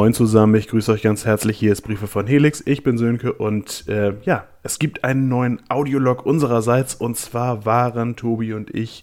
Moin 0.00 0.14
zusammen, 0.14 0.54
ich 0.54 0.68
grüße 0.68 0.92
euch 0.92 1.02
ganz 1.02 1.26
herzlich. 1.26 1.58
Hier 1.58 1.72
ist 1.72 1.82
Briefe 1.82 2.06
von 2.06 2.26
Helix. 2.26 2.62
Ich 2.64 2.82
bin 2.82 2.96
Sönke 2.96 3.34
und 3.34 3.84
äh, 3.86 4.14
ja, 4.22 4.46
es 4.62 4.78
gibt 4.78 5.04
einen 5.04 5.28
neuen 5.28 5.60
Audiolog 5.68 6.24
unsererseits 6.24 6.94
und 6.94 7.18
zwar 7.18 7.66
waren 7.66 8.16
Tobi 8.16 8.54
und 8.54 8.74
ich 8.74 9.02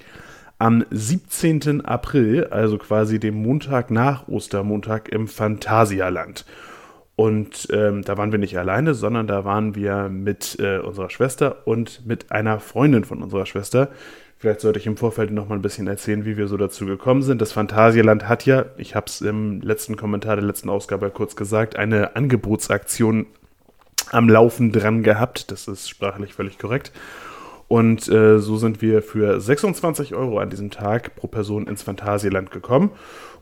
am 0.58 0.84
17. 0.90 1.86
April, 1.86 2.46
also 2.46 2.80
quasi 2.80 3.20
dem 3.20 3.36
Montag 3.44 3.92
nach 3.92 4.28
Ostermontag 4.28 5.10
im 5.10 5.28
Phantasialand. 5.28 6.46
Und 7.16 7.68
ähm, 7.72 8.02
da 8.02 8.18
waren 8.18 8.32
wir 8.32 8.40
nicht 8.40 8.58
alleine, 8.58 8.96
sondern 8.96 9.28
da 9.28 9.46
waren 9.46 9.76
wir 9.76 10.10
mit 10.10 10.58
äh, 10.60 10.80
unserer 10.80 11.12
Schwester 11.12 11.68
und 11.68 12.08
mit 12.08 12.32
einer 12.32 12.60
Freundin 12.60 13.04
von 13.04 13.22
unserer 13.22 13.46
Schwester. 13.46 13.90
Vielleicht 14.40 14.62
sollte 14.62 14.78
ich 14.78 14.86
im 14.86 14.98
Vorfeld 14.98 15.32
noch 15.32 15.50
mal 15.50 15.56
ein 15.56 15.64
bisschen 15.64 15.88
erzählen, 15.88 16.24
wie 16.24 16.38
wir 16.38 16.48
so 16.48 16.58
dazu 16.58 16.86
gekommen 16.86 17.24
sind. 17.24 17.42
Das 17.42 17.52
Phantasialand 17.52 18.28
hat 18.28 18.46
ja, 18.46 18.66
ich 18.78 18.96
habe 18.96 19.08
es 19.08 19.22
im 19.22 19.62
letzten 19.62 19.96
Kommentar 19.98 20.36
der 20.36 20.46
letzten 20.46 20.70
Ausgabe 20.70 21.10
kurz 21.10 21.36
gesagt, 21.36 21.76
eine 21.76 22.16
Angebotsaktion 22.16 23.26
am 24.12 24.30
Laufen 24.30 24.72
dran 24.72 25.02
gehabt. 25.02 25.52
Das 25.52 25.68
ist 25.68 25.90
sprachlich 25.90 26.36
völlig 26.36 26.60
korrekt. 26.60 26.92
Und 27.68 28.08
äh, 28.08 28.40
so 28.40 28.58
sind 28.58 28.82
wir 28.82 29.02
für 29.02 29.42
26 29.42 30.14
Euro 30.14 30.40
an 30.40 30.50
diesem 30.50 30.70
Tag 30.70 31.16
pro 31.16 31.28
Person 31.28 31.68
ins 31.68 31.84
Phantasialand 31.84 32.52
gekommen. 32.52 32.92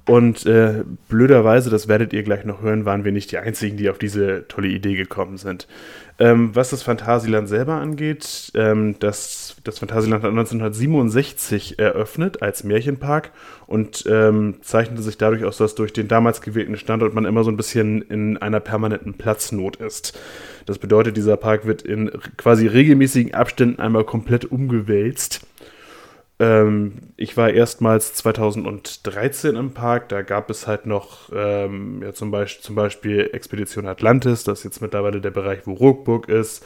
Und 0.07 0.45
äh, 0.45 0.83
blöderweise, 1.09 1.71
das 1.71 1.87
werdet 1.87 2.13
ihr 2.13 2.21
gleich 2.21 2.45
noch 2.45 2.61
hören, 2.61 2.85
waren 2.85 3.03
wir 3.03 3.11
nicht 3.11 3.31
die 3.31 3.39
Einzigen, 3.39 3.75
die 3.75 3.89
auf 3.89 3.97
diese 3.97 4.47
tolle 4.47 4.67
Idee 4.67 4.95
gekommen 4.95 5.37
sind. 5.37 5.67
Ähm, 6.17 6.51
was 6.53 6.69
das 6.69 6.83
Phantasialand 6.83 7.49
selber 7.49 7.73
angeht, 7.73 8.51
ähm, 8.55 8.95
das, 8.99 9.57
das 9.63 9.79
Phantasialand 9.79 10.23
hat 10.23 10.29
1967 10.29 11.79
eröffnet 11.79 12.41
als 12.41 12.63
Märchenpark 12.63 13.31
und 13.67 14.05
ähm, 14.07 14.55
zeichnete 14.61 15.01
sich 15.01 15.17
dadurch 15.17 15.43
aus, 15.43 15.57
dass 15.57 15.75
durch 15.75 15.91
den 15.91 16.07
damals 16.07 16.39
gewählten 16.39 16.77
Standort 16.77 17.13
man 17.13 17.25
immer 17.25 17.43
so 17.43 17.51
ein 17.51 17.57
bisschen 17.57 18.01
in 18.03 18.37
einer 18.37 18.61
permanenten 18.61 19.15
Platznot 19.15 19.77
ist. 19.77 20.17
Das 20.65 20.77
bedeutet, 20.77 21.17
dieser 21.17 21.35
Park 21.35 21.65
wird 21.65 21.81
in 21.81 22.11
quasi 22.37 22.67
regelmäßigen 22.67 23.33
Abständen 23.33 23.81
einmal 23.81 24.05
komplett 24.05 24.45
umgewälzt. 24.45 25.45
Ähm, 26.39 27.13
ich 27.15 27.37
war 27.37 27.49
erstmals 27.49 28.13
2013 28.15 29.55
im 29.55 29.73
Park, 29.73 30.09
da 30.09 30.21
gab 30.21 30.49
es 30.49 30.67
halt 30.67 30.85
noch 30.85 31.29
ähm, 31.33 32.01
ja, 32.03 32.13
zum, 32.13 32.31
Beispiel, 32.31 32.63
zum 32.63 32.75
Beispiel 32.75 33.29
Expedition 33.31 33.87
Atlantis, 33.87 34.43
das 34.43 34.59
ist 34.59 34.65
jetzt 34.65 34.81
mittlerweile 34.81 35.21
der 35.21 35.31
Bereich, 35.31 35.59
wo 35.65 35.73
Ruckburg 35.73 36.27
ist. 36.27 36.65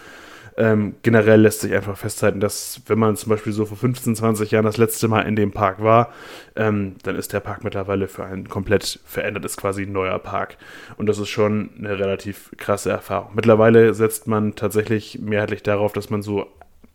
Ähm, 0.57 0.95
generell 1.03 1.39
lässt 1.39 1.61
sich 1.61 1.73
einfach 1.73 1.95
festhalten, 1.97 2.41
dass 2.41 2.81
wenn 2.87 2.99
man 2.99 3.15
zum 3.15 3.29
Beispiel 3.29 3.53
so 3.53 3.65
vor 3.65 3.77
15, 3.77 4.15
20 4.15 4.51
Jahren 4.51 4.65
das 4.65 4.75
letzte 4.75 5.07
Mal 5.07 5.21
in 5.21 5.37
dem 5.37 5.51
Park 5.51 5.81
war, 5.81 6.11
ähm, 6.57 6.95
dann 7.03 7.15
ist 7.15 7.31
der 7.31 7.39
Park 7.39 7.63
mittlerweile 7.63 8.09
für 8.09 8.25
ein 8.25 8.49
komplett 8.49 8.99
verändertes, 9.05 9.55
quasi 9.55 9.85
neuer 9.85 10.19
Park. 10.19 10.57
Und 10.97 11.05
das 11.05 11.17
ist 11.17 11.29
schon 11.29 11.69
eine 11.77 11.97
relativ 11.97 12.51
krasse 12.57 12.89
Erfahrung. 12.89 13.31
Mittlerweile 13.35 13.93
setzt 13.93 14.27
man 14.27 14.55
tatsächlich 14.55 15.19
mehrheitlich 15.21 15.63
darauf, 15.63 15.93
dass 15.93 16.09
man 16.09 16.21
so 16.23 16.47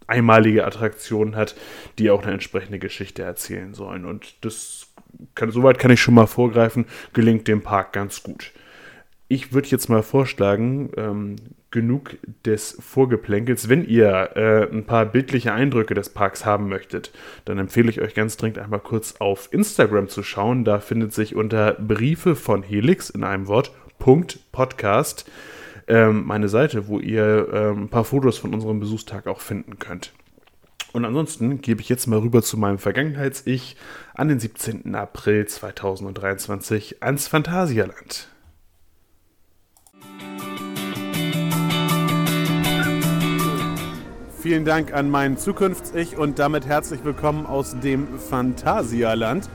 einmalige 0.06 0.66
Attraktionen 0.66 1.36
hat, 1.36 1.54
die 1.98 2.10
auch 2.10 2.22
eine 2.22 2.32
entsprechende 2.32 2.78
Geschichte 2.78 3.22
erzählen 3.22 3.74
sollen. 3.74 4.04
Und 4.04 4.44
das 4.44 4.88
kann, 5.34 5.50
soweit 5.50 5.78
kann 5.78 5.90
ich 5.90 6.00
schon 6.00 6.14
mal 6.14 6.26
vorgreifen, 6.26 6.86
gelingt 7.12 7.48
dem 7.48 7.62
Park 7.62 7.92
ganz 7.92 8.22
gut. 8.22 8.52
Ich 9.28 9.52
würde 9.52 9.68
jetzt 9.68 9.88
mal 9.88 10.02
vorschlagen, 10.02 10.90
ähm, 10.96 11.36
genug 11.70 12.16
des 12.44 12.78
Vorgeplänkels. 12.78 13.68
Wenn 13.68 13.84
ihr 13.84 14.30
äh, 14.36 14.72
ein 14.72 14.84
paar 14.84 15.06
bildliche 15.06 15.52
Eindrücke 15.52 15.94
des 15.94 16.08
Parks 16.08 16.44
haben 16.44 16.68
möchtet, 16.68 17.10
dann 17.46 17.58
empfehle 17.58 17.90
ich 17.90 18.00
euch 18.00 18.14
ganz 18.14 18.36
dringend 18.36 18.58
einmal 18.58 18.78
kurz 18.80 19.16
auf 19.18 19.48
Instagram 19.50 20.08
zu 20.08 20.22
schauen. 20.22 20.64
Da 20.64 20.78
findet 20.78 21.12
sich 21.12 21.34
unter 21.34 21.72
Briefe 21.72 22.36
von 22.36 22.62
Helix 22.62 23.10
in 23.10 23.24
einem 23.24 23.48
Wort 23.48 23.72
Punkt 23.98 24.38
Podcast 24.52 25.28
ähm, 25.88 26.24
meine 26.24 26.48
Seite, 26.48 26.88
wo 26.88 26.98
ihr 26.98 27.48
ähm, 27.52 27.84
ein 27.84 27.88
paar 27.88 28.04
Fotos 28.04 28.38
von 28.38 28.54
unserem 28.54 28.80
Besuchstag 28.80 29.26
auch 29.26 29.40
finden 29.40 29.78
könnt. 29.78 30.12
Und 30.92 31.04
ansonsten 31.04 31.60
gebe 31.60 31.80
ich 31.80 31.88
jetzt 31.88 32.06
mal 32.06 32.20
rüber 32.20 32.40
zu 32.42 32.56
meinem 32.56 32.78
Vergangenheits-Ich 32.78 33.76
an 34.14 34.28
den 34.28 34.38
17. 34.38 34.94
April 34.94 35.46
2023 35.46 37.02
ans 37.02 37.26
Phantasialand. 37.26 38.28
Vielen 44.40 44.64
Dank 44.64 44.92
an 44.92 45.10
mein 45.10 45.36
Zukunfts-Ich 45.36 46.16
und 46.16 46.38
damit 46.38 46.66
herzlich 46.66 47.02
willkommen 47.02 47.46
aus 47.46 47.74
dem 47.80 48.18
Phantasialand. 48.18 49.48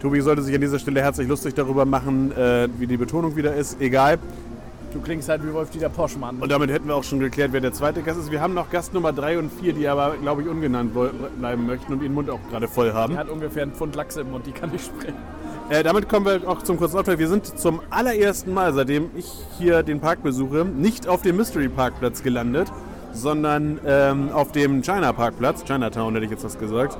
Tobi 0.00 0.20
sollte 0.22 0.42
sich 0.42 0.54
an 0.54 0.60
dieser 0.60 0.78
Stelle 0.78 1.00
herzlich 1.00 1.28
lustig 1.28 1.54
darüber 1.54 1.84
machen, 1.84 2.32
äh, 2.32 2.68
wie 2.78 2.86
die 2.86 2.96
Betonung 2.96 3.36
wieder 3.36 3.54
ist. 3.54 3.80
Egal. 3.80 4.18
Du 4.92 5.00
klingst 5.00 5.28
halt 5.28 5.46
wie 5.46 5.52
Wolf-Dieter 5.52 5.88
Poschmann. 5.88 6.38
Und 6.38 6.50
damit 6.50 6.70
hätten 6.70 6.88
wir 6.88 6.96
auch 6.96 7.04
schon 7.04 7.20
geklärt, 7.20 7.52
wer 7.52 7.60
der 7.60 7.72
zweite 7.72 8.02
Gast 8.02 8.18
ist. 8.18 8.30
Wir 8.30 8.40
haben 8.40 8.54
noch 8.54 8.70
Gast 8.70 8.92
Nummer 8.92 9.12
3 9.12 9.38
und 9.38 9.52
4, 9.52 9.72
die 9.72 9.86
aber, 9.86 10.16
glaube 10.16 10.42
ich, 10.42 10.48
ungenannt 10.48 10.92
bleiben 11.38 11.66
möchten 11.66 11.92
und 11.92 12.02
ihren 12.02 12.14
Mund 12.14 12.28
auch 12.28 12.40
gerade 12.50 12.66
voll 12.66 12.92
haben. 12.92 13.12
Die 13.12 13.18
hat 13.18 13.28
ungefähr 13.28 13.62
einen 13.62 13.72
Pfund 13.72 13.94
Lachs 13.94 14.16
im 14.16 14.30
Mund, 14.32 14.46
die 14.46 14.52
kann 14.52 14.70
nicht 14.70 14.86
sprechen. 14.86 15.14
Äh, 15.68 15.84
damit 15.84 16.08
kommen 16.08 16.26
wir 16.26 16.48
auch 16.48 16.62
zum 16.62 16.78
kurzen 16.78 16.98
Auftrag. 16.98 17.20
Wir 17.20 17.28
sind 17.28 17.46
zum 17.58 17.80
allerersten 17.90 18.52
Mal, 18.52 18.74
seitdem 18.74 19.10
ich 19.14 19.30
hier 19.56 19.84
den 19.84 20.00
Park 20.00 20.24
besuche, 20.24 20.64
nicht 20.64 21.06
auf 21.06 21.22
dem 21.22 21.36
Mystery 21.36 21.68
Parkplatz 21.68 22.24
gelandet, 22.24 22.72
sondern 23.12 23.78
ähm, 23.86 24.30
auf 24.32 24.50
dem 24.50 24.82
China 24.82 25.12
Parkplatz, 25.12 25.64
Chinatown 25.64 26.14
hätte 26.14 26.24
ich 26.24 26.32
jetzt 26.32 26.44
was 26.44 26.58
gesagt, 26.58 26.98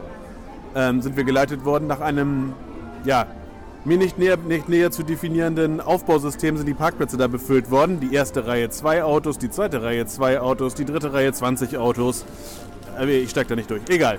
ähm, 0.77 1.03
sind 1.03 1.17
wir 1.17 1.25
geleitet 1.25 1.65
worden 1.65 1.89
nach 1.89 2.01
einem, 2.01 2.53
ja, 3.05 3.27
mir 3.85 3.97
nicht 3.97 4.19
näher, 4.19 4.37
nicht 4.37 4.69
näher 4.69 4.91
zu 4.91 5.03
definierenden 5.03 5.81
Aufbausystem 5.81 6.57
sind 6.57 6.67
die 6.67 6.75
Parkplätze 6.75 7.17
da 7.17 7.29
befüllt 7.29 7.71
worden. 7.71 8.01
Die 8.01 8.15
erste 8.15 8.47
Reihe 8.47 8.69
zwei 8.71 9.03
Autos, 9.05 9.39
die 9.39 9.51
zweite 9.51 9.83
Reihe 9.83 10.07
zwei 10.07 10.41
Autos, 10.41 10.75
die 10.75 10.85
dritte 10.85 11.13
Reihe 11.13 11.33
20 11.33 11.79
Autos. 11.79 12.25
Äh, 12.99 13.21
ich 13.21 13.31
steig 13.31 13.49
da 13.49 13.57
nicht 13.57 13.71
durch. 13.71 13.83
Egal. 13.89 14.19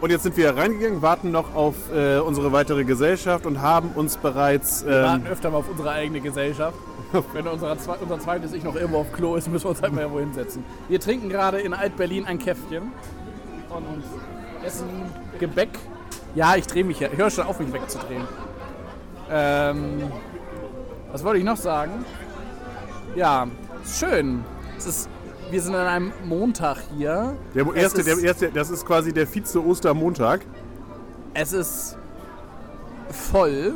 Und 0.00 0.10
jetzt 0.10 0.24
sind 0.24 0.36
wir 0.36 0.54
reingegangen, 0.54 1.00
warten 1.00 1.30
noch 1.30 1.54
auf 1.54 1.74
äh, 1.92 2.18
unsere 2.18 2.52
weitere 2.52 2.84
Gesellschaft 2.84 3.46
und 3.46 3.62
haben 3.62 3.90
uns 3.94 4.18
bereits. 4.18 4.82
Ähm, 4.82 4.88
wir 4.88 5.02
warten 5.02 5.26
öfter 5.26 5.50
mal 5.50 5.58
auf 5.58 5.70
unsere 5.70 5.90
eigene 5.90 6.20
Gesellschaft. 6.20 6.76
Wenn 7.32 7.46
unser, 7.48 7.76
unser 8.00 8.20
zweites 8.20 8.52
Ich 8.52 8.62
noch 8.62 8.76
irgendwo 8.76 8.98
auf 8.98 9.12
Klo 9.12 9.36
ist, 9.36 9.50
müssen 9.50 9.64
wir 9.64 9.70
uns 9.70 9.82
halt 9.82 9.92
mal 9.94 10.02
irgendwo 10.02 10.20
hinsetzen. 10.20 10.64
Wir 10.88 11.00
trinken 11.00 11.28
gerade 11.28 11.60
in 11.60 11.72
Alt-Berlin 11.72 12.26
ein 12.26 12.38
Käffchen 12.38 12.92
und 13.70 14.04
essen 14.64 14.86
Gebäck 15.38 15.70
ja, 16.34 16.56
ich 16.56 16.66
drehe 16.66 16.84
mich 16.84 17.00
ja. 17.00 17.08
Hör 17.08 17.30
schon 17.30 17.46
auf, 17.46 17.58
mich 17.58 17.72
wegzudrehen. 17.72 18.22
Ähm, 19.30 20.10
was 21.12 21.24
wollte 21.24 21.38
ich 21.38 21.44
noch 21.44 21.56
sagen? 21.56 22.04
Ja, 23.14 23.46
schön. 23.86 24.44
Es 24.76 24.86
ist, 24.86 25.08
wir 25.50 25.62
sind 25.62 25.74
an 25.74 25.86
einem 25.86 26.12
Montag 26.24 26.78
hier. 26.96 27.34
Der 27.54 27.74
erste, 27.74 28.00
ist, 28.00 28.06
der 28.06 28.18
erste, 28.18 28.50
das 28.50 28.70
ist 28.70 28.84
quasi 28.84 29.12
der 29.12 29.26
Vize-Ostermontag. 29.26 30.42
Es 31.32 31.52
ist 31.52 31.96
voll. 33.10 33.74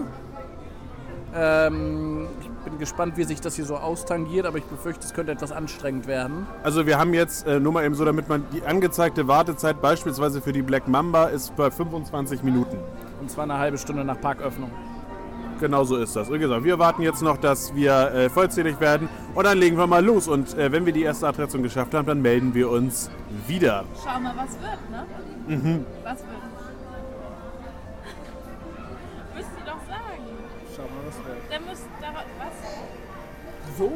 Ähm, 1.35 2.29
ich 2.41 2.50
bin 2.65 2.79
gespannt, 2.79 3.17
wie 3.17 3.25
sich 3.25 3.41
das 3.41 3.57
hier 3.57 3.65
so 3.65 3.77
austangiert, 3.77 4.47
aber 4.47 4.59
ich 4.59 4.65
befürchte, 4.65 5.07
es 5.07 5.15
könnte 5.15 5.33
etwas 5.33 5.53
anstrengend 5.53 6.07
werden. 6.07 6.47
Also 6.63 6.87
wir 6.87 6.99
haben 6.99 7.15
jetzt, 7.15 7.47
äh, 7.47 7.61
nur 7.61 7.73
mal 7.73 7.85
eben 7.85 7.95
so, 7.95 8.05
damit 8.05 8.29
man 8.29 8.45
die 8.53 8.63
angezeigte 8.63 9.29
Wartezeit 9.29 9.81
beispielsweise 9.81 10.41
für 10.41 10.53
die 10.53 10.63
Black 10.63 10.89
Mamba 10.89 11.27
ist 11.27 11.55
bei 11.57 11.71
25 11.71 12.43
Minuten. 12.43 12.79
Und 13.21 13.31
zwar 13.31 13.45
eine 13.45 13.59
halbe 13.59 13.79
Stunde 13.79 14.05
nach 14.05 14.21
Parköffnung. 14.21 14.71
Genau 15.61 15.85
so 15.85 15.97
ist 15.97 16.17
das. 16.17 16.33
Wie 16.33 16.39
gesagt, 16.39 16.65
wir 16.65 16.79
warten 16.79 17.03
jetzt 17.03 17.21
noch, 17.21 17.37
dass 17.37 17.75
wir 17.75 17.93
äh, 17.93 18.31
vollzählig 18.31 18.81
werden 18.81 19.11
und 19.35 19.45
dann 19.45 19.59
legen 19.59 19.77
wir 19.77 19.87
mal 19.87 20.05
los. 20.05 20.27
Und 20.27 20.57
äh, 20.57 20.73
wenn 20.73 20.87
wir 20.87 20.93
die 20.95 21.03
erste 21.03 21.29
Attraktion 21.29 21.63
geschafft 21.63 21.93
haben, 21.93 22.07
dann 22.07 22.23
melden 22.23 22.55
wir 22.55 22.71
uns 22.71 23.11
wieder. 23.47 23.85
Schau 24.03 24.19
mal, 24.21 24.33
was 24.37 24.53
wird, 24.53 24.91
ne? 24.91 25.07
Mhm. 25.57 25.85
Was 26.03 26.19
wird? 26.21 26.50
So. 33.81 33.91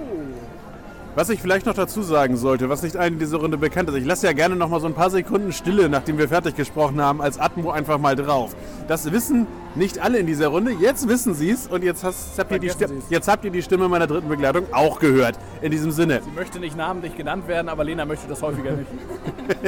Was 1.15 1.29
ich 1.29 1.43
vielleicht 1.43 1.67
noch 1.67 1.75
dazu 1.75 2.03
sagen 2.03 2.39
sollte, 2.39 2.71
was 2.71 2.83
nicht 2.83 2.97
allen 2.97 3.13
in 3.13 3.19
dieser 3.19 3.37
Runde 3.37 3.59
bekannt 3.59 3.91
ist, 3.91 3.97
ich 3.97 4.05
lasse 4.07 4.27
ja 4.27 4.33
gerne 4.33 4.57
noch 4.57 4.71
mal 4.71 4.81
so 4.81 4.87
ein 4.87 4.95
paar 4.95 5.11
Sekunden 5.11 5.53
Stille, 5.53 5.91
nachdem 5.91 6.17
wir 6.17 6.27
fertig 6.27 6.57
gesprochen 6.57 7.03
haben, 7.03 7.21
als 7.21 7.39
Atmo 7.39 7.71
einfach 7.71 7.99
mal 7.99 8.17
drauf. 8.17 8.57
Das 8.89 9.13
wissen 9.13 9.47
nicht 9.75 9.99
alle 9.99 10.19
in 10.19 10.27
dieser 10.27 10.49
Runde. 10.49 10.73
Jetzt 10.73 11.07
wissen 11.07 11.35
sie 11.35 11.51
es 11.51 11.67
und 11.67 11.85
jetzt, 11.85 12.03
hast, 12.03 12.37
habt 12.39 12.51
ihr 12.51 12.59
die 12.59 12.71
jetzt 13.11 13.29
habt 13.29 13.45
ihr 13.45 13.51
die 13.51 13.63
Stimme 13.63 13.89
meiner 13.89 14.07
dritten 14.07 14.29
Begleitung 14.29 14.65
auch 14.73 14.99
gehört. 14.99 15.39
In 15.61 15.71
diesem 15.71 15.93
Sinne. 15.93 16.23
Sie 16.25 16.31
möchte 16.31 16.59
nicht 16.59 16.77
namentlich 16.79 17.15
genannt 17.15 17.47
werden, 17.47 17.69
aber 17.69 17.85
Lena 17.85 18.07
möchte 18.07 18.27
das 18.27 18.41
häufiger 18.41 18.73
nicht. 18.73 18.91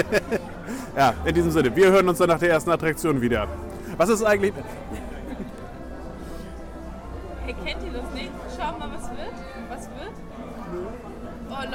ja, 0.97 1.13
in 1.27 1.35
diesem 1.35 1.51
Sinne. 1.51 1.77
Wir 1.77 1.93
hören 1.93 2.09
uns 2.09 2.17
dann 2.19 2.29
nach 2.29 2.41
der 2.41 2.51
ersten 2.51 2.71
Attraktion 2.71 3.21
wieder. 3.21 3.47
Was 3.99 4.09
ist 4.09 4.25
eigentlich... 4.25 4.55
Hey, 7.45 7.55
kennt 7.65 7.85
ihr 7.85 7.93
das 7.93 8.13
nicht? 8.15 8.31
Schau 8.59 8.79
mal, 8.79 8.89
was 8.93 8.96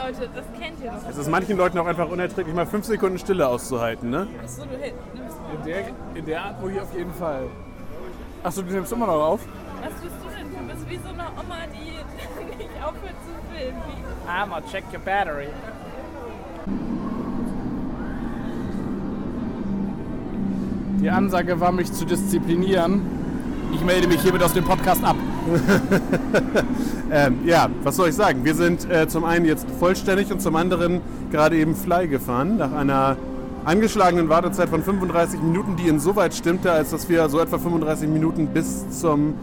Leute, 0.04 0.30
das 0.34 0.46
kennt 0.60 0.80
ihr 0.84 0.92
doch. 0.92 1.10
Es 1.10 1.18
ist 1.18 1.30
manchen 1.30 1.58
Leuten 1.58 1.78
auch 1.78 1.86
einfach 1.86 2.10
unerträglich, 2.10 2.56
mal 2.56 2.66
fünf 2.66 2.86
Sekunden 2.86 3.20
Stille 3.20 3.48
auszuhalten, 3.48 4.10
ne? 4.10 4.28
Achso, 4.44 4.64
du 4.64 4.78
nimmst. 4.78 5.38
In 5.60 5.66
der, 5.66 5.84
in 6.16 6.26
der 6.26 6.46
Atmo 6.46 6.70
hier 6.70 6.84
auf 6.84 6.94
jeden 6.96 7.14
Fall. 7.14 7.44
Achso, 8.44 8.62
du 8.62 8.72
nimmst 8.74 8.92
immer 8.92 9.06
noch 9.08 9.22
auf? 9.22 9.42
Was 9.82 9.94
bist 10.02 10.16
du 10.24 10.30
denn? 10.30 10.68
Du 10.68 10.74
bist 10.74 10.90
wie 10.90 10.98
so 10.98 11.10
eine 11.10 11.24
Oma, 11.32 11.58
die 11.74 12.58
nicht 12.58 12.70
aufhört 12.84 13.16
zu 13.26 13.56
filmen. 13.56 13.78
Wie- 13.88 14.30
Hammer, 14.32 14.62
check 14.72 14.84
your 14.94 15.00
battery. 15.00 15.50
Die 21.02 21.10
Ansage 21.10 21.60
war, 21.60 21.72
mich 21.72 21.92
zu 21.92 22.06
disziplinieren. 22.06 23.02
Ich 23.74 23.82
melde 23.82 24.08
mich 24.08 24.22
hiermit 24.22 24.44
aus 24.44 24.54
dem 24.54 24.66
Podcast 24.66 25.04
ab. 25.04 25.16
Ähm, 27.14 27.40
ja, 27.46 27.70
was 27.84 27.98
soll 27.98 28.08
ich 28.08 28.16
sagen? 28.16 28.46
Wir 28.46 28.56
sind 28.56 28.90
äh, 28.90 29.06
zum 29.06 29.26
einen 29.26 29.44
jetzt 29.44 29.68
vollständig 29.80 30.32
und 30.32 30.42
zum 30.42 30.56
anderen 30.56 31.02
gerade 31.30 31.58
eben 31.58 31.76
Fly 31.76 32.08
gefahren 32.08 32.56
nach 32.56 32.72
einer 32.72 33.18
angeschlagenen 33.66 34.30
Wartezeit 34.30 34.70
von 34.70 34.82
35 34.82 35.42
Minuten, 35.42 35.76
die 35.76 35.90
insoweit 35.90 36.34
stimmte, 36.34 36.72
als 36.72 36.92
dass 36.92 37.10
wir 37.10 37.28
so 37.28 37.42
etwa 37.42 37.58
35 37.58 38.08
Minuten 38.08 38.48
bis 38.48 38.90
zum 39.02 39.34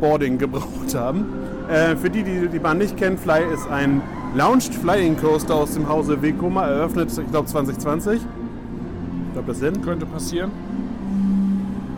Boarding 0.00 0.38
gebraucht 0.38 0.94
haben. 0.94 1.26
Äh, 1.68 1.96
für 1.96 2.08
die, 2.08 2.22
die 2.22 2.48
die 2.48 2.58
Bahn 2.58 2.78
nicht 2.78 2.96
kennen, 2.96 3.18
Fly 3.18 3.42
ist 3.52 3.68
ein 3.68 4.00
Launched 4.34 4.74
Flying 4.74 5.18
Coaster 5.18 5.54
aus 5.54 5.74
dem 5.74 5.86
Hause 5.86 6.22
Vekoma, 6.22 6.66
eröffnet, 6.66 7.10
ich 7.10 7.30
glaube 7.30 7.46
2020. 7.46 8.14
Ich 8.14 9.32
glaube, 9.34 9.48
das 9.48 9.58
sind. 9.58 9.82
Könnte 9.82 10.06
passieren. 10.06 10.50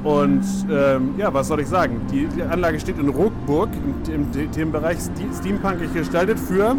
Und 0.02 0.42
ähm, 0.70 1.14
ja, 1.18 1.32
was 1.34 1.48
soll 1.48 1.60
ich 1.60 1.68
sagen? 1.68 2.00
Die, 2.10 2.26
die 2.26 2.42
Anlage 2.42 2.80
steht 2.80 2.98
in 2.98 3.08
Rockburg, 3.08 3.68
im, 4.06 4.14
im, 4.14 4.50
Themenbereich 4.50 4.98
Ste- 4.98 5.28
Steampunkig 5.38 5.92
gestaltet 5.92 6.38
für 6.38 6.74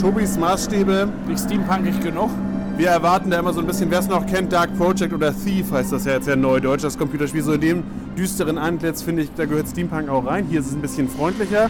Tobis 0.00 0.38
Maßstäbe. 0.38 1.08
Nicht 1.26 1.40
steampunkig 1.40 2.00
genug. 2.00 2.30
Wir 2.76 2.90
erwarten 2.90 3.28
da 3.28 3.40
immer 3.40 3.52
so 3.52 3.60
ein 3.60 3.66
bisschen, 3.66 3.90
wer 3.90 3.98
es 3.98 4.08
noch 4.08 4.24
kennt, 4.24 4.52
Dark 4.52 4.74
Project 4.78 5.12
oder 5.12 5.34
Thief 5.34 5.70
heißt 5.72 5.92
das 5.92 6.04
ja 6.04 6.12
jetzt 6.12 6.28
ja 6.28 6.36
neudeutsch, 6.36 6.84
das 6.84 6.96
Computerspiel. 6.96 7.42
So 7.42 7.52
in 7.54 7.60
dem 7.60 7.82
düsteren 8.16 8.56
Antlitz 8.56 9.02
finde 9.02 9.22
ich, 9.22 9.30
da 9.34 9.44
gehört 9.46 9.68
Steampunk 9.68 10.08
auch 10.08 10.24
rein. 10.24 10.46
Hier 10.48 10.60
ist 10.60 10.68
es 10.68 10.74
ein 10.74 10.80
bisschen 10.80 11.08
freundlicher, 11.08 11.68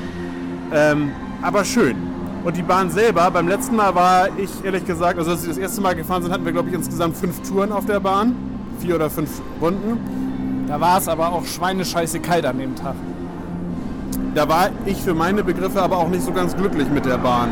ähm, 0.72 1.10
aber 1.42 1.64
schön. 1.64 1.96
Und 2.44 2.56
die 2.56 2.62
Bahn 2.62 2.90
selber, 2.90 3.30
beim 3.30 3.48
letzten 3.48 3.74
Mal 3.74 3.94
war 3.94 4.28
ich 4.38 4.50
ehrlich 4.64 4.84
gesagt, 4.86 5.18
also 5.18 5.32
als 5.32 5.42
wir 5.42 5.48
das 5.48 5.58
erste 5.58 5.80
Mal 5.80 5.94
gefahren 5.94 6.22
sind, 6.22 6.30
hatten 6.32 6.44
wir 6.44 6.52
glaube 6.52 6.68
ich 6.68 6.74
insgesamt 6.74 7.16
fünf 7.16 7.40
Touren 7.48 7.72
auf 7.72 7.86
der 7.86 8.00
Bahn. 8.00 8.34
Vier 8.78 8.94
oder 8.94 9.10
fünf 9.10 9.42
Runden. 9.60 10.19
Da 10.70 10.80
war 10.80 10.98
es 10.98 11.08
aber 11.08 11.32
auch 11.32 11.44
schweinescheiße 11.44 12.20
kalt 12.20 12.46
an 12.46 12.60
dem 12.60 12.76
Tag. 12.76 12.94
Da 14.36 14.48
war 14.48 14.68
ich 14.86 14.98
für 14.98 15.14
meine 15.14 15.42
Begriffe 15.42 15.82
aber 15.82 15.96
auch 15.96 16.08
nicht 16.08 16.22
so 16.22 16.30
ganz 16.30 16.56
glücklich 16.56 16.88
mit 16.88 17.06
der 17.06 17.18
Bahn. 17.18 17.48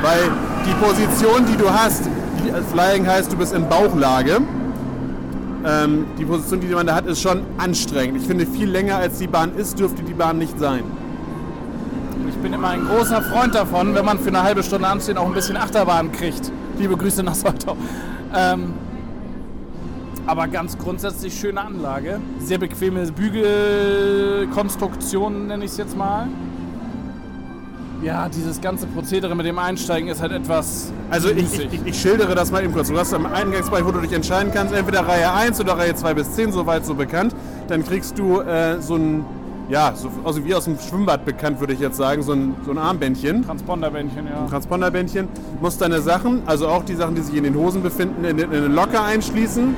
Weil 0.00 0.30
die 0.66 0.72
Position, 0.82 1.44
die 1.44 1.58
du 1.58 1.70
hast, 1.70 2.08
die 2.42 2.50
als 2.50 2.64
Flying 2.72 3.06
heißt, 3.06 3.30
du 3.30 3.36
bist 3.36 3.52
in 3.52 3.68
Bauchlage. 3.68 4.38
Ähm, 5.66 6.06
die 6.18 6.24
Position, 6.24 6.60
die 6.60 6.68
man 6.68 6.86
da 6.86 6.94
hat, 6.94 7.04
ist 7.04 7.20
schon 7.20 7.42
anstrengend. 7.58 8.22
Ich 8.22 8.26
finde, 8.26 8.46
viel 8.46 8.70
länger 8.70 8.96
als 8.96 9.18
die 9.18 9.26
Bahn 9.26 9.54
ist, 9.54 9.78
dürfte 9.78 10.02
die 10.02 10.14
Bahn 10.14 10.38
nicht 10.38 10.58
sein. 10.58 10.82
Ich 12.26 12.36
bin 12.36 12.54
immer 12.54 12.68
ein 12.68 12.86
großer 12.86 13.20
Freund 13.20 13.54
davon, 13.54 13.94
wenn 13.94 14.06
man 14.06 14.18
für 14.18 14.28
eine 14.28 14.44
halbe 14.44 14.62
Stunde 14.62 14.88
anstehen 14.88 15.18
auch 15.18 15.26
ein 15.26 15.34
bisschen 15.34 15.58
Achterbahn 15.58 16.10
kriegt. 16.10 16.50
Liebe 16.78 16.96
Grüße 16.96 17.22
nach 17.22 17.34
Soltau. 17.34 17.76
Ähm, 18.34 18.72
aber 20.26 20.48
ganz 20.48 20.78
grundsätzlich 20.78 21.38
schöne 21.38 21.60
Anlage. 21.60 22.18
Sehr 22.38 22.56
bequeme 22.58 23.12
Bügelkonstruktion, 23.12 25.48
nenne 25.48 25.64
ich 25.64 25.72
es 25.72 25.76
jetzt 25.76 25.96
mal. 25.96 26.28
Ja, 28.02 28.28
dieses 28.28 28.60
ganze 28.60 28.86
Prozedere 28.88 29.36
mit 29.36 29.46
dem 29.46 29.60
Einsteigen 29.60 30.08
ist 30.08 30.20
halt 30.20 30.32
etwas. 30.32 30.92
Also 31.08 31.30
ich, 31.30 31.72
ich, 31.72 31.86
ich, 31.86 32.00
schildere 32.00 32.34
das 32.34 32.50
mal 32.50 32.64
eben 32.64 32.72
kurz. 32.72 32.88
Du 32.88 32.98
hast 32.98 33.14
am 33.14 33.26
Eingangsbereich, 33.26 33.84
wo 33.84 33.92
du 33.92 34.00
dich 34.00 34.12
entscheiden 34.12 34.50
kannst, 34.52 34.74
entweder 34.74 35.06
Reihe 35.06 35.32
1 35.32 35.60
oder 35.60 35.78
Reihe 35.78 35.94
2 35.94 36.14
bis 36.14 36.32
10, 36.32 36.50
soweit 36.50 36.84
so 36.84 36.96
bekannt. 36.96 37.32
Dann 37.68 37.84
kriegst 37.84 38.18
du 38.18 38.40
äh, 38.40 38.80
so 38.80 38.96
ein, 38.96 39.24
ja, 39.68 39.94
so, 39.94 40.10
also 40.24 40.44
wie 40.44 40.52
aus 40.52 40.64
dem 40.64 40.80
Schwimmbad 40.80 41.24
bekannt, 41.24 41.60
würde 41.60 41.74
ich 41.74 41.80
jetzt 41.80 41.96
sagen, 41.96 42.24
so 42.24 42.32
ein, 42.32 42.56
so 42.64 42.72
ein 42.72 42.78
Armbändchen. 42.78 43.44
Transponderbändchen, 43.44 44.26
ja. 44.26 44.46
Transponderbändchen, 44.48 45.28
musst 45.60 45.80
deine 45.80 46.00
Sachen, 46.00 46.42
also 46.46 46.66
auch 46.66 46.84
die 46.84 46.96
Sachen, 46.96 47.14
die 47.14 47.22
sich 47.22 47.36
in 47.36 47.44
den 47.44 47.54
Hosen 47.54 47.84
befinden, 47.84 48.24
in, 48.24 48.36
in 48.36 48.50
eine 48.50 48.66
Locker 48.66 49.04
einschließen. 49.04 49.76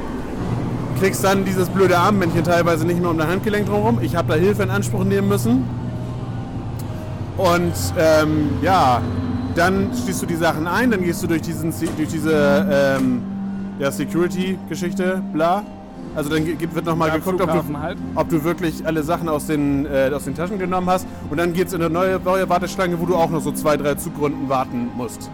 Kriegst 1.05 1.23
dann 1.23 1.45
dieses 1.45 1.69
blöde 1.69 1.99
Armbändchen 1.99 2.45
teilweise 2.45 2.87
nicht 2.87 2.99
mehr 2.99 3.11
um 3.11 3.19
dein 3.19 3.29
Handgelenk 3.29 3.67
drumherum. 3.67 3.99
Ich 4.01 4.17
habe 4.17 4.33
da 4.33 4.39
Hilfe 4.39 4.63
in 4.63 4.71
Anspruch 4.71 5.05
nehmen 5.05 5.29
müssen. 5.29 5.63
Und 7.37 7.75
ähm, 7.99 8.49
ja, 8.63 9.03
dann 9.55 9.91
schließt 10.03 10.23
du 10.23 10.27
die 10.27 10.37
Sachen 10.37 10.67
ein, 10.67 10.91
dann 10.91 11.03
gehst 11.03 11.23
du 11.23 11.27
durch, 11.27 11.43
diesen, 11.43 11.75
durch 11.99 12.09
diese 12.09 12.97
ähm, 12.99 13.21
ja, 13.79 13.91
Security-Geschichte, 13.91 15.21
bla. 15.35 15.65
Also 16.17 16.31
dann 16.31 16.47
wird 16.47 16.87
nochmal 16.87 17.09
Ja, 17.09 17.17
geguckt, 17.17 17.39
ob 17.43 17.51
du, 17.53 17.79
halt. 17.79 17.99
ob 18.15 18.31
du 18.31 18.43
wirklich 18.43 18.87
alle 18.87 19.03
Sachen 19.03 19.29
aus 19.29 19.47
den, 19.47 19.85
äh, 19.85 20.11
aus 20.11 20.25
den 20.25 20.35
Taschen 20.35 20.59
genommen 20.59 20.89
hast. 20.89 21.07
Und 21.29 21.37
dann 21.37 21.53
geht 21.53 21.67
es 21.67 21.75
in 21.75 21.83
eine 21.83 21.93
neue, 21.93 22.19
neue 22.19 22.49
Warteschlange, 22.49 22.99
wo 22.99 23.05
du 23.05 23.15
auch 23.15 23.29
noch 23.29 23.43
so 23.43 23.53
zwei, 23.53 23.77
drei 23.77 23.97
Zugrunden 23.97 24.49
warten 24.49 24.89
musst. 24.97 25.29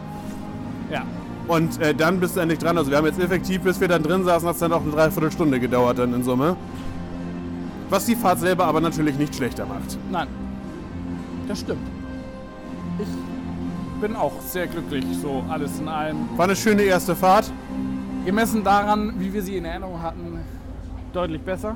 Ja. 0.91 1.03
Und 1.49 1.81
äh, 1.81 1.95
dann 1.95 2.21
bist 2.21 2.37
du 2.37 2.41
endlich 2.41 2.59
dran. 2.59 2.79
Also 2.79 2.91
wir 2.91 2.99
haben 2.99 3.07
jetzt 3.07 3.19
effektiv, 3.19 3.63
bis 3.63 3.81
wir 3.81 3.89
dann 3.89 4.03
drin 4.03 4.25
saßen, 4.25 4.47
hat 4.47 4.55
es 4.55 4.61
dann 4.61 4.73
auch 4.73 4.83
eine 4.83 4.93
Dreiviertelstunde 4.93 5.59
gedauert 5.59 5.99
dann 5.99 6.15
in 6.15 6.23
Summe. 6.23 6.57
Was 7.89 8.07
die 8.07 8.15
Fahrt 8.15 8.39
selber 8.39 8.67
aber 8.67 8.81
natürlich 8.81 9.17
nicht 9.19 9.35
schlechter 9.35 9.67
macht. 9.67 9.99
Nein. 10.11 10.29
Das 11.49 11.61
stimmt. 11.61 11.81
Ich 13.01 14.01
bin 14.01 14.15
auch 14.15 14.41
sehr 14.41 14.69
glücklich, 14.69 15.05
so 15.21 15.45
alles 15.49 15.81
in 15.81 15.89
allem. 15.89 16.17
War 16.37 16.45
eine 16.45 16.55
schöne 16.55 16.83
erste 16.83 17.17
Fahrt. 17.17 17.51
Gemessen 18.25 18.63
daran, 18.63 19.15
wie 19.19 19.33
wir 19.33 19.43
sie 19.43 19.57
in 19.57 19.65
Erinnerung 19.65 20.01
hatten, 20.01 20.39
deutlich 21.13 21.41
besser. 21.41 21.75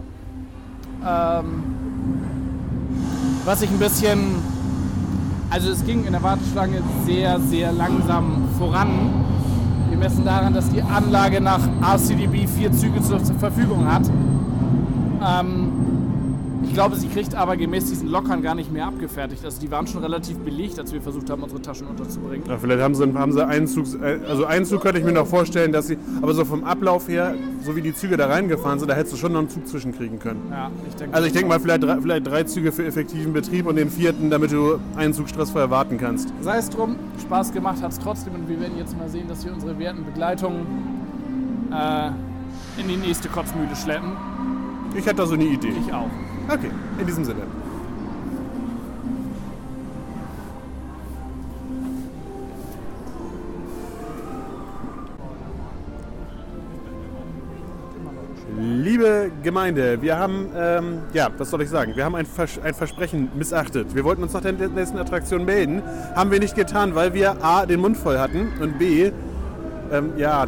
Ähm, 1.04 1.64
was 3.44 3.62
ich 3.62 3.70
ein 3.70 3.78
bisschen. 3.78 4.36
Also, 5.50 5.70
es 5.70 5.84
ging 5.84 6.04
in 6.04 6.12
der 6.12 6.22
Warteschlange 6.22 6.82
sehr, 7.04 7.38
sehr 7.40 7.72
langsam 7.72 8.48
voran. 8.58 9.24
Gemessen 10.04 10.26
daran, 10.26 10.52
dass 10.52 10.68
die 10.68 10.82
Anlage 10.82 11.40
nach 11.40 11.60
RCDB 11.80 12.46
vier 12.46 12.70
Züge 12.72 13.00
zur 13.00 13.20
Verfügung 13.20 13.90
hat. 13.90 14.02
Ähm, 14.06 15.72
ich 16.64 16.74
glaube, 16.74 16.96
sie 16.96 17.08
kriegt 17.08 17.34
aber 17.34 17.56
gemäß 17.56 17.86
diesen 17.86 18.08
Lockern 18.08 18.42
gar 18.42 18.54
nicht 18.54 18.72
mehr 18.72 18.86
abgefertigt. 18.86 19.44
Also, 19.44 19.60
die 19.60 19.70
waren 19.70 19.86
schon 19.86 20.02
relativ 20.02 20.38
belegt, 20.38 20.78
als 20.78 20.92
wir 20.92 21.00
versucht 21.00 21.30
haben, 21.30 21.42
unsere 21.42 21.60
Taschen 21.60 21.86
unterzubringen. 21.86 22.46
Ja, 22.48 22.58
vielleicht 22.58 22.80
haben 22.80 22.94
sie, 22.94 23.12
haben 23.14 23.32
sie 23.32 23.46
einen 23.46 23.66
Zug, 23.66 23.86
äh, 24.02 24.20
also 24.28 24.44
einen 24.44 24.64
Zug 24.64 24.82
könnte 24.82 24.98
ich 24.98 25.04
mir 25.04 25.12
noch 25.12 25.26
vorstellen, 25.26 25.72
dass 25.72 25.86
sie, 25.86 25.98
aber 26.20 26.34
so 26.34 26.44
vom 26.44 26.64
Ablauf 26.64 27.08
her, 27.08 27.34
so 27.62 27.76
wie 27.76 27.82
die 27.82 27.94
Züge 27.94 28.16
da 28.16 28.26
reingefahren 28.26 28.78
sind, 28.78 28.88
da 28.88 28.94
hättest 28.94 29.14
du 29.14 29.16
schon 29.18 29.32
noch 29.32 29.40
einen 29.40 29.48
Zug 29.48 29.66
zwischenkriegen 29.66 30.18
können. 30.18 30.40
Ja, 30.50 30.70
ich 30.88 30.94
denke. 30.96 31.14
Also 31.14 31.26
ich 31.26 31.32
denke 31.32 31.48
mal 31.48 31.60
vielleicht 31.60 31.82
drei, 31.82 32.00
vielleicht 32.00 32.26
drei 32.26 32.44
Züge 32.44 32.72
für 32.72 32.84
effektiven 32.84 33.32
Betrieb 33.32 33.66
und 33.66 33.76
den 33.76 33.90
vierten, 33.90 34.30
damit 34.30 34.52
du 34.52 34.78
einen 34.96 35.12
Zug 35.12 35.28
stressfrei 35.28 35.70
warten 35.70 35.98
kannst. 35.98 36.32
Sei 36.40 36.56
es 36.56 36.70
drum, 36.70 36.96
Spaß 37.20 37.52
gemacht 37.52 37.82
hat 37.82 37.92
es 37.92 37.98
trotzdem 37.98 38.34
und 38.34 38.48
wir 38.48 38.60
werden 38.60 38.76
jetzt 38.78 38.96
mal 38.98 39.08
sehen, 39.08 39.28
dass 39.28 39.44
wir 39.44 39.52
unsere 39.52 39.78
werten 39.78 40.04
Begleitungen 40.04 40.66
äh, 41.72 42.08
in 42.80 42.88
die 42.88 42.96
nächste 42.96 43.28
Kotzmühle 43.28 43.74
schleppen. 43.76 44.12
Ich 44.96 45.06
hätte 45.06 45.16
da 45.16 45.26
so 45.26 45.34
eine 45.34 45.44
Idee. 45.44 45.72
Ich 45.86 45.92
auch. 45.92 46.10
Okay, 46.48 46.70
in 46.98 47.06
diesem 47.06 47.24
Sinne. 47.24 47.42
Liebe 58.56 59.32
Gemeinde, 59.42 60.00
wir 60.00 60.18
haben, 60.18 60.48
ähm, 60.56 60.98
ja, 61.12 61.28
was 61.36 61.50
soll 61.50 61.62
ich 61.62 61.70
sagen, 61.70 61.96
wir 61.96 62.04
haben 62.04 62.14
ein, 62.14 62.26
Vers 62.26 62.60
ein 62.62 62.74
Versprechen 62.74 63.30
missachtet. 63.34 63.94
Wir 63.94 64.04
wollten 64.04 64.22
uns 64.22 64.32
nach 64.32 64.42
der 64.42 64.52
nächsten 64.52 64.98
Attraktion 64.98 65.44
melden, 65.44 65.82
haben 66.14 66.30
wir 66.30 66.38
nicht 66.38 66.54
getan, 66.54 66.94
weil 66.94 67.14
wir 67.14 67.42
A, 67.42 67.66
den 67.66 67.80
Mund 67.80 67.96
voll 67.96 68.18
hatten 68.18 68.52
und 68.60 68.78
B, 68.78 69.10
ähm, 69.90 70.12
ja, 70.16 70.46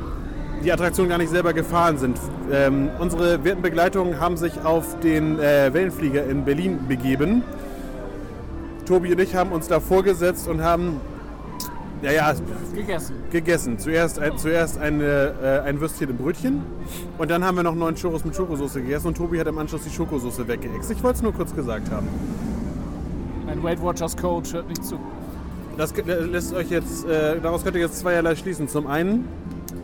die 0.65 0.73
Attraktion 0.73 1.09
gar 1.09 1.19
nicht 1.19 1.31
selber 1.31 1.53
gefahren 1.53 1.99
sind. 1.99 2.19
Ähm, 2.51 2.89
unsere 2.99 3.45
werten 3.45 3.63
Begleitungen 3.63 4.21
haben 4.21 4.37
sich 4.37 4.65
auf 4.65 4.99
den 5.01 5.39
äh, 5.39 5.73
Wellenflieger 5.73 6.25
in 6.27 6.45
Berlin 6.45 6.79
begeben. 6.89 7.43
Tobi 8.87 9.13
und 9.13 9.21
ich 9.21 9.35
haben 9.35 9.53
uns 9.53 9.69
da 9.69 9.81
vorgesetzt 9.81 10.49
und 10.49 10.63
haben 10.63 11.01
ja, 12.03 12.13
ja, 12.13 12.35
Gegessen. 12.75 13.15
gegessen. 13.31 13.79
Zuerst, 13.79 14.19
ein, 14.19 14.37
zuerst 14.37 14.79
eine, 14.79 15.33
äh, 15.43 15.69
ein 15.69 15.81
Würstchen 15.81 16.11
im 16.11 16.17
Brötchen 16.17 16.63
und 17.19 17.31
dann 17.31 17.43
haben 17.45 17.57
wir 17.57 17.63
noch 17.63 17.75
neun 17.75 17.95
Churros 17.95 18.25
mit 18.25 18.37
Schokosauce 18.37 18.75
gegessen 18.75 19.09
und 19.09 19.17
Tobi 19.17 19.41
hat 19.41 19.47
im 19.47 19.59
Anschluss 19.59 19.83
die 19.83 19.91
Schokosauce 19.91 20.47
weggeext. 20.47 20.91
Ich 20.91 21.03
wollte 21.03 21.17
es 21.17 21.23
nur 21.23 21.33
kurz 21.33 21.55
gesagt 21.55 21.91
haben. 21.91 22.07
Mein 23.47 23.63
Weight 23.63 23.83
Watchers 23.83 24.17
Coach 24.17 24.53
hört 24.53 24.69
nicht 24.69 24.85
zu. 24.85 24.99
Das 25.79 25.93
ge- 25.95 26.05
lässt 26.05 26.55
euch 26.55 26.71
jetzt, 26.71 27.07
äh, 27.07 27.41
daraus 27.41 27.65
könnt 27.65 27.77
ihr 27.77 27.83
jetzt 27.83 27.99
zweierlei 27.99 28.35
schließen. 28.37 28.69
Zum 28.69 28.87
einen 28.87 29.27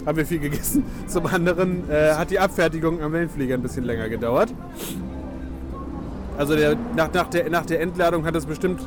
haben 0.07 0.17
wir 0.17 0.27
viel 0.27 0.39
gegessen, 0.39 0.85
zum 1.07 1.27
anderen 1.27 1.89
äh, 1.91 2.13
hat 2.15 2.31
die 2.31 2.39
Abfertigung 2.39 3.03
am 3.03 3.13
Wellenflieger 3.13 3.55
ein 3.55 3.63
bisschen 3.63 3.85
länger 3.85 4.09
gedauert. 4.09 4.53
Also 6.39 6.57
der, 6.57 6.77
nach, 6.97 7.13
nach, 7.13 7.29
der, 7.29 7.51
nach 7.51 7.67
der 7.67 7.81
Entladung 7.81 8.25
hat 8.25 8.35
es 8.35 8.47
bestimmt 8.47 8.81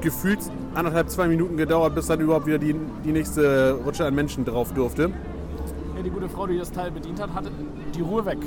gefühlt 0.00 0.40
anderthalb, 0.74 1.10
zwei 1.10 1.28
Minuten 1.28 1.56
gedauert, 1.56 1.94
bis 1.94 2.06
dann 2.06 2.20
überhaupt 2.20 2.46
wieder 2.46 2.58
die, 2.58 2.74
die 3.04 3.12
nächste 3.12 3.78
Rutsche 3.84 4.04
an 4.04 4.14
Menschen 4.14 4.44
drauf 4.44 4.72
durfte. 4.72 5.10
Ja, 5.96 6.02
die 6.02 6.10
gute 6.10 6.28
Frau, 6.28 6.46
die 6.46 6.58
das 6.58 6.72
Teil 6.72 6.90
bedient 6.90 7.20
hat, 7.20 7.32
hatte 7.34 7.50
die 7.94 8.00
Ruhe 8.00 8.24
weg. 8.26 8.38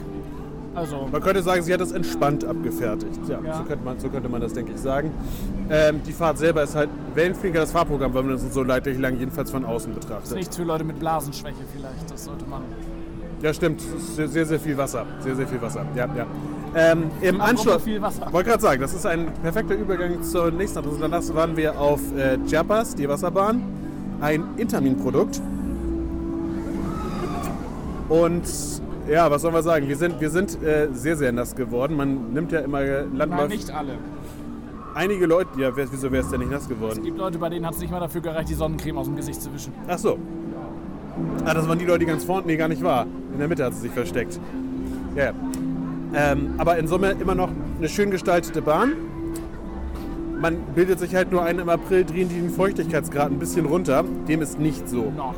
Also, 0.76 1.08
Man 1.12 1.22
könnte 1.22 1.42
sagen, 1.42 1.62
sie 1.64 1.74
hat 1.74 1.80
das 1.82 1.92
entspannt 1.94 2.44
abgefertigt. 2.44 3.20
Ja, 3.28 3.40
Ja. 3.44 3.58
So, 3.58 3.64
könnte 3.64 3.86
man, 3.86 4.00
so 4.00 4.10
könnte 4.10 4.28
man 4.30 4.42
das, 4.42 4.54
denke 4.54 4.74
ich, 4.74 4.80
sagen. 4.80 5.12
Ähm, 5.70 6.02
die 6.06 6.12
Fahrt 6.12 6.38
selber 6.38 6.64
ist 6.64 6.76
halt 6.76 6.90
Wellenflieger, 7.14 7.62
das 7.62 7.72
Fahrprogramm, 7.72 8.14
weil 8.14 8.24
man 8.24 8.34
das 8.34 8.54
so 8.54 8.62
leidlich 8.62 9.00
lang 9.00 9.18
jedenfalls 9.18 9.52
von 9.52 9.64
außen 9.66 9.94
ist 9.94 10.02
betrachtet. 10.02 10.36
nichts 10.36 10.56
für 10.58 10.64
Leute 10.64 10.84
mit 10.84 11.00
Blasenschwäche 11.00 11.56
vielleicht. 11.74 12.12
Das 12.12 12.26
sollte 12.26 12.46
man. 12.46 12.62
Ja, 13.42 13.54
stimmt. 13.54 13.82
Es 13.82 14.18
ist 14.20 14.34
sehr, 14.34 14.46
sehr, 14.46 14.60
viel 14.60 14.78
Wasser. 14.78 15.06
Sehr, 15.20 15.36
sehr 15.36 15.48
viel 15.48 15.62
Wasser. 15.62 15.86
Ja, 15.96 16.08
ja. 16.16 16.26
Ähm, 16.76 17.06
Im 17.22 17.40
Anschluss. 17.42 17.84
viel 17.84 18.02
Wasser. 18.02 18.28
Wollte 18.32 18.50
gerade 18.50 18.62
sagen, 18.62 18.82
das 18.82 18.94
ist 18.94 19.06
ein 19.06 19.28
perfekter 19.44 19.76
Übergang 19.76 20.24
zur 20.24 20.52
nächsten 20.52 20.80
Adresse. 20.80 20.98
Danach 21.00 21.24
waren 21.36 21.56
wir 21.56 21.80
auf 21.80 22.02
äh, 22.18 22.38
Chiapas, 22.48 22.96
die 22.96 23.08
Wasserbahn. 23.08 23.62
Ein 24.20 24.44
Intermin-Produkt. 24.58 25.42
Und 28.10 28.44
ja, 29.10 29.30
was 29.30 29.42
soll 29.42 29.52
man 29.52 29.64
sagen? 29.64 29.88
Wir 29.88 29.98
sind, 29.98 30.20
wir 30.20 30.30
sind 30.30 30.62
äh, 30.64 30.88
sehr, 30.94 31.16
sehr 31.16 31.32
nass 31.32 31.56
geworden. 31.56 31.96
Man 31.96 32.34
nimmt 32.34 32.52
ja 32.52 32.60
immer 32.60 32.82
Landläufe. 32.84 33.48
nicht 33.50 33.72
alle. 33.72 33.94
Einige 34.94 35.26
Leute, 35.26 35.50
ja, 35.60 35.76
wer, 35.76 35.92
wieso 35.92 36.12
wäre 36.12 36.24
es 36.24 36.30
denn 36.30 36.40
nicht 36.40 36.52
nass 36.52 36.64
Es 36.64 36.70
geworden? 36.70 37.04
gibt 37.04 37.18
Leute, 37.18 37.38
bei 37.38 37.50
denen 37.50 37.66
hat 37.66 37.74
es 37.74 37.80
nicht 37.82 37.92
mal 37.92 38.00
dafür 38.00 38.22
gereicht, 38.22 38.50
die 38.50 38.54
Sonnencreme 38.54 38.98
aus 38.98 39.08
dem 39.08 39.16
Gesicht 39.16 39.42
zu 39.42 39.54
wischen. 39.54 39.74
Ach 39.88 39.98
so. 39.98 40.18
Ah, 41.46 41.54
das 41.54 41.68
waren 41.68 41.78
die 41.80 41.86
Leute, 41.86 42.00
die 42.00 42.06
ganz 42.06 42.24
vorne, 42.24 42.48
nee, 42.48 42.56
gar 42.58 42.68
nicht 42.68 42.84
war. 42.84 43.06
In 43.34 43.40
der 43.40 43.48
Mitte 43.48 43.64
hat 43.66 43.74
sie 43.74 43.82
sich 43.82 43.92
versteckt. 43.92 44.40
Ja. 45.16 45.26
ja. 45.26 45.34
Ähm, 46.14 46.54
aber 46.58 46.78
in 46.78 46.88
Summe 46.88 47.12
immer 47.20 47.36
noch 47.36 47.50
eine 47.78 47.90
schön 47.90 48.10
gestaltete 48.10 48.62
Bahn. 48.62 48.94
Man 50.40 50.58
bildet 50.76 51.00
sich 51.00 51.14
halt 51.16 51.32
nur 51.32 51.44
ein, 51.44 51.60
im 51.60 51.70
April 51.70 52.06
drehen 52.06 52.30
die 52.30 52.36
den 52.36 52.50
Feuchtigkeitsgrad 52.50 53.32
ein 53.32 53.40
bisschen 53.40 53.66
runter. 53.66 54.04
Dem 54.28 54.42
ist 54.42 54.60
nicht 54.60 54.88
so. 54.88 55.12
Not. 55.16 55.36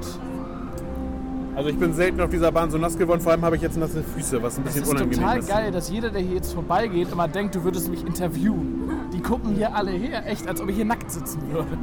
Also 1.58 1.70
ich 1.72 1.80
bin 1.80 1.92
selten 1.92 2.22
auf 2.22 2.30
dieser 2.30 2.52
Bahn 2.52 2.70
so 2.70 2.78
nass 2.78 2.96
geworden, 3.00 3.20
vor 3.20 3.32
allem 3.32 3.42
habe 3.44 3.56
ich 3.56 3.64
jetzt 3.64 3.78
nasse 3.78 4.04
Füße, 4.04 4.44
was 4.44 4.60
ein 4.60 4.64
Es 4.68 4.76
bisschen 4.76 4.84
ist 4.84 4.90
unangenehm 4.92 5.20
total 5.20 5.40
ist. 5.40 5.50
geil, 5.50 5.72
dass 5.72 5.90
jeder, 5.90 6.12
der 6.12 6.22
hier 6.22 6.36
jetzt 6.36 6.54
vorbeigeht, 6.54 7.12
immer 7.12 7.28
denkt, 7.28 7.56
du 7.56 7.64
würdest 7.64 7.90
mich 7.90 8.06
interviewen. 8.06 8.92
Die 9.12 9.20
gucken 9.20 9.56
hier 9.56 9.74
alle 9.76 9.90
her, 9.90 10.22
echt, 10.28 10.48
als 10.48 10.62
ob 10.62 10.70
ich 10.70 10.76
hier 10.76 10.86
nackt 10.86 11.10
sitzen 11.10 11.42
würde. 11.52 11.76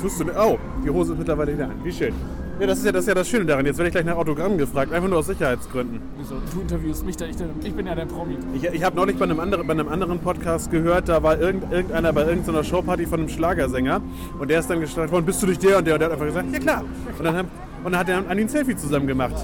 Tust 0.00 0.20
du 0.20 0.24
nicht? 0.24 0.36
Oh, 0.38 0.58
die 0.84 0.90
Hose 0.90 1.14
ist 1.14 1.18
mittlerweile 1.18 1.52
wieder 1.54 1.64
an. 1.64 1.74
Wie 1.82 1.90
schön. 1.90 2.14
Ja, 2.60 2.68
das 2.68 2.78
ist 2.78 2.84
ja 2.84 2.92
das, 2.92 3.00
ist 3.00 3.08
ja 3.08 3.14
das 3.14 3.28
Schöne 3.28 3.46
daran. 3.46 3.66
Jetzt 3.66 3.78
werde 3.78 3.88
ich 3.88 3.94
gleich 3.94 4.04
nach 4.04 4.14
Autogramm 4.16 4.56
gefragt, 4.56 4.92
einfach 4.92 5.08
nur 5.08 5.18
aus 5.18 5.26
Sicherheitsgründen. 5.26 6.00
Wieso? 6.16 6.36
Du 6.54 6.60
interviewst 6.60 7.04
mich, 7.04 7.16
da 7.16 7.24
ich, 7.24 7.34
ich 7.64 7.74
bin 7.74 7.88
ja 7.88 7.96
der 7.96 8.06
Promi. 8.06 8.36
Ich, 8.54 8.62
ich 8.62 8.84
habe 8.84 8.94
neulich 8.94 9.16
bei 9.16 9.24
einem, 9.24 9.40
anderen, 9.40 9.66
bei 9.66 9.72
einem 9.72 9.88
anderen 9.88 10.20
Podcast 10.20 10.70
gehört, 10.70 11.08
da 11.08 11.20
war 11.24 11.36
irgend, 11.36 11.72
irgendeiner 11.72 12.12
bei 12.12 12.26
irgendeiner 12.26 12.62
Showparty 12.62 13.06
von 13.06 13.20
einem 13.20 13.28
Schlagersänger 13.28 14.00
und 14.38 14.48
der 14.50 14.60
ist 14.60 14.70
dann 14.70 14.80
gestartet 14.80 15.10
worden, 15.10 15.24
bist 15.24 15.42
du 15.42 15.48
nicht 15.48 15.62
der? 15.64 15.78
Und 15.78 15.86
der, 15.86 15.94
und 15.94 16.00
der 16.00 16.06
hat 16.06 16.12
einfach 16.12 16.26
gesagt, 16.26 16.52
ja 16.52 16.58
klar. 16.60 16.84
Und 17.18 17.24
dann, 17.24 17.36
haben, 17.36 17.48
und 17.84 17.92
dann 17.92 18.00
hat 18.00 18.08
er 18.08 18.18
an 18.18 18.38
ihn 18.38 18.44
ein 18.44 18.48
Selfie 18.48 18.76
zusammen 18.76 19.06
gemacht. 19.06 19.34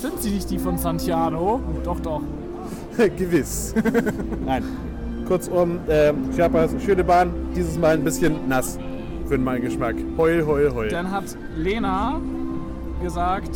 Sind 0.00 0.20
sie 0.20 0.30
nicht 0.30 0.50
die 0.50 0.58
von 0.58 0.78
Santiano? 0.78 1.60
Doch, 1.84 2.00
doch. 2.00 2.22
Gewiss. 3.16 3.74
Nein. 4.46 4.62
Kurzum, 5.26 5.78
äh, 5.88 6.12
Chiapas, 6.34 6.70
schöne 6.84 7.04
Bahn, 7.04 7.30
dieses 7.54 7.78
Mal 7.78 7.94
ein 7.94 8.04
bisschen 8.04 8.48
nass 8.48 8.78
für 9.26 9.36
meinen 9.38 9.62
Geschmack. 9.62 9.94
Heul, 10.16 10.44
heul, 10.46 10.72
heul. 10.74 10.88
Dann 10.88 11.10
hat 11.10 11.24
Lena 11.56 12.18
gesagt, 13.02 13.50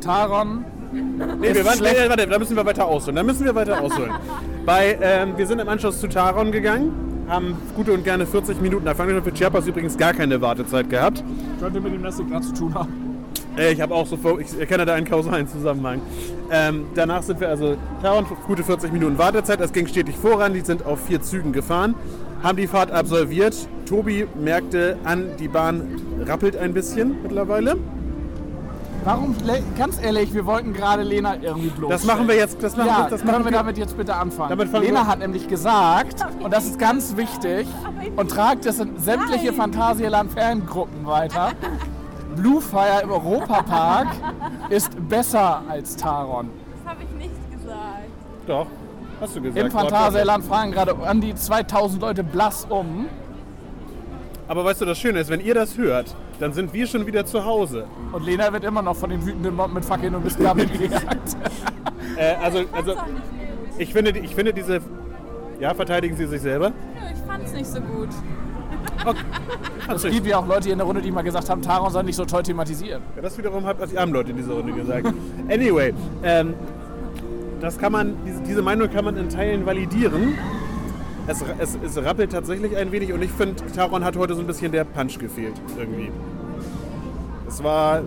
Taron, 0.00 0.64
Nee, 0.92 1.52
wir 1.54 1.64
waren, 1.64 1.76
schlecht. 1.76 1.96
nee, 2.02 2.08
warte, 2.08 2.26
da 2.26 2.38
müssen 2.38 2.56
wir 2.56 2.64
weiter 2.64 2.86
ausholen. 2.86 3.16
Da 3.16 3.22
müssen 3.22 3.44
wir 3.44 3.54
weiter 3.54 3.80
ausholen. 3.82 4.12
Bei, 4.64 4.96
ähm, 5.00 5.34
wir 5.36 5.46
sind 5.46 5.58
im 5.60 5.68
Anschluss 5.68 6.00
zu 6.00 6.08
Taron 6.08 6.50
gegangen, 6.52 6.92
haben 7.28 7.54
gute 7.74 7.92
und 7.92 8.04
gerne 8.04 8.24
40 8.26 8.60
Minuten 8.60 8.86
Erfahrung 8.86 9.22
für 9.22 9.32
Chiapas 9.32 9.66
übrigens 9.66 9.96
gar 9.96 10.12
keine 10.14 10.40
Wartezeit 10.40 10.88
gehabt. 10.88 11.22
könnte 11.60 11.80
mit 11.80 11.92
dem 11.92 12.02
Nasse 12.02 12.24
gerade 12.24 12.46
zu 12.46 12.54
tun 12.54 12.74
haben. 12.74 13.05
Äh, 13.56 13.72
ich 13.72 13.80
habe 13.80 13.94
auch 13.94 14.06
so, 14.06 14.16
vor- 14.16 14.38
ich 14.40 14.58
erkenne 14.58 14.84
da 14.84 14.94
einen 14.94 15.06
kausalen 15.06 15.48
Zusammenhang. 15.48 16.00
Ähm, 16.50 16.86
danach 16.94 17.22
sind 17.22 17.40
wir 17.40 17.48
also 17.48 17.76
Taron, 18.02 18.26
gute 18.46 18.62
40 18.62 18.92
Minuten 18.92 19.18
Wartezeit. 19.18 19.60
Es 19.60 19.72
ging 19.72 19.86
stetig 19.86 20.16
voran, 20.16 20.52
die 20.54 20.60
sind 20.60 20.84
auf 20.86 21.00
vier 21.06 21.20
Zügen 21.22 21.52
gefahren, 21.52 21.94
haben 22.42 22.56
die 22.56 22.66
Fahrt 22.66 22.90
absolviert. 22.90 23.56
Tobi 23.86 24.26
merkte 24.40 24.96
an, 25.04 25.30
die 25.38 25.48
Bahn 25.48 26.00
rappelt 26.26 26.56
ein 26.56 26.72
bisschen 26.74 27.16
mittlerweile. 27.22 27.76
Warum, 29.04 29.36
ganz 29.78 30.02
ehrlich, 30.02 30.34
wir 30.34 30.46
wollten 30.46 30.72
gerade 30.72 31.04
Lena 31.04 31.36
irgendwie 31.40 31.68
bloß. 31.68 31.90
Das 31.90 32.04
machen 32.04 32.26
wir 32.26 32.34
jetzt, 32.34 32.60
das 32.60 32.76
machen, 32.76 32.88
Ja, 32.88 32.98
wir- 33.04 33.10
das 33.10 33.20
können 33.20 33.30
machen 33.32 33.44
wir 33.44 33.52
wir 33.52 33.58
damit 33.58 33.78
jetzt 33.78 33.96
bitte 33.96 34.16
anfangen. 34.16 34.50
Damit 34.50 34.72
Lena 34.72 35.02
wir- 35.02 35.06
hat 35.06 35.20
nämlich 35.20 35.46
gesagt, 35.48 36.24
und 36.42 36.52
das 36.52 36.64
ist 36.66 36.78
ganz 36.80 37.16
wichtig, 37.16 37.68
und 38.16 38.30
tragt 38.32 38.66
es 38.66 38.80
in 38.80 38.98
sämtliche. 38.98 39.52
Phantasialand-Fangruppen 39.52 41.06
weiter. 41.06 41.52
Bluefire 42.36 43.02
im 43.02 43.10
Europapark 43.10 44.08
ist 44.70 44.90
besser 45.08 45.62
als 45.68 45.96
Taron. 45.96 46.50
Das 46.84 46.92
habe 46.92 47.02
ich 47.02 47.10
nicht 47.18 47.50
gesagt. 47.50 48.08
Doch, 48.46 48.66
hast 49.20 49.36
du 49.36 49.42
gesagt. 49.42 49.64
Im 49.64 49.70
Phantasialand 49.72 50.44
fragen 50.44 50.72
gerade 50.72 50.94
an 51.06 51.20
die 51.20 51.34
2000 51.34 52.00
Leute 52.02 52.22
blass 52.22 52.66
um. 52.68 53.06
Aber 54.48 54.64
weißt 54.64 54.82
du, 54.82 54.84
das 54.84 54.98
Schöne 54.98 55.18
ist, 55.20 55.28
wenn 55.28 55.40
ihr 55.40 55.54
das 55.54 55.76
hört, 55.76 56.14
dann 56.38 56.52
sind 56.52 56.72
wir 56.72 56.86
schon 56.86 57.06
wieder 57.06 57.26
zu 57.26 57.44
Hause. 57.44 57.86
Und 58.12 58.24
Lena 58.24 58.52
wird 58.52 58.62
immer 58.64 58.82
noch 58.82 58.94
von 58.94 59.10
den 59.10 59.24
wütenden 59.26 59.56
Mob 59.56 59.72
mit 59.72 59.84
Fackeln 59.84 60.14
und 60.14 60.24
Mistgabeln 60.24 60.70
gejagt. 60.72 61.36
Äh, 62.16 62.36
also, 62.36 62.60
also 62.72 62.94
ich, 63.78 63.92
finde, 63.92 64.16
ich 64.18 64.34
finde 64.34 64.52
diese... 64.52 64.80
Ja, 65.58 65.74
verteidigen 65.74 66.16
Sie 66.16 66.26
sich 66.26 66.40
selber? 66.42 66.70
Nö, 66.70 66.74
ich 67.12 67.18
fand's 67.26 67.52
nicht 67.52 67.66
so 67.66 67.80
gut. 67.80 68.10
Es 69.94 70.02
gibt 70.02 70.26
ja 70.26 70.38
auch 70.38 70.46
Leute 70.46 70.64
hier 70.64 70.72
in 70.72 70.78
der 70.78 70.86
Runde, 70.86 71.00
die 71.00 71.10
mal 71.10 71.22
gesagt 71.22 71.48
haben, 71.48 71.62
Taron 71.62 71.90
soll 71.90 72.04
nicht 72.04 72.16
so 72.16 72.24
toll 72.24 72.42
thematisieren. 72.42 73.02
Ja, 73.14 73.22
das 73.22 73.38
wiederum 73.38 73.64
hat 73.64 73.76
die 73.90 73.98
armen 73.98 74.12
Leute 74.12 74.30
in 74.30 74.36
dieser 74.36 74.54
Runde 74.54 74.72
gesagt. 74.72 75.06
Anyway, 75.48 75.94
ähm, 76.22 76.54
das 77.60 77.78
kann 77.78 77.92
man, 77.92 78.16
diese, 78.26 78.40
diese 78.42 78.62
Meinung 78.62 78.90
kann 78.90 79.04
man 79.04 79.16
in 79.16 79.28
Teilen 79.28 79.64
validieren. 79.64 80.36
Es, 81.26 81.42
es, 81.58 81.78
es 81.84 81.96
rappelt 82.04 82.32
tatsächlich 82.32 82.76
ein 82.76 82.92
wenig 82.92 83.12
und 83.12 83.22
ich 83.22 83.30
finde, 83.30 83.64
Taron 83.74 84.04
hat 84.04 84.16
heute 84.16 84.34
so 84.34 84.40
ein 84.40 84.46
bisschen 84.46 84.72
der 84.72 84.84
Punch 84.84 85.18
gefehlt 85.18 85.54
irgendwie. 85.76 86.10
Es 87.48 87.62
war, 87.62 88.02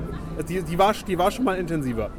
die, 0.48 0.62
die, 0.62 0.78
war, 0.78 0.94
die 0.94 1.18
war 1.18 1.32
schon 1.32 1.46
mal 1.46 1.58
intensiver. 1.58 2.10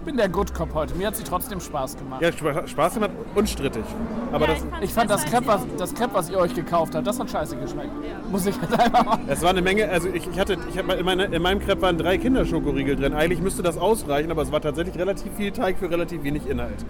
Ich 0.00 0.06
bin 0.06 0.16
der 0.16 0.30
Good 0.30 0.54
Cop 0.54 0.72
heute. 0.72 0.94
Mir 0.94 1.08
hat 1.08 1.16
sie 1.16 1.24
trotzdem 1.24 1.60
Spaß 1.60 1.98
gemacht. 1.98 2.22
Ja, 2.22 2.32
Spa- 2.32 2.66
Spaß 2.66 2.94
gemacht, 2.94 3.10
unstrittig. 3.34 3.84
Aber 4.32 4.48
ja, 4.48 4.54
das, 4.54 4.62
fand's 4.62 4.78
Ich 4.80 4.94
fand 4.94 5.10
das 5.10 5.24
Crepe, 5.26 5.46
was, 5.46 5.60
das 5.76 5.94
Crepe, 5.94 6.14
was 6.14 6.30
ihr 6.30 6.38
euch 6.38 6.54
gekauft 6.54 6.94
habt, 6.94 7.06
das 7.06 7.20
hat 7.20 7.28
scheiße 7.30 7.54
geschmeckt. 7.56 7.90
Muss 8.32 8.46
ich 8.46 8.56
jetzt 8.56 8.80
einfach 8.80 9.04
mal. 9.04 9.18
es 9.28 9.42
war 9.42 9.50
eine 9.50 9.60
Menge, 9.60 9.90
also 9.90 10.08
ich, 10.08 10.26
ich 10.26 10.40
hatte, 10.40 10.56
ich 10.70 10.78
hab, 10.78 10.90
in, 10.98 11.04
meine, 11.04 11.24
in 11.26 11.42
meinem 11.42 11.60
Crepe 11.60 11.82
waren 11.82 11.98
drei 11.98 12.16
Kinderschokoriegel 12.16 12.96
drin. 12.96 13.12
Eigentlich 13.12 13.42
müsste 13.42 13.62
das 13.62 13.76
ausreichen, 13.76 14.30
aber 14.30 14.40
es 14.40 14.50
war 14.50 14.62
tatsächlich 14.62 14.96
relativ 14.96 15.32
viel 15.36 15.50
Teig 15.50 15.76
für 15.78 15.90
relativ 15.90 16.22
wenig 16.22 16.48
Inhalt. 16.48 16.82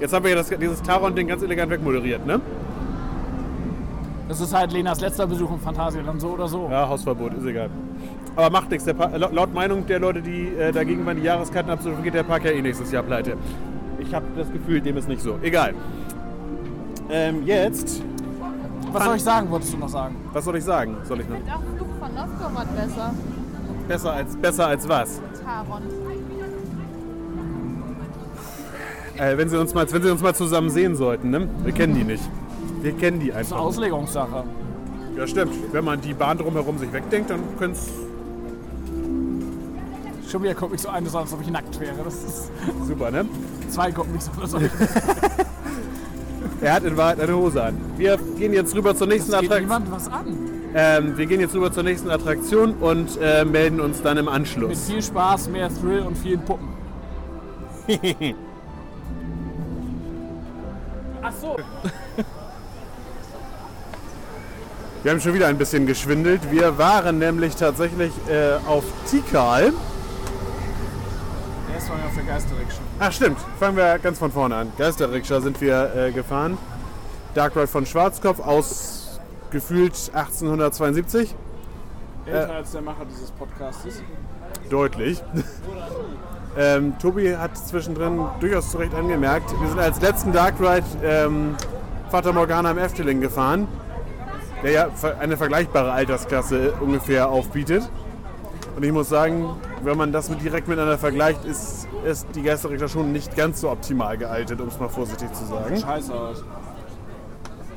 Jetzt 0.00 0.12
haben 0.12 0.24
wir 0.24 0.30
ja 0.32 0.36
das, 0.36 0.48
dieses 0.48 0.82
Taron-Ding 0.82 1.28
ganz 1.28 1.40
elegant 1.44 1.70
wegmoderiert, 1.70 2.26
ne? 2.26 2.40
Das 4.28 4.40
ist 4.40 4.52
halt 4.52 4.72
Lenas 4.72 5.00
letzter 5.00 5.28
Besuch 5.28 5.52
im 5.52 5.60
Phantasialand, 5.60 6.20
so 6.20 6.30
oder 6.30 6.48
so. 6.48 6.68
Ja, 6.68 6.88
Hausverbot, 6.88 7.34
ist 7.34 7.46
egal. 7.46 7.70
Aber 8.36 8.50
macht 8.50 8.70
nichts. 8.70 8.84
Der 8.84 8.94
Pa- 8.94 9.16
laut 9.16 9.32
laut 9.32 9.54
Meinung 9.54 9.86
der 9.86 10.00
Leute, 10.00 10.20
die 10.20 10.48
äh, 10.48 10.72
dagegen 10.72 11.04
waren, 11.06 11.16
die 11.16 11.22
Jahreskarten 11.22 11.70
abzurufen, 11.70 12.02
geht 12.02 12.14
der 12.14 12.22
Park 12.24 12.44
ja 12.44 12.50
eh 12.50 12.60
nächstes 12.62 12.90
Jahr 12.90 13.02
pleite. 13.02 13.36
Ich 13.98 14.12
habe 14.14 14.26
das 14.36 14.50
Gefühl, 14.52 14.80
dem 14.80 14.96
ist 14.96 15.08
nicht 15.08 15.22
so. 15.22 15.38
Egal. 15.42 15.74
Ähm, 17.10 17.42
jetzt, 17.46 18.02
Was 18.92 19.04
soll 19.04 19.16
ich 19.16 19.22
sagen, 19.22 19.50
wolltest 19.50 19.72
du 19.74 19.76
noch 19.78 19.88
sagen? 19.88 20.16
was 20.32 20.44
soll 20.44 20.56
ich 20.56 20.64
sagen? 20.64 20.96
Soll 21.04 21.20
ich 21.20 21.28
noch? 21.28 21.36
Ich 21.36 21.42
finde 21.44 21.54
auch 21.56 21.76
Flug 21.76 21.88
von 22.00 22.14
Novgorod 22.14 22.76
besser. 22.76 23.14
Besser 23.86 24.12
als, 24.14 24.36
besser 24.36 24.66
als 24.66 24.88
was? 24.88 25.20
Taron. 25.44 25.82
Äh, 29.16 29.36
wenn, 29.38 29.48
sie 29.48 29.58
uns 29.60 29.72
mal, 29.74 29.86
wenn 29.92 30.02
sie 30.02 30.10
uns 30.10 30.22
mal 30.22 30.34
zusammen 30.34 30.70
sehen 30.70 30.96
sollten, 30.96 31.30
ne? 31.30 31.48
Wir 31.62 31.72
kennen 31.72 31.94
die 31.94 32.02
nicht. 32.04 32.22
Wir 32.82 32.92
kennen 32.94 33.20
die 33.20 33.28
Das 33.30 33.42
ist 33.42 33.52
eine 33.52 33.60
einfach. 33.60 33.66
Auslegungssache. 33.68 34.44
Ja, 35.16 35.26
stimmt. 35.26 35.52
Wenn 35.72 35.84
man 35.84 36.00
die 36.00 36.14
Bahn 36.14 36.36
drumherum 36.38 36.78
sich 36.78 36.92
wegdenkt, 36.92 37.30
dann 37.30 37.40
könnte 37.58 37.78
es 37.78 37.92
Schon 40.34 40.42
wieder 40.42 40.54
guckt 40.54 40.72
mich 40.72 40.80
so 40.80 40.88
an, 40.88 41.04
als 41.04 41.14
ob 41.32 41.40
ich 41.42 41.48
nackt 41.48 41.78
wäre. 41.78 41.94
Das 42.02 42.16
ist, 42.16 42.50
super, 42.88 43.08
ne? 43.12 43.24
zwei 43.68 43.92
gucken 43.92 44.14
mich 44.14 44.22
so, 44.22 44.32
als 44.42 44.52
ob 44.52 44.62
ich 44.62 44.70
Er 46.60 46.72
hat 46.72 46.82
in 46.82 46.96
Wahrheit 46.96 47.20
eine 47.20 47.36
Hose 47.36 47.62
an. 47.62 47.80
Wir 47.96 48.18
gehen 48.36 48.52
jetzt 48.52 48.74
rüber 48.74 48.96
zur 48.96 49.06
nächsten 49.06 49.30
geht 49.30 49.44
Attraktion. 49.44 49.62
niemand 49.62 49.92
was 49.92 50.08
an. 50.08 50.36
Ähm, 50.74 51.16
wir 51.16 51.26
gehen 51.26 51.40
jetzt 51.40 51.54
rüber 51.54 51.70
zur 51.70 51.84
nächsten 51.84 52.10
Attraktion 52.10 52.74
und 52.80 53.16
äh, 53.22 53.44
melden 53.44 53.78
uns 53.78 54.02
dann 54.02 54.16
im 54.16 54.24
Mit 54.24 54.34
Anschluss. 54.34 54.86
viel 54.86 55.00
Spaß, 55.00 55.50
mehr 55.50 55.68
Thrill 55.72 56.00
und 56.00 56.18
vielen 56.18 56.40
Puppen. 56.40 56.66
Ach 61.22 61.32
so. 61.40 61.56
Wir 65.04 65.12
haben 65.12 65.20
schon 65.20 65.34
wieder 65.34 65.46
ein 65.46 65.58
bisschen 65.58 65.86
geschwindelt. 65.86 66.50
Wir 66.50 66.76
waren 66.76 67.20
nämlich 67.20 67.54
tatsächlich 67.54 68.10
äh, 68.28 68.54
auf 68.66 68.82
Tikal. 69.08 69.72
Ist 71.84 71.90
von 71.90 72.00
mir 72.00 72.06
auf 72.06 72.14
der 72.14 72.24
Geisterrikscha. 72.24 72.80
Ach 72.98 73.12
stimmt, 73.12 73.38
fangen 73.60 73.76
wir 73.76 73.98
ganz 73.98 74.18
von 74.18 74.32
vorne 74.32 74.56
an. 74.56 74.72
Geisterrikscha 74.78 75.42
sind 75.42 75.60
wir 75.60 75.94
äh, 75.94 76.12
gefahren. 76.12 76.56
Dark 77.34 77.54
Ride 77.56 77.66
von 77.66 77.84
Schwarzkopf 77.84 78.40
aus 78.40 79.20
gefühlt 79.50 79.92
1872. 80.14 81.34
Älter 82.24 82.54
als 82.54 82.72
der 82.72 82.80
Macher 82.80 83.04
dieses 83.04 83.30
Podcastes. 83.32 84.02
Deutlich. 84.70 85.22
Ähm, 86.56 86.96
Tobi 87.00 87.36
hat 87.36 87.58
zwischendrin 87.58 88.26
durchaus 88.38 88.70
zu 88.70 88.78
Recht 88.78 88.94
angemerkt, 88.94 89.50
wir 89.60 89.68
sind 89.68 89.80
als 89.80 90.00
letzten 90.00 90.32
Dark 90.32 90.60
Ride 90.60 90.84
ähm, 91.02 91.56
Fata 92.12 92.30
Morgana 92.30 92.70
im 92.70 92.78
Efteling 92.78 93.20
gefahren, 93.20 93.66
der 94.62 94.70
ja 94.70 94.88
eine 95.18 95.36
vergleichbare 95.36 95.90
Altersklasse 95.90 96.74
ungefähr 96.80 97.28
aufbietet. 97.28 97.90
Und 98.76 98.82
ich 98.82 98.92
muss 98.92 99.08
sagen, 99.08 99.50
wenn 99.82 99.96
man 99.96 100.10
das 100.12 100.28
mit 100.30 100.42
direkt 100.42 100.66
miteinander 100.68 100.98
vergleicht, 100.98 101.44
ist, 101.44 101.86
ist 102.04 102.26
die 102.34 102.42
Geisterrichter 102.42 102.88
schon 102.88 103.12
nicht 103.12 103.36
ganz 103.36 103.60
so 103.60 103.70
optimal 103.70 104.16
gealtet, 104.18 104.60
um 104.60 104.68
es 104.68 104.78
mal 104.80 104.88
vorsichtig 104.88 105.32
zu 105.32 105.44
sagen. 105.44 105.76
Scheiße 105.76 106.12
aus. 106.12 106.44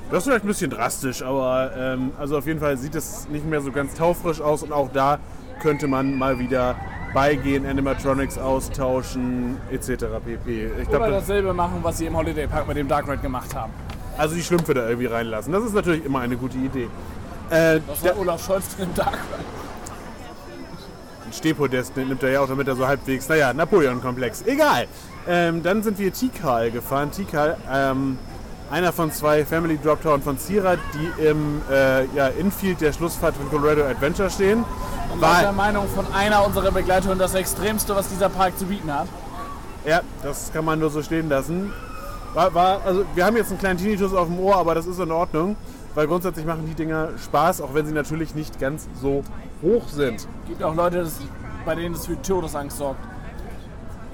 Das 0.10 0.20
ist 0.20 0.24
vielleicht 0.26 0.46
ein 0.46 0.48
bisschen 0.48 0.72
drastisch, 0.72 1.22
aber 1.22 1.72
ähm, 1.78 2.12
also 2.18 2.38
auf 2.38 2.48
jeden 2.48 2.60
Fall 2.60 2.78
sieht 2.78 2.96
es 2.96 3.28
nicht 3.30 3.46
mehr 3.46 3.62
so 3.62 3.72
ganz 3.72 3.94
taufrisch 3.94 4.40
aus 4.42 4.64
und 4.64 4.72
auch 4.72 4.90
da 4.92 5.20
könnte 5.62 5.88
man 5.88 6.16
mal 6.18 6.40
wieder 6.40 6.76
beigehen, 7.14 7.66
Animatronics 7.66 8.38
austauschen 8.38 9.58
etc. 9.72 10.06
pp. 10.26 10.66
Ich 10.82 10.88
Oder 10.88 10.98
glaube, 10.98 11.12
dasselbe 11.12 11.54
machen, 11.54 11.80
was 11.82 11.98
sie 11.98 12.06
im 12.06 12.16
Holiday 12.16 12.48
Park 12.48 12.68
mit 12.68 12.78
dem 12.78 12.88
Dark 12.88 13.08
Ride 13.08 13.18
gemacht 13.22 13.54
haben. 13.54 13.72
also 14.18 14.34
die 14.36 14.44
Schlümpfe 14.44 14.74
da 14.74 14.88
irgendwie 14.88 15.08
reinlassen. 15.08 15.52
Das 15.54 15.64
ist 15.64 15.74
natürlich 15.74 16.06
immer 16.06 16.20
eine 16.22 16.38
gute 16.38 16.58
Idee. 16.58 16.88
Äh, 17.50 17.82
Das 17.88 18.02
der 18.02 18.14
war 18.16 18.22
Olaf 18.22 18.46
Scholz 18.46 18.66
mit 18.78 18.88
dem 18.88 18.96
Dark 18.96 19.14
Ride. 19.14 19.57
Stehpodest 21.32 21.96
nimmt 21.98 22.24
er 22.24 22.32
ja 22.32 22.42
auch, 22.42 22.48
damit 22.48 22.68
er 22.68 22.76
so 22.76 22.88
halbwegs, 22.88 23.28
naja, 23.30 23.54
Napoleon-Komplex. 23.54 24.44
Egal. 24.46 24.88
Ähm, 25.28 25.62
dann 25.64 25.84
sind 25.84 26.00
wir 26.00 26.12
Tikal 26.14 26.72
gefahren. 26.72 27.12
Tikal, 27.12 27.58
ähm, 27.72 28.18
einer 28.72 28.92
von 28.94 29.12
zwei 29.12 29.46
Family 29.46 29.78
Droptown 29.82 30.22
von 30.22 30.38
Zira, 30.38 30.76
die 30.94 31.24
im 31.26 31.62
äh, 31.72 32.06
ja, 32.16 32.28
Infield 32.28 32.82
der 32.82 32.92
Schlussfahrt 32.94 33.36
von 33.36 33.50
Colorado 33.50 33.84
Adventure 33.84 34.30
stehen. 34.30 34.64
Und 35.14 35.22
War- 35.22 35.42
der 35.42 35.52
Meinung 35.54 35.88
von 35.88 36.06
einer 36.14 36.46
unserer 36.46 36.72
Begleitungen 36.72 37.18
das 37.18 37.34
Extremste, 37.34 37.96
was 37.96 38.10
dieser 38.10 38.30
Park 38.30 38.58
zu 38.58 38.66
bieten 38.66 38.94
hat. 38.94 39.08
Ja, 39.86 40.02
das 40.22 40.52
kann 40.52 40.66
man 40.66 40.80
nur 40.80 40.90
so 40.90 41.02
stehen 41.02 41.30
lassen. 41.30 41.72
War, 42.34 42.54
war, 42.54 42.82
also 42.86 43.06
wir 43.16 43.26
haben 43.26 43.38
jetzt 43.38 43.50
einen 43.50 43.60
kleinen 43.60 43.80
Tinnitus 43.80 44.14
auf 44.14 44.28
dem 44.28 44.38
Ohr, 44.40 44.58
aber 44.58 44.76
das 44.76 44.86
ist 44.86 45.00
in 45.00 45.12
Ordnung, 45.12 45.56
weil 45.96 46.08
grundsätzlich 46.08 46.46
machen 46.46 46.66
die 46.68 46.74
Dinger 46.74 47.10
Spaß, 47.24 47.62
auch 47.62 47.74
wenn 47.74 47.86
sie 47.86 47.94
natürlich 47.94 48.36
nicht 48.36 48.60
ganz 48.60 48.88
so 49.02 49.24
hoch 49.62 49.88
sind. 49.90 50.28
Gibt 50.48 50.64
auch 50.64 50.76
Leute, 50.76 51.00
das, 51.00 51.20
bei 51.66 51.76
denen 51.76 51.94
das 51.94 52.06
für 52.06 52.22
Todesangst 52.22 52.78
sorgt. 52.78 53.00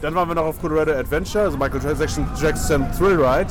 Dann 0.01 0.15
waren 0.15 0.27
wir 0.27 0.35
noch 0.35 0.45
auf 0.45 0.59
Colorado 0.59 0.91
Adventure, 0.93 1.45
also 1.45 1.57
Michael 1.57 1.81
Jackson, 1.97 2.27
Jackson 2.39 2.85
Thrill 2.97 3.23
Ride. 3.23 3.49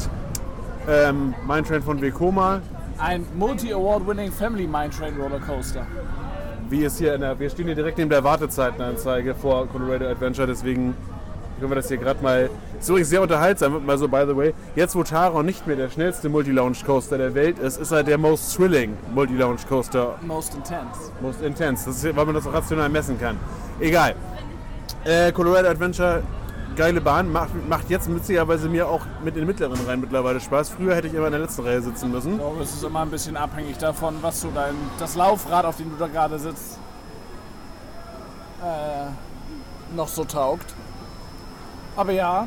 Ähm, 0.89 1.35
Mine 1.47 1.63
Train 1.63 1.81
von 1.83 2.01
Vekoma, 2.03 2.61
Ein 2.99 3.25
Multi-Award-winning 3.37 4.33
Family 4.33 4.67
Mine 4.67 4.91
Train 4.91 5.15
Roller 5.17 5.39
Coaster. 5.39 5.87
wie 6.69 6.85
es 6.85 6.99
hier 6.99 7.15
in 7.15 7.21
der, 7.21 7.39
wir 7.39 7.49
stehen 7.51 7.67
hier 7.67 7.75
direkt 7.75 7.99
neben 7.99 8.11
der 8.11 8.25
Wartezeitenanzeige 8.25 9.35
vor 9.35 9.69
Colorado 9.69 10.07
Adventure, 10.09 10.47
deswegen 10.47 10.95
können 11.63 11.71
wir 11.71 11.77
das 11.77 11.89
hier 11.89 11.97
gerade 11.97 12.21
mal, 12.23 12.51
ist 12.79 12.89
übrigens 12.89 13.09
sehr 13.09 13.23
unterhaltsam, 13.23 13.87
mal 13.87 13.97
so 13.97 14.09
by 14.09 14.25
the 14.27 14.37
way, 14.37 14.53
jetzt 14.75 14.97
wo 14.97 15.05
Taron 15.05 15.47
nicht 15.47 15.65
mehr 15.67 15.77
der 15.77 15.91
schnellste 15.91 16.29
Multi-Launch 16.29 16.85
Coaster 16.85 17.19
der 17.19 17.35
Welt 17.35 17.59
ist, 17.61 17.79
ist 17.79 17.93
er 17.93 18.03
der 18.03 18.19
most 18.19 18.57
thrilling 18.57 18.97
Multi-Launch 19.15 19.67
Coaster 19.69 20.17
Most 20.23 20.55
intense. 20.55 21.13
Most 21.21 21.41
intense. 21.41 21.87
Das 21.87 22.03
ist, 22.03 22.17
weil 22.17 22.27
man 22.27 22.35
das 22.35 22.47
auch 22.49 22.53
rational 22.53 22.89
messen 22.89 23.19
kann. 23.19 23.39
Egal. 23.79 24.17
Äh, 25.05 25.31
Colorado 25.31 25.69
Adventure, 25.69 26.25
geile 26.75 27.01
Bahn. 27.01 27.31
Macht, 27.31 27.51
macht 27.69 27.89
jetzt 27.91 28.13
witzigerweise 28.13 28.69
mir 28.69 28.89
auch 28.89 29.03
mit 29.25 29.37
den 29.37 29.47
mittleren 29.47 29.79
Reihen 29.87 30.01
mittlerweile 30.01 30.41
Spaß. 30.41 30.71
Früher 30.71 30.97
hätte 30.97 31.07
ich 31.07 31.15
immer 31.15 31.27
in 31.27 31.33
der 31.33 31.43
letzten 31.43 31.63
Reihe 31.63 31.81
sitzen 31.81 32.11
müssen. 32.11 32.33
Ich 32.33 32.39
glaube, 32.39 32.63
es 32.63 32.75
ist 32.75 32.83
immer 32.83 33.03
ein 33.03 33.11
bisschen 33.11 33.37
abhängig 33.37 33.79
davon, 33.79 34.17
was 34.21 34.41
so 34.41 34.51
dein, 34.53 34.75
das 34.99 35.15
Laufrad, 35.15 35.65
auf 35.65 35.77
dem 35.77 35.91
du 35.91 35.97
da 35.97 36.09
gerade 36.09 36.41
sitzt, 36.41 36.79
äh, 38.63 39.95
noch 39.95 40.09
so 40.09 40.25
taugt. 40.25 40.75
Aber 41.97 42.13
ja, 42.13 42.47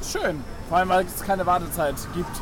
ist 0.00 0.12
schön. 0.12 0.42
Vor 0.68 0.78
allem, 0.78 0.88
weil 0.88 1.06
es 1.06 1.22
keine 1.22 1.46
Wartezeit 1.46 1.94
gibt. 2.14 2.40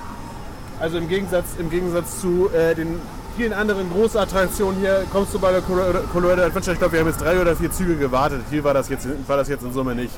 Also 0.81 0.99
im 0.99 1.09
Gegensatz, 1.09 1.57
im 1.59 1.71
Gegensatz 1.71 2.21
zu 2.21 2.51
äh, 2.51 2.75
den 2.75 2.99
vielen 3.37 3.53
anderen 3.53 3.90
Großattraktionen 3.90 4.81
hier 4.81 5.05
kommst 5.12 5.33
du 5.35 5.38
bei 5.38 5.53
der 5.53 5.61
Colorado, 5.61 6.42
Adventure. 6.42 6.73
Ich 6.73 6.79
glaube, 6.79 6.92
wir 6.92 7.01
haben 7.01 7.09
jetzt 7.09 7.21
drei 7.21 7.40
oder 7.40 7.57
vier 7.57 7.71
Züge 7.71 7.97
gewartet. 7.97 8.42
Viel 8.49 8.64
war 8.64 8.75
das 8.75 8.88
jetzt, 8.88 9.07
war 9.29 9.37
das 9.37 9.49
jetzt 9.49 9.62
in 9.62 9.73
Summe 9.73 9.95
nicht. 9.95 10.12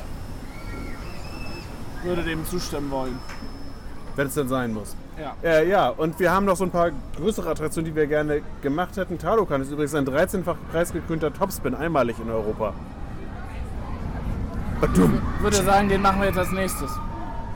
Würde 2.03 2.23
dem 2.23 2.45
zustimmen 2.45 2.89
wollen. 2.91 3.17
Wenn 4.15 4.27
es 4.27 4.33
denn 4.33 4.47
sein 4.47 4.73
muss. 4.73 4.95
Ja. 5.19 5.35
Äh, 5.43 5.69
ja, 5.69 5.89
und 5.89 6.19
wir 6.19 6.31
haben 6.31 6.45
noch 6.45 6.55
so 6.55 6.63
ein 6.63 6.71
paar 6.71 6.91
größere 7.17 7.49
Attraktionen, 7.49 7.89
die 7.89 7.95
wir 7.95 8.07
gerne 8.07 8.41
gemacht 8.61 8.95
hätten. 8.97 9.17
Talokan 9.17 9.61
ist 9.61 9.71
übrigens 9.71 9.95
ein 9.95 10.05
13-fach 10.05 10.55
preisgekrönter 10.71 11.33
Topspin, 11.33 11.73
einmalig 11.73 12.17
in 12.19 12.29
Europa. 12.29 12.73
Ich 14.81 15.41
würde 15.41 15.57
sagen, 15.57 15.89
den 15.89 16.01
machen 16.01 16.19
wir 16.21 16.27
jetzt 16.27 16.37
als 16.37 16.51
nächstes. 16.51 16.91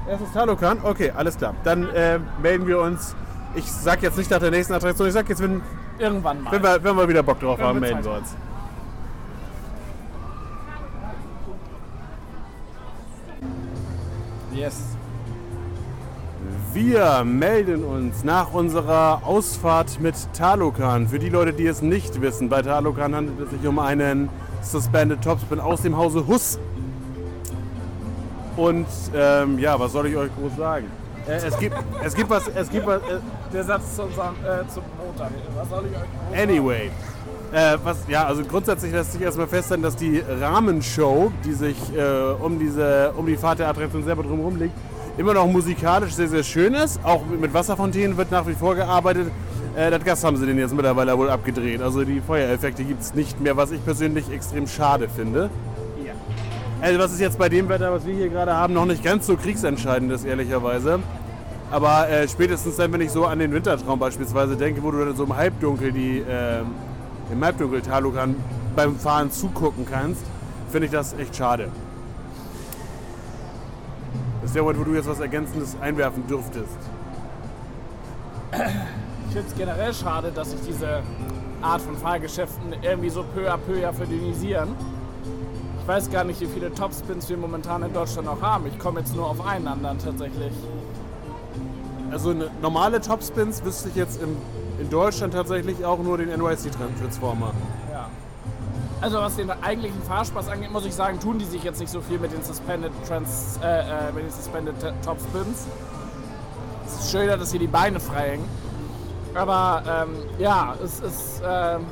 Erstes 0.07 0.31
Talokan? 0.33 0.79
Okay, 0.83 1.11
alles 1.15 1.37
klar. 1.37 1.53
Dann 1.63 1.87
äh, 1.89 2.19
melden 2.41 2.65
wir 2.65 2.79
uns. 2.79 3.15
Ich 3.55 3.71
sag 3.71 4.01
jetzt 4.01 4.17
nicht 4.17 4.29
nach 4.31 4.39
der 4.39 4.51
nächsten 4.51 4.73
Attraktion, 4.73 5.07
ich 5.07 5.13
sag 5.13 5.27
jetzt, 5.29 5.41
wenn, 5.41 5.61
Irgendwann 5.97 6.43
mal. 6.43 6.51
wenn, 6.51 6.63
wir, 6.63 6.83
wenn 6.83 6.95
wir 6.95 7.07
wieder 7.09 7.23
Bock 7.23 7.39
drauf 7.39 7.57
Wenn 7.59 7.65
haben, 7.65 7.75
wir 7.75 7.81
melden 7.81 8.03
Zeit 8.03 8.05
wir 8.05 8.17
uns. 8.19 8.35
yes. 14.53 14.75
Wir 16.73 17.23
melden 17.23 17.83
uns 17.83 18.23
nach 18.23 18.53
unserer 18.53 19.21
Ausfahrt 19.25 19.99
mit 19.99 20.15
Talokan. 20.33 21.07
Für 21.07 21.17
die 21.17 21.29
Leute, 21.29 21.51
die 21.53 21.65
es 21.65 21.81
nicht 21.81 22.21
wissen, 22.21 22.47
bei 22.49 22.61
Talokan 22.61 23.15
handelt 23.15 23.39
es 23.39 23.49
sich 23.49 23.67
um 23.67 23.79
einen 23.79 24.29
Suspended 24.61 25.21
Topspin 25.23 25.59
aus 25.59 25.81
dem 25.81 25.97
Hause 25.97 26.27
Huss. 26.27 26.59
Und 28.59 28.87
ähm, 29.15 29.57
ja, 29.57 29.79
was 29.79 29.93
soll 29.93 30.07
ich 30.07 30.17
euch 30.17 30.29
groß 30.37 30.57
sagen? 30.57 30.91
Äh, 31.25 31.35
es, 31.47 31.57
gibt, 31.57 31.75
es 32.03 32.13
gibt 32.13 32.29
was, 32.29 32.47
es 32.49 32.69
gibt 32.69 32.85
was, 32.85 33.01
äh, 33.03 33.19
Der 33.53 33.63
Satz 33.63 33.95
zu 33.95 34.03
unserem, 34.03 34.35
äh, 34.43 34.67
zum 34.67 34.83
Motor. 34.97 35.29
Was 35.55 35.69
soll 35.69 35.85
ich 35.89 35.95
euch 35.95 36.41
Anyway. 36.41 36.91
Äh, 37.53 37.77
was, 37.83 37.99
ja, 38.09 38.25
also 38.25 38.43
grundsätzlich 38.43 38.91
lässt 38.91 39.13
sich 39.13 39.21
erstmal 39.21 39.47
feststellen, 39.47 39.81
dass 39.81 39.95
die 39.95 40.21
Rahmenshow, 40.41 41.31
die 41.45 41.53
sich 41.53 41.77
äh, 41.95 42.33
um, 42.43 42.59
diese, 42.59 43.13
um 43.15 43.25
die 43.25 43.37
Fahrt 43.37 43.59
der 43.59 43.69
Attraktion 43.69 44.03
selber 44.03 44.23
drumherum 44.23 44.57
liegt, 44.59 44.73
immer 45.17 45.33
noch 45.33 45.47
musikalisch 45.47 46.11
sehr, 46.11 46.27
sehr 46.27 46.43
schön 46.43 46.73
ist. 46.73 46.99
Auch 47.03 47.25
mit 47.25 47.53
Wasserfontänen 47.53 48.17
wird 48.17 48.29
nach 48.29 48.45
wie 48.45 48.55
vor 48.55 48.75
gearbeitet. 48.75 49.31
Äh, 49.77 49.89
das 49.89 50.03
Gas 50.03 50.23
haben 50.25 50.35
sie 50.35 50.45
den 50.45 50.57
jetzt 50.57 50.73
mittlerweile 50.73 51.17
wohl 51.17 51.29
abgedreht. 51.29 51.81
Also 51.81 52.03
die 52.03 52.19
Feuereffekte 52.19 52.83
gibt 52.83 53.01
es 53.01 53.13
nicht 53.13 53.39
mehr, 53.39 53.55
was 53.55 53.71
ich 53.71 53.83
persönlich 53.85 54.29
extrem 54.29 54.67
schade 54.67 55.07
finde. 55.07 55.49
Also 56.81 56.97
was 56.97 57.11
ist 57.11 57.19
jetzt 57.19 57.37
bei 57.37 57.49
dem 57.49 57.67
Wetter, 57.67 57.91
was 57.91 58.05
wir 58.05 58.15
hier 58.15 58.29
gerade 58.29 58.53
haben, 58.53 58.73
noch 58.73 58.85
nicht 58.85 59.03
ganz 59.03 59.27
so 59.27 59.35
kriegsentscheidend 59.35 60.13
ist, 60.13 60.23
ehrlicherweise. 60.23 60.99
Aber 61.71 62.09
äh, 62.09 62.25
spätestens 62.27 62.77
dann, 62.77 62.93
wenn 62.93 63.01
ich 63.01 63.11
so 63.11 63.25
an 63.25 63.39
den 63.39 63.51
Wintertraum 63.51 63.99
beispielsweise 63.99 64.55
denke, 64.55 64.81
wo 64.81 64.89
du 64.91 65.03
dann 65.03 65.15
so 65.15 65.25
im 65.25 65.35
Halbdunkel 65.35 65.91
die, 65.91 66.19
äh, 66.19 66.61
im 67.31 67.43
Halbdunkel 67.43 67.81
Talokan 67.81 68.35
beim 68.77 68.95
Fahren 68.95 69.29
zugucken 69.29 69.85
kannst, 69.85 70.23
finde 70.71 70.85
ich 70.85 70.91
das 70.91 71.13
echt 71.13 71.35
schade. 71.35 71.67
Das 74.41 74.51
ist 74.51 74.55
der 74.55 74.63
Moment, 74.63 74.79
wo 74.79 74.85
du 74.85 74.95
jetzt 74.95 75.09
was 75.09 75.19
Ergänzendes 75.19 75.75
einwerfen 75.81 76.25
dürftest. 76.27 76.77
Ich 78.53 79.33
finde 79.33 79.47
es 79.49 79.55
generell 79.55 79.93
schade, 79.93 80.31
dass 80.33 80.51
sich 80.51 80.61
diese 80.61 81.03
Art 81.61 81.81
von 81.81 81.97
Fahrgeschäften 81.97 82.73
irgendwie 82.81 83.09
so 83.09 83.23
peu 83.35 83.51
à 83.51 83.57
peu 83.57 83.77
ja 83.77 83.91
verdünnisieren. 83.91 84.69
Ich 85.89 85.95
weiß 85.95 86.11
gar 86.11 86.23
nicht, 86.23 86.39
wie 86.39 86.45
viele 86.45 86.71
Topspins 86.71 87.27
wir 87.29 87.37
momentan 87.37 87.81
in 87.81 87.91
Deutschland 87.91 88.27
noch 88.27 88.39
haben. 88.43 88.67
Ich 88.67 88.77
komme 88.77 88.99
jetzt 88.99 89.15
nur 89.15 89.27
auf 89.27 89.43
einen 89.43 89.67
anderen 89.67 89.97
tatsächlich. 89.97 90.53
Also 92.11 92.29
eine 92.29 92.51
normale 92.61 93.01
Topspins 93.01 93.65
wüsste 93.65 93.89
ich 93.89 93.95
jetzt 93.95 94.21
im, 94.21 94.37
in 94.79 94.87
Deutschland 94.91 95.33
tatsächlich 95.33 95.83
auch 95.83 95.97
nur 95.97 96.19
den 96.19 96.27
NYC 96.29 96.69
Transformer. 96.99 97.53
Ja. 97.91 98.07
Also 99.01 99.17
was 99.17 99.37
den 99.37 99.49
eigentlichen 99.49 99.99
Fahrspaß 100.03 100.49
angeht, 100.49 100.69
muss 100.69 100.85
ich 100.85 100.93
sagen, 100.93 101.19
tun 101.19 101.39
die 101.39 101.45
sich 101.45 101.63
jetzt 101.63 101.79
nicht 101.79 101.91
so 101.91 102.01
viel 102.01 102.19
mit 102.19 102.33
den 102.33 102.43
Suspended 102.43 102.91
Trans, 103.07 103.59
äh, 103.63 103.79
äh, 103.79 104.11
mit 104.13 104.25
den 104.25 104.31
Suspended 104.31 104.75
Topspins. 105.03 105.65
Es 106.85 106.99
ist 106.99 107.11
schöner, 107.11 107.35
dass 107.35 107.49
hier 107.49 107.61
die 107.61 107.65
Beine 107.65 107.99
frei 107.99 108.33
hängen. 108.33 108.49
Aber 109.33 109.81
ähm, 109.87 110.09
ja, 110.37 110.75
es 110.83 110.99
ist 110.99 111.41
ähm, 111.43 111.87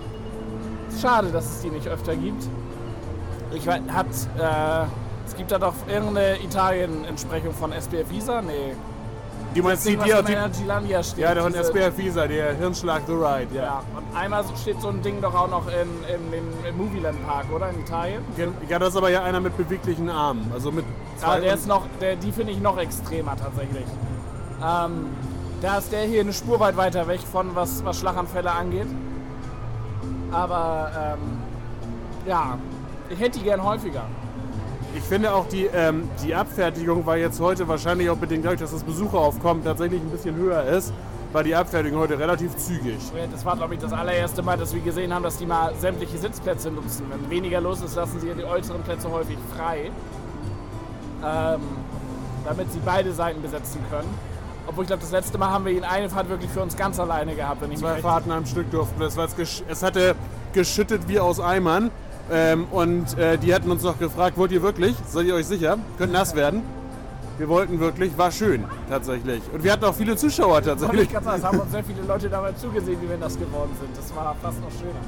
schade, 1.02 1.30
dass 1.30 1.46
es 1.46 1.62
die 1.64 1.72
nicht 1.72 1.88
öfter 1.88 2.16
gibt. 2.16 2.48
Ich 3.58 3.66
weiß, 3.66 3.82
hat, 3.92 4.06
äh, 4.06 4.86
es 5.26 5.36
gibt 5.36 5.52
da 5.52 5.58
doch 5.58 5.74
irgendeine 5.88 6.42
Italien-Entsprechung 6.44 7.54
von 7.54 7.72
SBF 7.72 8.10
Visa? 8.10 8.42
Nee. 8.42 8.76
Die 9.56 9.62
meinst 9.64 9.88
die, 9.88 9.98
die, 9.98 10.04
die, 10.04 11.04
steht. 11.04 11.18
ja, 11.18 11.34
der 11.34 11.42
von 11.42 11.56
SBF 11.56 11.98
Visa, 11.98 12.28
der 12.28 12.54
Hirnschlag 12.54 13.02
The 13.08 13.14
Ride, 13.14 13.48
ja. 13.56 13.64
Ja, 13.64 13.84
und 13.96 14.16
einmal 14.16 14.44
steht 14.62 14.80
so 14.80 14.90
ein 14.90 15.02
Ding 15.02 15.20
doch 15.22 15.34
auch 15.34 15.50
noch 15.50 15.68
in, 15.68 15.90
in, 16.14 16.34
in, 16.34 16.66
im 16.70 16.78
Movieland 16.78 17.26
Park, 17.26 17.46
oder? 17.52 17.70
In 17.72 17.80
Italien? 17.80 18.24
Ja, 18.70 18.78
das 18.78 18.90
ist 18.90 18.98
aber 18.98 19.10
ja 19.10 19.24
einer 19.24 19.40
mit 19.40 19.58
beweglichen 19.58 20.10
Armen. 20.10 20.52
Also 20.54 20.72
mit 20.72 20.86
zwei 21.18 21.40
der 21.40 21.56
ist 21.56 21.68
noch, 21.68 21.86
der, 22.00 22.16
die 22.18 22.32
finde 22.32 22.52
ich 22.52 22.60
noch 22.60 22.78
extremer 22.78 23.36
tatsächlich. 23.36 23.86
Ähm, 24.64 25.08
da 25.62 25.80
ist 25.80 25.92
der 25.92 26.02
hier 26.02 26.22
eine 26.22 26.34
Spur 26.34 26.60
weit 26.60 26.78
weiter 26.78 27.08
weg 27.08 27.22
von, 27.32 27.56
was, 27.56 27.84
was 27.84 27.98
Schlaganfälle 27.98 28.52
angeht. 28.52 28.88
Aber 30.32 30.92
ähm, 30.96 31.42
ja, 32.28 32.60
ich 33.10 33.20
hätte 33.20 33.40
die 33.40 33.46
gern 33.46 33.64
häufiger. 33.64 34.06
Ich 34.96 35.04
finde 35.04 35.34
auch 35.34 35.48
die, 35.48 35.66
ähm, 35.66 36.10
die 36.24 36.34
Abfertigung 36.34 37.06
war 37.06 37.18
jetzt 37.18 37.40
heute 37.40 37.68
wahrscheinlich 37.68 38.10
auch 38.10 38.18
bedingt 38.18 38.46
dadurch, 38.46 38.62
dass 38.62 38.72
das 38.72 38.84
Besucheraufkommen 38.84 39.64
tatsächlich 39.64 40.02
ein 40.02 40.10
bisschen 40.10 40.36
höher 40.36 40.64
ist, 40.64 40.92
war 41.34 41.44
die 41.44 41.54
Abfertigung 41.54 42.00
heute 42.00 42.18
relativ 42.18 42.56
zügig. 42.56 42.98
Das 43.32 43.46
war, 43.46 43.56
glaube 43.58 43.76
ich, 43.76 43.80
das 43.80 43.94
allererste 43.94 44.42
Mal, 44.42 44.58
dass 44.58 44.74
wir 44.74 44.82
gesehen 44.82 45.14
haben, 45.14 45.24
dass 45.24 45.38
die 45.38 45.46
mal 45.46 45.74
sämtliche 45.76 46.18
Sitzplätze 46.18 46.72
nutzen. 46.72 47.06
Wenn 47.10 47.30
weniger 47.30 47.62
los 47.62 47.82
ist, 47.82 47.96
lassen 47.96 48.20
sie 48.20 48.34
die 48.34 48.44
äußeren 48.44 48.82
Plätze 48.82 49.12
häufig 49.12 49.38
frei, 49.56 49.92
ähm, 51.24 51.62
damit 52.46 52.72
sie 52.72 52.80
beide 52.84 53.12
Seiten 53.14 53.42
besetzen 53.42 53.82
können. 53.92 54.10
Obwohl 54.68 54.84
ich 54.84 54.88
glaube, 54.88 55.02
das 55.02 55.12
letzte 55.12 55.38
Mal 55.38 55.50
haben 55.50 55.66
wir 55.66 55.72
ihn 55.72 55.84
eine 55.84 56.10
Fahrt 56.10 56.30
wirklich 56.30 56.52
für 56.52 56.62
uns 56.62 56.76
ganz 56.76 57.00
alleine 57.00 57.36
gehabt. 57.36 57.62
Zwei 57.78 58.02
Fahrten 58.02 58.32
am 58.32 58.46
Stück 58.46 58.70
durften. 58.72 59.00
War 59.00 59.08
es, 59.08 59.64
es 59.68 59.84
hatte 59.84 60.16
geschüttet 60.54 61.08
wie 61.08 61.20
aus 61.20 61.40
Eimern. 61.40 61.92
Ähm, 62.32 62.66
und 62.72 63.18
äh, 63.18 63.38
die 63.38 63.54
hatten 63.54 63.72
uns 63.72 63.84
noch 63.84 63.98
gefragt, 64.00 64.38
wollt 64.38 64.52
ihr 64.52 64.62
wirklich? 64.62 64.96
Seid 65.08 65.26
ihr 65.26 65.36
euch 65.36 65.46
sicher? 65.48 65.78
Könnt 65.98 66.12
nass 66.12 66.36
werden. 66.36 66.62
Wir 67.38 67.48
wollten 67.50 67.80
wirklich, 67.80 68.18
war 68.18 68.32
schön 68.32 68.66
tatsächlich. 68.90 69.42
Und 69.54 69.64
wir 69.64 69.72
hatten 69.72 69.86
auch 69.86 69.94
viele 69.94 70.16
Zuschauer 70.18 70.62
tatsächlich. 70.62 71.04
ich 71.04 71.12
sagen, 71.12 71.30
es 71.38 71.44
haben 71.44 71.60
uns 71.60 71.72
sehr 71.72 71.84
viele 71.84 72.02
Leute 72.02 72.30
dabei 72.30 72.52
zugesehen, 72.54 73.00
wie 73.02 73.10
wir 73.10 73.18
das 73.18 73.38
geworden 73.38 73.72
sind. 73.80 73.96
Das 73.96 74.14
war 74.16 74.36
fast 74.42 74.60
noch 74.60 74.72
schöner. 74.72 75.00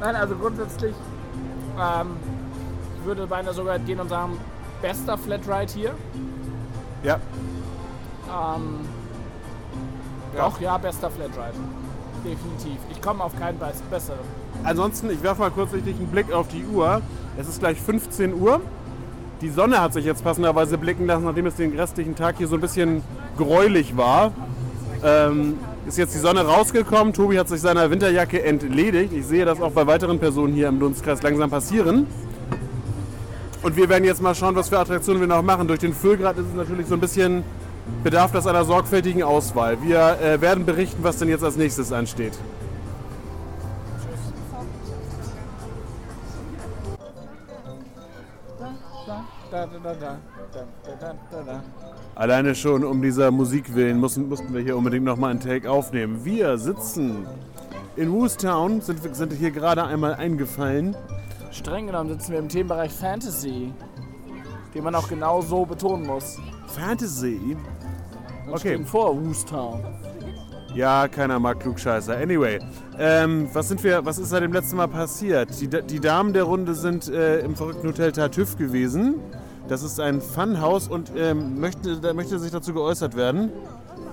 Nein, 0.00 0.14
also 0.14 0.34
grundsätzlich, 0.36 0.94
ähm, 1.80 2.08
ich 3.00 3.06
würde 3.06 3.26
beinahe 3.26 3.54
sogar 3.54 3.78
gehen 3.78 3.98
und 4.00 4.08
sagen, 4.10 4.38
bester 4.82 5.16
Flatride 5.16 5.72
hier. 5.72 5.94
Ja, 7.02 7.14
Ähm, 8.26 8.80
Ja. 10.36 10.44
Doch, 10.44 10.60
ja, 10.60 10.76
bester 10.76 11.10
Flatride. 11.10 11.54
Definitiv. 12.22 12.78
Ich 12.90 13.00
komme 13.00 13.24
auf 13.24 13.34
keinen 13.38 13.58
Be- 13.58 13.72
besseren. 13.90 14.18
Ansonsten, 14.64 15.10
ich 15.10 15.22
werfe 15.22 15.40
mal 15.40 15.50
kurz 15.50 15.72
richtig 15.72 15.96
einen 15.96 16.08
Blick 16.08 16.32
auf 16.32 16.48
die 16.48 16.64
Uhr. 16.64 17.00
Es 17.38 17.48
ist 17.48 17.60
gleich 17.60 17.80
15 17.80 18.34
Uhr. 18.34 18.60
Die 19.40 19.50
Sonne 19.50 19.80
hat 19.80 19.92
sich 19.92 20.04
jetzt 20.04 20.24
passenderweise 20.24 20.78
blicken 20.78 21.06
lassen, 21.06 21.24
nachdem 21.24 21.46
es 21.46 21.54
den 21.54 21.78
restlichen 21.78 22.16
Tag 22.16 22.38
hier 22.38 22.48
so 22.48 22.56
ein 22.56 22.60
bisschen 22.60 23.02
gräulich 23.36 23.96
war. 23.96 24.32
Ähm, 25.04 25.54
ist 25.86 25.96
jetzt 25.96 26.14
die 26.14 26.18
Sonne 26.18 26.40
rausgekommen. 26.40 27.12
Tobi 27.12 27.38
hat 27.38 27.48
sich 27.48 27.60
seiner 27.60 27.90
Winterjacke 27.90 28.42
entledigt. 28.42 29.12
Ich 29.12 29.26
sehe 29.26 29.44
das 29.44 29.60
auch 29.60 29.70
bei 29.70 29.86
weiteren 29.86 30.18
Personen 30.18 30.52
hier 30.52 30.68
im 30.68 30.80
Dunstkreis 30.80 31.22
langsam 31.22 31.50
passieren. 31.50 32.06
Und 33.62 33.76
wir 33.76 33.88
werden 33.88 34.04
jetzt 34.04 34.20
mal 34.20 34.34
schauen, 34.34 34.56
was 34.56 34.68
für 34.68 34.78
Attraktionen 34.78 35.20
wir 35.20 35.28
noch 35.28 35.42
machen. 35.42 35.68
Durch 35.68 35.80
den 35.80 35.92
Füllgrad 35.92 36.36
ist 36.36 36.46
es 36.46 36.54
natürlich 36.54 36.86
so 36.86 36.94
ein 36.94 37.00
bisschen, 37.00 37.44
bedarf 38.02 38.32
das 38.32 38.46
einer 38.46 38.64
sorgfältigen 38.64 39.22
Auswahl. 39.22 39.78
Wir 39.82 40.18
äh, 40.20 40.40
werden 40.40 40.66
berichten, 40.66 41.02
was 41.02 41.18
denn 41.18 41.28
jetzt 41.28 41.44
als 41.44 41.56
nächstes 41.56 41.92
ansteht. 41.92 42.32
Alleine 52.14 52.54
schon 52.54 52.84
um 52.84 53.00
dieser 53.00 53.30
Musik 53.30 53.74
willen 53.74 53.98
mussten, 54.00 54.28
mussten 54.28 54.52
wir 54.52 54.60
hier 54.60 54.76
unbedingt 54.76 55.04
nochmal 55.04 55.30
einen 55.30 55.40
Take 55.40 55.70
aufnehmen. 55.70 56.24
Wir 56.24 56.58
sitzen 56.58 57.26
in 57.96 58.12
Woostown, 58.12 58.80
sind, 58.80 59.02
wir- 59.04 59.14
sind 59.14 59.32
hier 59.32 59.50
gerade 59.50 59.84
einmal 59.84 60.14
eingefallen. 60.14 60.96
Streng 61.50 61.86
genommen 61.86 62.10
sitzen 62.10 62.32
wir 62.32 62.38
im 62.40 62.48
Themenbereich 62.48 62.92
Fantasy, 62.92 63.72
den 64.74 64.84
man 64.84 64.94
auch 64.94 65.08
genau 65.08 65.40
so 65.40 65.64
betonen 65.64 66.06
muss. 66.06 66.38
Fantasy? 66.66 67.56
Und 68.46 68.54
Okay. 68.54 68.82
vor 68.84 69.16
Woostown. 69.24 69.80
Ja, 70.74 71.08
keiner 71.08 71.38
mag 71.40 71.60
Klugscheißer. 71.60 72.16
Anyway, 72.16 72.58
ähm, 72.98 73.48
was, 73.52 73.68
sind 73.68 73.82
wir, 73.82 74.04
was 74.04 74.18
ist 74.18 74.28
seit 74.28 74.42
dem 74.42 74.52
letzten 74.52 74.76
Mal 74.76 74.86
passiert? 74.86 75.48
Die, 75.60 75.68
die 75.68 75.98
Damen 76.00 76.32
der 76.32 76.44
Runde 76.44 76.74
sind 76.74 77.08
äh, 77.08 77.40
im 77.40 77.56
verrückten 77.56 77.88
Hotel 77.88 78.12
Tartüff 78.12 78.56
gewesen. 78.56 79.14
Das 79.68 79.82
ist 79.82 80.00
ein 80.00 80.20
Funhaus 80.22 80.88
und 80.88 81.12
ähm, 81.16 81.60
möchte, 81.60 81.96
da 82.00 82.14
möchte 82.14 82.38
sich 82.38 82.50
dazu 82.50 82.72
geäußert 82.72 83.16
werden. 83.16 83.50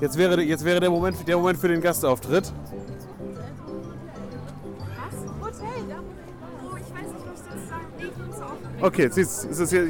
Jetzt 0.01 0.17
wäre, 0.17 0.41
jetzt 0.41 0.65
wäre 0.65 0.81
der, 0.81 0.89
Moment, 0.89 1.25
der 1.27 1.37
Moment 1.37 1.57
für 1.57 1.69
den 1.69 1.79
Gastauftritt. 1.79 2.51
Okay, 8.81 9.09
siehst, 9.09 9.45
ist 9.45 9.69
hier, 9.69 9.87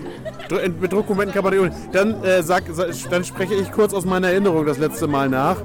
mit 0.80 0.93
Druckdokumenten 0.93 1.34
kann 1.34 1.43
man 1.43 1.54
die 1.54 1.71
Dann, 1.91 2.23
äh, 2.23 2.43
sag, 2.43 2.63
sa- 2.71 2.86
dann 3.10 3.23
spreche 3.23 3.56
ich 3.56 3.71
kurz 3.71 3.93
aus 3.93 4.06
meiner 4.06 4.28
Erinnerung 4.30 4.65
das 4.65 4.78
letzte 4.78 5.08
Mal 5.08 5.28
nach. 5.28 5.58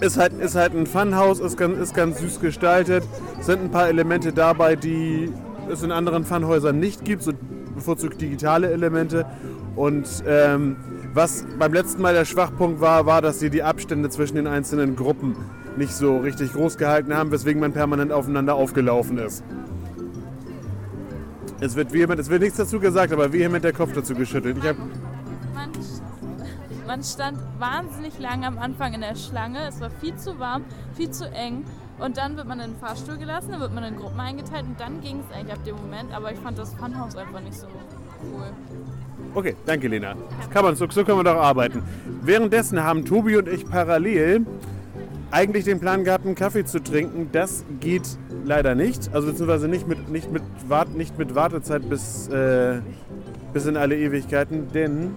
Ist 0.00 0.18
halt, 0.18 0.32
ist 0.40 0.56
halt 0.56 0.74
ein 0.74 0.86
Funhaus, 0.86 1.38
ist 1.38 1.56
ganz, 1.56 1.78
ist 1.78 1.94
ganz 1.94 2.18
süß 2.18 2.40
gestaltet. 2.40 3.04
Sind 3.40 3.62
ein 3.62 3.70
paar 3.70 3.88
Elemente 3.88 4.32
dabei, 4.32 4.74
die 4.74 5.32
es 5.70 5.82
in 5.84 5.92
anderen 5.92 6.24
Funhäusern 6.24 6.78
nicht 6.80 7.04
gibt, 7.04 7.22
so 7.22 7.32
bevorzugt 7.74 8.20
digitale 8.20 8.70
Elemente. 8.70 9.26
Und 9.76 10.06
ähm, 10.26 10.76
was 11.12 11.44
beim 11.58 11.72
letzten 11.72 12.02
Mal 12.02 12.14
der 12.14 12.24
Schwachpunkt 12.24 12.80
war, 12.80 13.06
war, 13.06 13.22
dass 13.22 13.40
sie 13.40 13.50
die 13.50 13.62
Abstände 13.62 14.08
zwischen 14.10 14.36
den 14.36 14.46
einzelnen 14.46 14.96
Gruppen 14.96 15.36
nicht 15.76 15.92
so 15.92 16.18
richtig 16.18 16.52
groß 16.52 16.76
gehalten 16.76 17.14
haben, 17.14 17.30
weswegen 17.30 17.60
man 17.60 17.72
permanent 17.72 18.12
aufeinander 18.12 18.54
aufgelaufen 18.54 19.18
ist. 19.18 19.42
Es 21.60 21.76
wird, 21.76 21.92
vehement, 21.92 22.20
es 22.20 22.28
wird 22.30 22.42
nichts 22.42 22.58
dazu 22.58 22.78
gesagt, 22.78 23.12
aber 23.12 23.32
vehement 23.32 23.64
der 23.64 23.72
Kopf 23.72 23.92
dazu 23.92 24.14
geschüttelt. 24.14 24.58
Ich 24.58 24.64
Man, 24.64 25.70
man 26.86 27.02
stand 27.02 27.38
wahnsinnig 27.58 28.18
lange 28.18 28.46
am 28.46 28.58
Anfang 28.58 28.92
in 28.92 29.00
der 29.00 29.16
Schlange. 29.16 29.66
Es 29.68 29.80
war 29.80 29.90
viel 29.90 30.14
zu 30.16 30.38
warm, 30.38 30.64
viel 30.94 31.10
zu 31.10 31.30
eng. 31.30 31.64
Und 31.98 32.16
dann 32.16 32.36
wird 32.36 32.48
man 32.48 32.58
in 32.60 32.72
den 32.72 32.80
Fahrstuhl 32.80 33.16
gelassen, 33.16 33.52
dann 33.52 33.60
wird 33.60 33.74
man 33.74 33.84
in 33.84 33.96
Gruppen 33.96 34.18
eingeteilt 34.18 34.64
und 34.64 34.80
dann 34.80 35.00
ging 35.00 35.20
es 35.20 35.36
eigentlich 35.36 35.52
ab 35.52 35.64
dem 35.64 35.76
Moment. 35.76 36.12
Aber 36.12 36.32
ich 36.32 36.38
fand 36.38 36.58
das 36.58 36.74
Funhaus 36.74 37.16
einfach 37.16 37.40
nicht 37.40 37.54
so 37.54 37.66
cool. 37.66 38.46
okay, 39.34 39.54
danke 39.64 39.88
Lena. 39.88 40.14
Kann 40.52 40.64
man, 40.64 40.74
so, 40.74 40.88
so 40.90 41.04
können 41.04 41.18
wir 41.18 41.24
doch 41.24 41.36
arbeiten. 41.36 41.82
Währenddessen 42.22 42.82
haben 42.82 43.04
Tobi 43.04 43.36
und 43.36 43.48
ich 43.48 43.68
parallel 43.68 44.44
eigentlich 45.30 45.64
den 45.64 45.80
Plan 45.80 46.04
gehabt, 46.04 46.26
einen 46.26 46.34
Kaffee 46.34 46.64
zu 46.64 46.82
trinken. 46.82 47.28
Das 47.32 47.64
geht 47.80 48.18
leider 48.44 48.74
nicht. 48.74 49.14
Also 49.14 49.28
beziehungsweise 49.28 49.68
nicht 49.68 49.86
mit, 49.86 50.08
nicht 50.08 50.32
mit, 50.32 50.42
Wart, 50.68 50.94
nicht 50.94 51.18
mit 51.18 51.34
Wartezeit 51.34 51.88
bis, 51.88 52.28
äh, 52.28 52.80
bis 53.52 53.66
in 53.66 53.76
alle 53.76 53.96
Ewigkeiten, 53.96 54.68
denn 54.72 55.14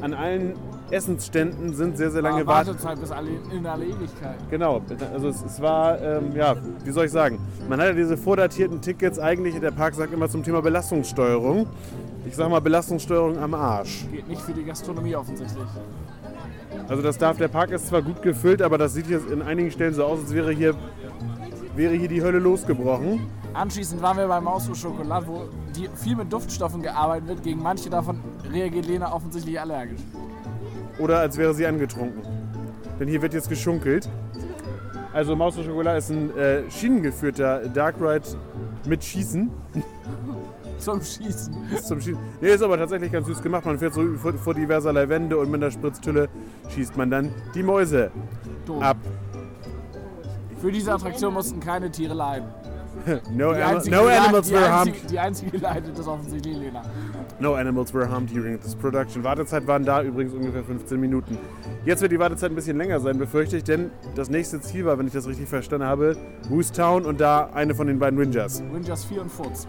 an 0.00 0.14
allen 0.14 0.54
Essensständen 0.90 1.74
sind 1.74 1.96
sehr, 1.96 2.10
sehr 2.10 2.22
lange 2.22 2.40
Aber 2.42 2.46
Warte. 2.46 2.70
Wartezeit 2.70 3.00
bis 3.00 3.10
alle, 3.10 3.30
in 3.52 3.66
alle 3.66 3.84
Ewigkeit. 3.84 4.36
Genau, 4.50 4.80
also 5.12 5.28
es, 5.28 5.42
es 5.42 5.60
war, 5.60 6.00
ähm, 6.00 6.34
ja, 6.34 6.56
wie 6.84 6.90
soll 6.90 7.06
ich 7.06 7.12
sagen, 7.12 7.38
man 7.68 7.80
hat 7.80 7.88
ja 7.88 7.92
diese 7.92 8.16
vordatierten 8.16 8.80
Tickets 8.80 9.18
eigentlich, 9.18 9.58
der 9.60 9.70
Park 9.70 9.94
sagt 9.94 10.12
immer 10.12 10.28
zum 10.28 10.42
Thema 10.42 10.62
Belastungssteuerung. 10.62 11.66
Ich 12.26 12.36
sag 12.36 12.50
mal 12.50 12.60
Belastungssteuerung 12.60 13.38
am 13.38 13.54
Arsch. 13.54 14.06
Geht 14.10 14.28
nicht 14.28 14.40
für 14.42 14.52
die 14.52 14.64
Gastronomie 14.64 15.14
offensichtlich. 15.14 15.64
Also 16.88 17.02
das 17.02 17.18
darf, 17.18 17.36
der 17.36 17.48
Park 17.48 17.70
ist 17.70 17.88
zwar 17.88 18.02
gut 18.02 18.22
gefüllt, 18.22 18.62
aber 18.62 18.78
das 18.78 18.94
sieht 18.94 19.08
jetzt 19.08 19.30
in 19.30 19.42
einigen 19.42 19.70
Stellen 19.70 19.94
so 19.94 20.04
aus, 20.04 20.20
als 20.20 20.34
wäre 20.34 20.52
hier, 20.52 20.74
wäre 21.76 21.94
hier 21.94 22.08
die 22.08 22.22
Hölle 22.22 22.38
losgebrochen. 22.38 23.26
Anschließend 23.54 24.00
waren 24.02 24.16
wir 24.16 24.28
bei 24.28 24.40
Maus 24.40 24.68
au 24.68 24.74
Chocolat, 24.74 25.26
wo 25.26 25.48
die 25.74 25.88
viel 25.94 26.16
mit 26.16 26.32
Duftstoffen 26.32 26.82
gearbeitet 26.82 27.28
wird. 27.28 27.42
Gegen 27.42 27.62
manche 27.62 27.90
davon 27.90 28.20
reagiert 28.50 28.86
Lena 28.86 29.12
offensichtlich 29.12 29.60
allergisch. 29.60 30.00
Oder 30.98 31.20
als 31.20 31.36
wäre 31.36 31.54
sie 31.54 31.66
angetrunken. 31.66 32.22
Denn 32.98 33.08
hier 33.08 33.22
wird 33.22 33.34
jetzt 33.34 33.48
geschunkelt. 33.48 34.08
Also 35.12 35.34
Maus 35.36 35.56
und 35.56 35.64
Schokolade 35.64 35.98
ist 35.98 36.10
ein 36.10 36.36
äh, 36.36 36.70
schienengeführter 36.70 37.68
Dark 37.68 37.96
Ride 38.00 38.26
mit 38.86 39.02
Schießen. 39.02 39.50
Zum 40.78 41.00
Schießen. 41.02 41.54
Ist 41.74 41.88
zum 41.88 42.00
Schießen. 42.00 42.20
Nee, 42.40 42.50
ist 42.50 42.62
aber 42.62 42.78
tatsächlich 42.78 43.10
ganz 43.10 43.26
süß 43.26 43.42
gemacht. 43.42 43.64
Man 43.66 43.80
fährt 43.80 43.94
so 43.94 44.14
vor, 44.14 44.32
vor 44.34 44.54
diverserlei 44.54 45.08
Wände 45.08 45.36
und 45.36 45.50
mit 45.50 45.60
einer 45.60 45.72
Spritztülle 45.72 46.28
schießt 46.68 46.96
man 46.96 47.10
dann 47.10 47.34
die 47.52 47.64
Mäuse 47.64 48.12
Doof. 48.64 48.80
ab. 48.80 48.96
Für 50.60 50.70
diese 50.70 50.92
Attraktion 50.92 51.34
mussten 51.34 51.58
keine 51.58 51.90
Tiere 51.90 52.14
leiden. 52.14 52.48
No, 53.32 53.50
anim- 53.50 53.62
einzige, 53.62 53.96
no 53.96 54.06
die 54.06 54.12
animals 54.12 54.50
were 54.52 54.58
einzige, 54.58 54.72
harmed. 54.72 55.10
die 55.10 55.18
einzige 55.18 55.56
leidet 55.58 55.98
ist 55.98 56.06
offensichtlich 56.08 56.56
Lena. 56.56 56.82
No 57.40 57.54
animals 57.54 57.92
were 57.94 58.08
harmed 58.10 58.30
during 58.34 58.60
this 58.60 58.74
production. 58.74 59.22
Wartezeit 59.24 59.66
waren 59.66 59.84
da 59.84 60.02
übrigens 60.02 60.34
ungefähr 60.34 60.64
15 60.64 60.98
Minuten. 61.00 61.38
Jetzt 61.84 62.02
wird 62.02 62.12
die 62.12 62.18
Wartezeit 62.18 62.50
ein 62.50 62.54
bisschen 62.54 62.76
länger 62.76 63.00
sein, 63.00 63.18
befürchte 63.18 63.56
ich, 63.56 63.64
denn 63.64 63.90
das 64.14 64.28
nächste 64.28 64.60
Ziel 64.60 64.84
war, 64.84 64.98
wenn 64.98 65.06
ich 65.06 65.12
das 65.12 65.26
richtig 65.26 65.48
verstanden 65.48 65.86
habe, 65.86 66.16
Moose 66.48 66.72
Town 66.72 67.04
und 67.04 67.20
da 67.20 67.50
eine 67.54 67.74
von 67.74 67.86
den 67.86 67.98
beiden 67.98 68.18
Rangers. 68.18 68.62
Rangers 68.72 69.04
4 69.04 69.22
und 69.22 69.30
Furz. 69.30 69.66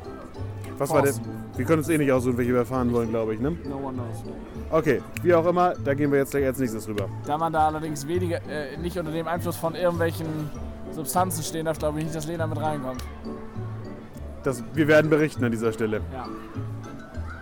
Was 0.77 0.89
war 0.91 1.01
der? 1.01 1.13
Wir 1.57 1.65
können 1.65 1.79
uns 1.79 1.89
eh 1.89 1.97
nicht 1.97 2.11
aussuchen, 2.11 2.37
welche 2.37 2.53
wir 2.53 2.65
fahren 2.65 2.91
wollen, 2.93 3.09
glaube 3.09 3.33
ich, 3.33 3.41
ne? 3.41 3.51
No 3.69 3.75
one 3.77 3.93
knows. 3.97 4.23
Okay, 4.71 5.01
wie 5.23 5.33
auch 5.33 5.45
immer, 5.45 5.73
da 5.83 5.93
gehen 5.93 6.09
wir 6.11 6.19
jetzt 6.19 6.31
gleich 6.31 6.45
als 6.45 6.57
nächstes 6.57 6.87
rüber. 6.87 7.09
Da 7.25 7.37
man 7.37 7.51
da 7.51 7.67
allerdings 7.67 8.07
weniger, 8.07 8.37
äh, 8.49 8.77
nicht 8.77 8.97
unter 8.97 9.11
dem 9.11 9.27
Einfluss 9.27 9.57
von 9.57 9.75
irgendwelchen 9.75 10.25
Substanzen 10.99 11.43
stehen 11.43 11.65
darf, 11.65 11.79
glaube 11.79 11.99
ich 11.99 12.03
nicht, 12.03 12.15
dass 12.15 12.27
Lena 12.27 12.45
mit 12.45 12.59
reinkommt. 12.59 13.01
Das, 14.43 14.61
wir 14.73 14.87
werden 14.89 15.09
berichten 15.09 15.45
an 15.45 15.51
dieser 15.51 15.71
Stelle. 15.71 16.01
Ja. 16.13 16.27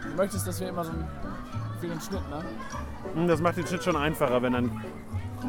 Du 0.04 0.15
möchtest, 0.15 0.46
dass 0.46 0.60
wir 0.60 0.70
immer 0.70 0.84
so 0.84 0.91
einen, 0.91 1.08
den 1.82 2.00
Schnitt, 2.00 2.22
ne? 2.30 2.43
Hm, 3.15 3.28
Das 3.28 3.41
macht 3.41 3.58
den 3.58 3.65
Shit 3.65 3.84
schon 3.84 3.96
einfacher, 3.96 4.43
wenn 4.43 4.54
dann, 4.54 4.70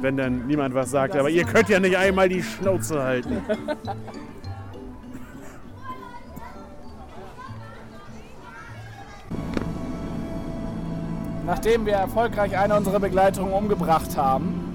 wenn 0.00 0.16
dann 0.16 0.46
niemand 0.46 0.74
was 0.74 0.90
sagt. 0.90 1.16
Aber 1.16 1.28
ihr 1.28 1.44
könnt 1.44 1.68
ja 1.68 1.80
nicht 1.80 1.98
einmal 1.98 2.30
die 2.30 2.42
Schnauze 2.42 3.02
halten. 3.02 3.42
Nachdem 11.44 11.84
wir 11.84 11.94
erfolgreich 11.94 12.56
eine 12.56 12.74
unserer 12.74 13.00
Begleitungen 13.00 13.52
umgebracht 13.52 14.16
haben, 14.16 14.67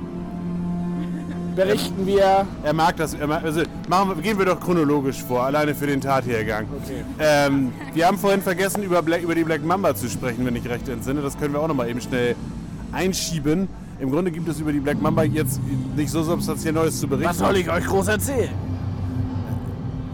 berichten 1.56 2.06
wir. 2.06 2.46
Er 2.64 2.74
mag 2.74 2.98
das. 2.98 3.14
Er 3.14 3.28
mag, 3.28 3.44
also 3.44 3.62
machen 3.88 4.22
gehen 4.22 4.38
wir 4.38 4.46
doch 4.46 4.60
chronologisch 4.60 5.22
vor, 5.24 5.44
alleine 5.44 5.74
für 5.76 5.88
den 5.88 6.02
Tathergang. 6.02 6.66
Okay. 6.84 7.04
Ähm, 7.20 7.72
wir 7.94 8.08
haben 8.08 8.18
vorhin 8.18 8.42
vergessen, 8.42 8.84
über, 8.84 9.02
Black, 9.02 9.22
über 9.22 9.36
die 9.36 9.44
Black 9.44 9.64
Mamba 9.64 9.96
zu 9.96 10.10
sprechen, 10.10 10.46
wenn 10.46 10.56
ich 10.56 10.68
recht 10.68 10.88
entsinne. 10.90 11.22
Das 11.22 11.38
können 11.38 11.54
wir 11.54 11.62
auch 11.62 11.68
nochmal 11.68 11.90
eben 11.90 12.02
schnell 12.02 12.36
einschieben. 12.92 13.68
Im 14.00 14.12
Grunde 14.12 14.32
gibt 14.32 14.48
es 14.50 14.60
über 14.60 14.72
die 14.72 14.80
Black 14.80 15.02
Mamba 15.02 15.24
jetzt 15.24 15.60
nicht 15.96 16.10
so 16.10 16.24
substanziell 16.24 16.74
Neues 16.74 17.00
zu 17.00 17.08
berichten. 17.08 17.30
Was 17.30 17.38
soll 17.38 17.56
ich 17.58 17.70
euch 17.72 17.86
groß 17.86 18.08
erzählen? 18.08 18.50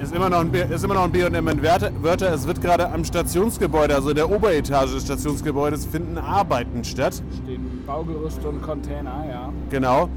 Ist 0.02 0.16
immer 0.16 0.30
noch 0.30 0.40
ein, 0.40 0.50
B- 0.50 0.64
ist 0.64 0.82
immer 0.84 0.94
noch 0.94 1.04
ein 1.04 1.12
B&M 1.12 1.48
in 1.50 1.62
Wörter. 1.62 1.92
Wörter. 2.02 2.34
Es 2.34 2.48
wird 2.48 2.62
gerade 2.62 2.90
am 2.90 3.04
Stationsgebäude, 3.04 3.94
also 3.96 4.12
in 4.12 4.16
der 4.16 4.30
Oberetage 4.32 4.94
des 4.94 5.04
Stationsgebäudes, 5.04 5.86
finden 5.86 6.18
Arbeiten 6.18 6.86
statt. 6.86 7.22
Stehen 7.44 7.84
Baugerüste 7.86 8.48
und 8.48 8.62
Container, 8.62 9.26
ja. 9.30 9.50
Genau. 9.70 10.08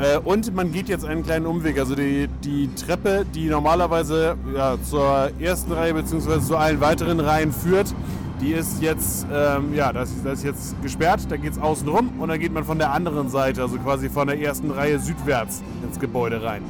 Äh, 0.00 0.18
und 0.18 0.54
man 0.54 0.72
geht 0.72 0.88
jetzt 0.88 1.04
einen 1.04 1.22
kleinen 1.22 1.46
Umweg. 1.46 1.78
Also 1.78 1.94
die, 1.94 2.28
die 2.42 2.70
Treppe, 2.74 3.26
die 3.34 3.46
normalerweise 3.46 4.36
ja, 4.54 4.76
zur 4.82 5.30
ersten 5.38 5.72
Reihe 5.72 5.94
bzw. 5.94 6.40
zu 6.40 6.56
allen 6.56 6.80
weiteren 6.80 7.20
Reihen 7.20 7.52
führt, 7.52 7.94
die 8.40 8.52
ist 8.52 8.80
jetzt, 8.80 9.26
ähm, 9.30 9.74
ja, 9.74 9.92
das, 9.92 10.10
das 10.24 10.38
ist 10.38 10.44
jetzt 10.44 10.82
gesperrt. 10.82 11.26
Da 11.28 11.36
geht 11.36 11.52
es 11.52 11.58
außen 11.58 11.86
rum 11.86 12.18
und 12.18 12.30
dann 12.30 12.40
geht 12.40 12.52
man 12.52 12.64
von 12.64 12.78
der 12.78 12.92
anderen 12.92 13.28
Seite, 13.28 13.60
also 13.60 13.76
quasi 13.76 14.08
von 14.08 14.28
der 14.28 14.40
ersten 14.40 14.70
Reihe 14.70 14.98
südwärts 14.98 15.62
ins 15.86 16.00
Gebäude 16.00 16.42
rein. 16.42 16.62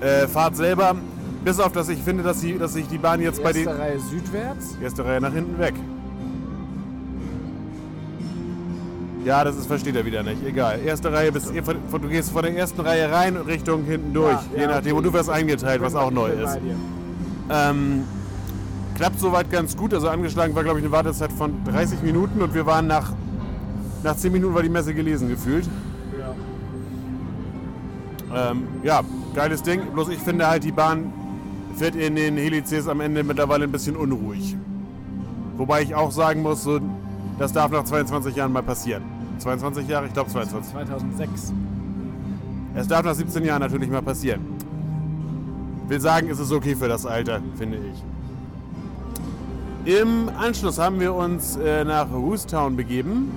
Äh, 0.00 0.26
Fahrt 0.26 0.56
selber, 0.56 0.96
bis 1.44 1.60
auf 1.60 1.70
dass 1.70 1.88
ich 1.88 2.00
finde, 2.00 2.24
dass, 2.24 2.40
sie, 2.40 2.58
dass 2.58 2.72
sich 2.72 2.88
die 2.88 2.98
Bahn 2.98 3.20
jetzt 3.20 3.42
bei 3.42 3.52
den 3.52 3.68
Erste 3.68 3.80
Reihe 3.80 4.00
südwärts. 4.00 4.76
Erste 4.82 5.04
Reihe 5.04 5.20
nach 5.20 5.32
hinten 5.32 5.58
weg. 5.60 5.74
Ja, 9.24 9.42
das 9.42 9.56
ist, 9.56 9.66
versteht 9.66 9.96
er 9.96 10.04
wieder 10.04 10.22
nicht. 10.22 10.44
Egal. 10.46 10.80
Erste 10.84 11.10
Reihe 11.10 11.32
bis. 11.32 11.50
Du 11.50 12.08
gehst 12.08 12.30
von 12.30 12.42
der 12.42 12.54
ersten 12.56 12.80
Reihe 12.82 13.10
rein 13.10 13.36
Richtung 13.36 13.84
hinten 13.84 14.12
durch. 14.12 14.32
Ja, 14.32 14.42
je 14.54 14.62
ja, 14.62 14.68
nachdem. 14.68 14.96
Und 14.96 15.04
du 15.04 15.12
wirst 15.12 15.30
eingeteilt, 15.30 15.80
was 15.80 15.94
auch 15.94 16.10
neu 16.10 16.28
ist. 16.28 16.58
Ähm, 17.50 18.04
klappt 18.96 19.18
soweit 19.18 19.50
ganz 19.50 19.76
gut. 19.76 19.94
Also 19.94 20.08
angeschlagen 20.08 20.54
war, 20.54 20.62
glaube 20.62 20.78
ich, 20.78 20.84
eine 20.84 20.92
Wartezeit 20.92 21.32
von 21.32 21.64
30 21.64 22.02
Minuten 22.02 22.42
und 22.42 22.54
wir 22.54 22.66
waren 22.66 22.86
nach, 22.86 23.12
nach 24.02 24.16
10 24.16 24.30
Minuten 24.30 24.54
war 24.54 24.62
die 24.62 24.68
Messe 24.68 24.92
gelesen 24.92 25.28
gefühlt. 25.28 25.66
Ja. 28.30 28.50
Ähm, 28.50 28.64
ja, 28.82 29.00
geiles 29.34 29.62
Ding. 29.62 29.80
Bloß 29.94 30.10
ich 30.10 30.18
finde 30.18 30.46
halt, 30.48 30.64
die 30.64 30.72
Bahn 30.72 31.12
fährt 31.76 31.96
in 31.96 32.14
den 32.14 32.36
Helices 32.36 32.88
am 32.88 33.00
Ende 33.00 33.24
mittlerweile 33.24 33.64
ein 33.64 33.72
bisschen 33.72 33.96
unruhig. 33.96 34.54
Wobei 35.56 35.82
ich 35.82 35.94
auch 35.94 36.10
sagen 36.10 36.42
muss, 36.42 36.62
so, 36.62 36.78
das 37.38 37.52
darf 37.52 37.70
nach 37.70 37.84
22 37.84 38.36
Jahren 38.36 38.52
mal 38.52 38.62
passieren. 38.62 39.13
22 39.38 39.88
Jahre? 39.88 40.06
Ich 40.06 40.12
glaube 40.12 40.30
22. 40.30 40.72
2006. 40.72 41.52
Es 42.74 42.88
darf 42.88 43.04
nach 43.04 43.14
17 43.14 43.44
Jahren 43.44 43.60
natürlich 43.60 43.88
mal 43.90 44.02
passieren. 44.02 44.40
Will 45.88 46.00
sagen, 46.00 46.28
es 46.30 46.38
ist 46.38 46.50
okay 46.50 46.74
für 46.74 46.88
das 46.88 47.06
Alter, 47.06 47.40
finde 47.56 47.78
ich. 47.78 48.02
Im 50.00 50.30
Anschluss 50.30 50.78
haben 50.78 50.98
wir 50.98 51.14
uns 51.14 51.56
äh, 51.56 51.84
nach 51.84 52.10
Woostown 52.10 52.74
begeben. 52.74 53.30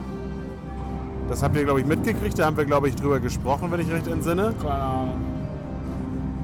Das 1.30 1.44
habt 1.44 1.58
ihr, 1.58 1.66
glaube 1.66 1.82
ich, 1.82 1.86
mitgekriegt. 1.86 2.40
Da 2.40 2.46
haben 2.46 2.56
wir, 2.56 2.64
glaube 2.64 2.88
ich, 2.88 2.96
drüber 2.96 3.20
gesprochen, 3.20 3.70
wenn 3.72 3.82
ich 3.82 3.92
recht 3.92 4.08
entsinne. 4.08 4.54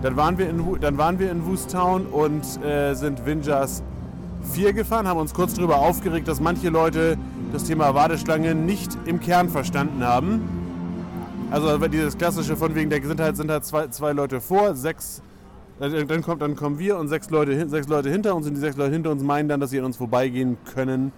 Dann 0.02 0.18
waren 0.18 0.38
wir 0.38 0.50
in, 0.50 0.62
dann 0.82 0.98
waren 0.98 1.20
wir 1.20 1.32
in 1.32 1.46
Woostown 1.46 2.06
und 2.08 2.44
äh, 2.62 2.94
sind 2.94 3.26
Winjas 3.26 3.82
4 4.52 4.74
gefahren, 4.74 5.08
haben 5.08 5.22
uns 5.22 5.34
kurz 5.34 5.54
darüber 5.54 5.78
aufgeregt, 5.78 6.28
dass 6.28 6.42
manche 6.42 6.68
Leute 6.68 7.18
das 7.54 7.66
Thema 7.66 7.94
Warteschlange 7.94 8.56
nicht 8.56 8.98
im 9.06 9.20
Kern 9.20 9.48
verstanden 9.48 10.04
haben. 10.04 10.42
Also 11.52 11.78
dieses 11.88 12.18
klassische 12.18 12.58
von 12.58 12.74
wegen, 12.74 12.89
sind 12.89 13.20
halt, 13.20 13.38
sind 13.38 13.52
halt 13.52 13.63
zwei, 13.63 13.88
zwei 13.89 14.12
Leute 14.12 14.42
vor, 14.42 14.74
sechs, 14.74 15.22
äh, 15.80 16.04
dann, 16.04 16.24
kommt, 16.24 16.42
dann 16.42 16.56
kommen 16.56 16.80
wir 16.80 16.98
und 16.98 17.10
sechs 17.10 17.30
Leute, 17.30 17.70
sechs 17.70 17.88
Leute 17.88 18.10
hinter 18.10 18.34
uns 18.34 18.48
und 18.48 18.56
die 18.56 18.60
sechs 18.60 18.76
Leute 18.76 18.92
hinter 18.92 19.12
uns 19.12 19.22
meinen 19.22 19.50
dann, 19.50 19.60
dass 19.60 19.70
sie 19.70 19.78
an 19.78 19.86
uns 19.86 19.98
vorbeigehen 19.98 20.58
können. 20.74 21.12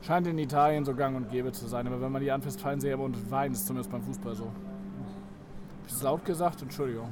Scheint 0.00 0.26
in 0.26 0.36
Italien 0.38 0.84
so 0.84 0.94
gang 0.94 1.16
und 1.16 1.30
gäbe 1.30 1.52
zu 1.52 1.68
sein, 1.68 1.86
aber 1.86 2.00
wenn 2.00 2.10
man 2.10 2.22
die 2.22 2.32
anfasst, 2.32 2.60
fallen 2.60 2.80
sie 2.80 2.92
aber 2.92 3.04
und 3.04 3.30
weinen, 3.30 3.54
ist 3.54 3.64
zumindest 3.64 3.92
beim 3.92 4.02
Fußball 4.02 4.34
so. 4.34 4.46
Hab 4.46 4.52
ich 5.86 6.02
laut 6.02 6.24
gesagt? 6.24 6.60
Entschuldigung. 6.60 7.08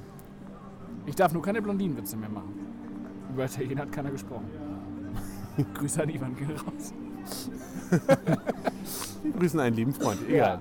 Ich 1.07 1.15
darf 1.15 1.33
nur 1.33 1.43
keine 1.43 1.63
Blondinenwitze 1.63 2.17
mehr 2.17 2.31
machen. 2.31 2.53
Über 3.33 3.45
Italien 3.45 3.79
hat 3.79 3.93
keiner 3.93 4.11
gesprochen. 4.11 4.51
Grüße 5.75 6.03
an 6.03 6.09
Ivan 6.09 6.35
gehen 6.35 6.51
raus. 6.51 6.93
Wir 9.23 9.33
grüßen 9.39 9.61
einen 9.61 9.77
lieben 9.77 9.93
Freund. 9.93 10.19
Egal. 10.29 10.61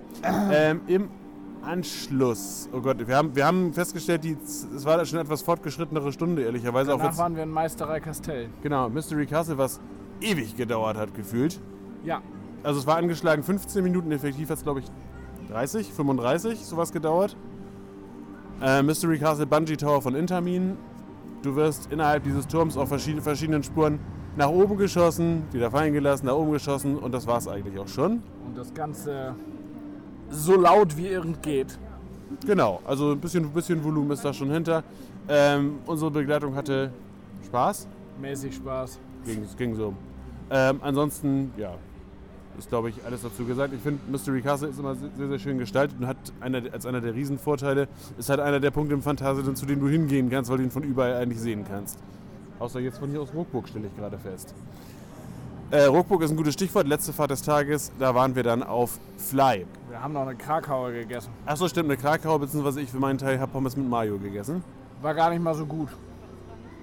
Ähm, 0.52 0.82
Im 0.88 1.10
Anschluss, 1.62 2.70
oh 2.74 2.80
Gott, 2.82 3.06
wir 3.08 3.16
haben, 3.16 3.36
wir 3.36 3.46
haben 3.46 3.74
festgestellt, 3.74 4.24
die, 4.24 4.38
es 4.44 4.86
war 4.86 5.04
schon 5.06 5.20
etwas 5.20 5.42
fortgeschrittenere 5.42 6.12
Stunde, 6.12 6.44
ehrlicherweise. 6.44 6.94
Auch 6.94 6.98
Danach 6.98 7.12
wenn's- 7.12 7.18
waren 7.20 7.36
wir 7.36 7.44
in 7.44 7.50
Meisterei 7.52 8.00
Castell. 8.00 8.48
Genau, 8.64 8.90
Mystery 8.90 9.26
Castle, 9.26 9.58
was 9.58 9.80
ewig 10.22 10.56
gedauert 10.56 10.98
hat, 10.98 11.14
gefühlt. 11.14 11.60
Ja, 12.04 12.22
Also 12.64 12.80
es 12.80 12.88
war 12.88 12.98
angeschlagen 12.98 13.44
15 13.44 13.84
Minuten, 13.84 14.12
effektiv 14.12 14.50
hat 14.50 14.58
es 14.58 14.64
glaube 14.64 14.80
ich 14.82 14.86
30, 15.50 15.92
35, 15.94 16.60
sowas 16.66 16.92
gedauert. 16.92 17.36
Äh, 18.62 18.82
Mystery 18.84 19.18
Castle 19.20 19.46
Bungee 19.46 19.78
Tower 19.78 20.02
von 20.02 20.16
Intermin. 20.16 20.78
Du 21.42 21.56
wirst 21.56 21.92
innerhalb 21.92 22.24
dieses 22.24 22.48
Turms 22.48 22.76
auf 22.78 22.90
verschiedene, 22.90 23.22
verschiedenen 23.22 23.64
Spuren 23.64 24.00
nach 24.40 24.50
oben 24.50 24.78
geschossen, 24.78 25.44
wieder 25.52 25.70
fallen 25.70 25.92
gelassen, 25.92 26.26
nach 26.26 26.34
oben 26.34 26.54
geschossen 26.54 26.98
und 26.98 27.14
das 27.14 27.28
war 27.28 27.38
es 27.38 27.48
eigentlich 27.48 27.78
auch 27.78 27.90
schon. 27.90 28.24
und 28.46 28.58
das 28.58 28.74
Ganze 28.74 29.36
so 30.30 30.56
laut 30.56 30.96
wie 30.96 31.08
irgend 31.08 31.44
geht. 31.44 31.78
Genau, 32.46 32.80
also 32.86 33.12
ein 33.12 33.20
bisschen, 33.20 33.50
bisschen 33.50 33.84
Volumen 33.84 34.12
ist 34.12 34.24
da 34.24 34.34
schon 34.34 34.50
hinter. 34.50 34.84
Ähm, 35.28 35.80
unsere 35.86 36.10
Begleitung 36.10 36.56
hatte 36.56 36.92
Spaß. 37.48 37.88
Mäßig 38.22 38.56
Spaß. 38.56 38.98
ging, 39.26 39.44
es 39.44 39.58
ging 39.58 39.76
so. 39.76 39.94
Ähm, 40.50 40.80
ansonsten, 40.82 41.52
ja, 41.58 41.74
ist 42.58 42.70
glaube 42.70 42.92
ich 42.92 42.96
alles 43.06 43.24
dazu 43.24 43.44
gesagt. 43.44 43.74
Ich 43.74 43.82
finde, 43.82 44.00
Mystery 44.10 44.42
Castle 44.42 44.70
ist 44.70 44.80
immer 44.80 44.96
sehr, 44.96 45.28
sehr 45.28 45.40
schön 45.40 45.58
gestaltet 45.58 45.98
und 46.00 46.08
hat 46.08 46.18
einer, 46.40 46.62
als 46.72 46.86
einer 46.86 47.02
der 47.02 47.14
Riesenvorteile, 47.14 47.90
ist 48.18 48.30
halt 48.30 48.40
einer 48.40 48.62
der 48.62 48.72
Punkte 48.72 48.94
im 48.94 49.02
Phantasialand, 49.02 49.58
zu 49.58 49.66
denen 49.66 49.82
du 49.82 49.90
hingehen 49.90 50.30
kannst, 50.30 50.50
weil 50.50 50.60
du 50.60 50.64
ihn 50.64 50.72
von 50.72 50.84
überall 50.84 51.16
eigentlich 51.16 51.42
sehen 51.42 51.66
kannst. 51.68 52.00
Außer 52.60 52.80
jetzt 52.80 53.00
von 53.00 53.10
hier 53.10 53.22
aus 53.22 53.34
Ruckburg 53.34 53.68
stelle 53.68 53.88
ich 53.88 53.96
gerade 53.96 54.18
fest. 54.18 54.54
Äh, 55.72 55.84
Ruckburg 55.84 56.24
ist 56.24 56.32
ein 56.32 56.38
gutes 56.38 56.56
Stichwort. 56.56 56.88
Letzte 56.88 57.14
Fahrt 57.14 57.32
des 57.32 57.42
Tages, 57.42 57.92
da 58.00 58.14
waren 58.16 58.36
wir 58.36 58.44
dann 58.44 58.64
auf 58.64 59.00
Fly. 59.18 59.66
Wir 59.90 60.02
haben 60.02 60.14
noch 60.14 60.24
eine 60.24 60.36
Krakauer 60.36 60.92
gegessen. 60.92 61.32
Achso, 61.46 61.68
stimmt, 61.68 61.90
eine 61.90 61.98
Krakau, 61.98 62.38
beziehungsweise 62.40 62.82
ich 62.82 62.90
für 62.90 63.00
meinen 63.00 63.18
Teil 63.20 63.40
habe 63.40 63.52
Pommes 63.52 63.78
mit 63.78 63.88
Mayo 63.88 64.18
gegessen. 64.18 64.64
War 65.02 65.14
gar 65.14 65.30
nicht 65.30 65.42
mal 65.42 65.54
so 65.54 65.66
gut. 65.66 65.90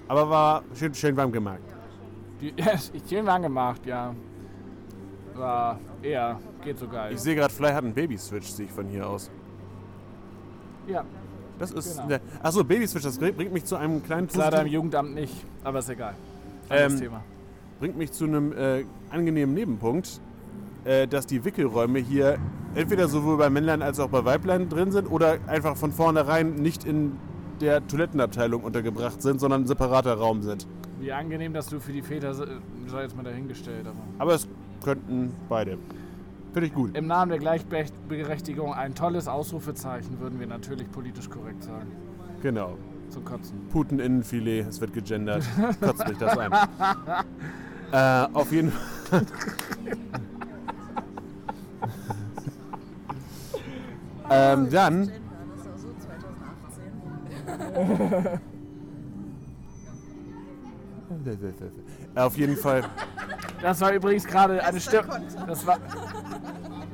Aber 0.07 0.29
war 0.29 0.63
schön, 0.73 0.93
schön 0.93 1.15
warm 1.17 1.31
gemacht. 1.31 1.59
Die, 2.39 2.53
ich 2.93 3.03
schön 3.09 3.25
warm 3.25 3.41
gemacht, 3.41 3.85
ja. 3.85 4.15
War 5.35 5.79
eher, 6.01 6.39
geht 6.63 6.79
so 6.79 6.87
geil. 6.87 7.13
Ich 7.13 7.19
sehe 7.19 7.35
gerade, 7.35 7.53
Fly 7.53 7.71
hat 7.71 7.83
einen 7.83 7.93
Baby-Switch, 7.93 8.47
sehe 8.47 8.65
ich 8.65 8.71
von 8.71 8.87
hier 8.87 9.07
aus. 9.07 9.29
ja, 10.87 11.03
Das 11.59 11.71
ist. 11.71 11.95
Genau. 11.95 12.07
Ne, 12.07 12.21
achso, 12.43 12.63
Babyswitch, 12.63 13.03
das 13.03 13.17
bringt 13.17 13.51
mich 13.53 13.65
zu 13.65 13.75
einem 13.75 14.03
kleinen 14.03 14.27
ist 14.27 14.35
leider 14.35 14.61
im 14.61 14.67
Jugendamt 14.67 15.13
nicht, 15.15 15.33
aber 15.63 15.79
ist 15.79 15.89
egal. 15.89 16.13
Anderes 16.69 16.93
Ähm, 16.93 16.99
Thema. 16.99 17.23
bringt 17.79 17.97
mich 17.97 18.11
zu 18.11 18.25
einem 18.25 18.51
äh, 18.53 18.83
angenehmen 19.09 19.55
Nebenpunkt, 19.55 20.19
äh, 20.85 21.07
dass 21.07 21.25
die 21.25 21.43
Wickelräume 21.43 21.99
hier 21.99 22.37
entweder 22.75 23.07
sowohl 23.07 23.37
bei 23.37 23.49
Männlein 23.49 23.81
als 23.81 23.99
auch 23.99 24.09
bei 24.09 24.23
Weiblein 24.25 24.69
drin 24.69 24.91
sind 24.91 25.07
oder 25.09 25.37
einfach 25.47 25.75
von 25.77 25.91
vornherein 25.91 26.55
nicht 26.55 26.83
in 26.83 27.13
der 27.61 27.85
Toilettenabteilung 27.87 28.63
untergebracht 28.63 29.21
sind, 29.21 29.39
sondern 29.39 29.63
ein 29.63 29.67
separater 29.67 30.13
Raum 30.13 30.43
sind. 30.43 30.67
Wie 30.99 31.11
angenehm, 31.11 31.53
dass 31.53 31.67
du 31.67 31.79
für 31.79 31.91
die 31.91 32.01
Väter, 32.03 32.33
se- 32.35 32.47
sei 32.87 33.03
jetzt 33.03 33.15
mal 33.15 33.23
dahingestellt, 33.23 33.85
aber. 33.87 33.95
Aber 34.19 34.33
es 34.35 34.47
könnten 34.83 35.31
beide. 35.49 35.77
Finde 36.53 36.67
ich 36.67 36.73
gut. 36.73 36.95
Im 36.95 37.07
Namen 37.07 37.29
der 37.29 37.39
Gleichberechtigung 37.39 38.73
ein 38.73 38.95
tolles 38.95 39.27
Ausrufezeichen, 39.27 40.19
würden 40.19 40.39
wir 40.39 40.47
natürlich 40.47 40.89
politisch 40.91 41.29
korrekt 41.29 41.63
sagen. 41.63 41.91
Genau. 42.41 42.77
Zum 43.09 43.23
Kotzen. 43.23 43.67
Puteninnenfilet, 43.69 44.67
es 44.67 44.81
wird 44.81 44.91
gegendert. 44.93 45.43
Kotzt 45.81 46.05
mich 46.07 46.17
das 46.17 46.37
ein. 46.37 46.51
äh, 47.91 48.27
auf 48.33 48.51
jeden 48.51 48.71
Fall. 48.71 48.81
ähm, 54.29 54.69
dann. 54.69 54.99
Das 54.99 55.07
ist 55.07 55.81
so 55.81 55.87
2018. 57.75 58.39
Auf 62.17 62.37
jeden 62.37 62.57
Fall. 62.57 62.83
Das 63.61 63.79
war 63.81 63.93
übrigens 63.93 64.25
gerade 64.25 64.63
eine 64.63 64.79
Stimme. 64.79 65.21
Das 65.47 65.65
war, 65.65 65.77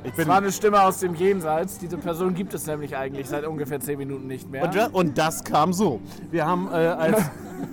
Ich 0.02 0.10
das 0.10 0.16
bin, 0.16 0.28
war 0.28 0.38
eine 0.38 0.52
Stimme 0.52 0.82
aus 0.82 0.98
dem 1.00 1.14
Jenseits. 1.14 1.78
Diese 1.78 1.96
Person 1.96 2.34
gibt 2.34 2.54
es 2.54 2.66
nämlich 2.66 2.96
eigentlich 2.96 3.28
seit 3.28 3.46
ungefähr 3.46 3.80
10 3.80 3.98
Minuten 3.98 4.26
nicht 4.26 4.50
mehr. 4.50 4.64
und, 4.64 4.94
und 4.94 5.18
das 5.18 5.44
kam 5.44 5.72
so. 5.72 6.00
Wir 6.30 6.46
haben 6.46 6.68
äh, 6.68 6.74
als, 6.74 7.22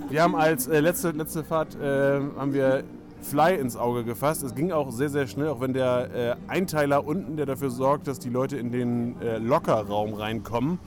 wir 0.08 0.22
haben 0.22 0.34
als 0.34 0.66
äh, 0.66 0.80
letzte, 0.80 1.10
letzte 1.10 1.44
Fahrt 1.44 1.74
äh, 1.74 2.20
haben 2.38 2.52
wir 2.52 2.84
Fly 3.22 3.54
ins 3.54 3.76
Auge 3.76 4.04
gefasst. 4.04 4.42
Es 4.42 4.54
ging 4.54 4.72
auch 4.72 4.90
sehr, 4.90 5.08
sehr 5.08 5.26
schnell, 5.26 5.48
auch 5.48 5.60
wenn 5.60 5.72
der 5.72 6.10
äh, 6.14 6.36
Einteiler 6.48 7.06
unten, 7.06 7.36
der 7.36 7.46
dafür 7.46 7.70
sorgt, 7.70 8.08
dass 8.08 8.18
die 8.18 8.30
Leute 8.30 8.56
in 8.56 8.72
den 8.72 9.20
äh, 9.20 9.38
Lockerraum 9.38 10.14
reinkommen, 10.14 10.78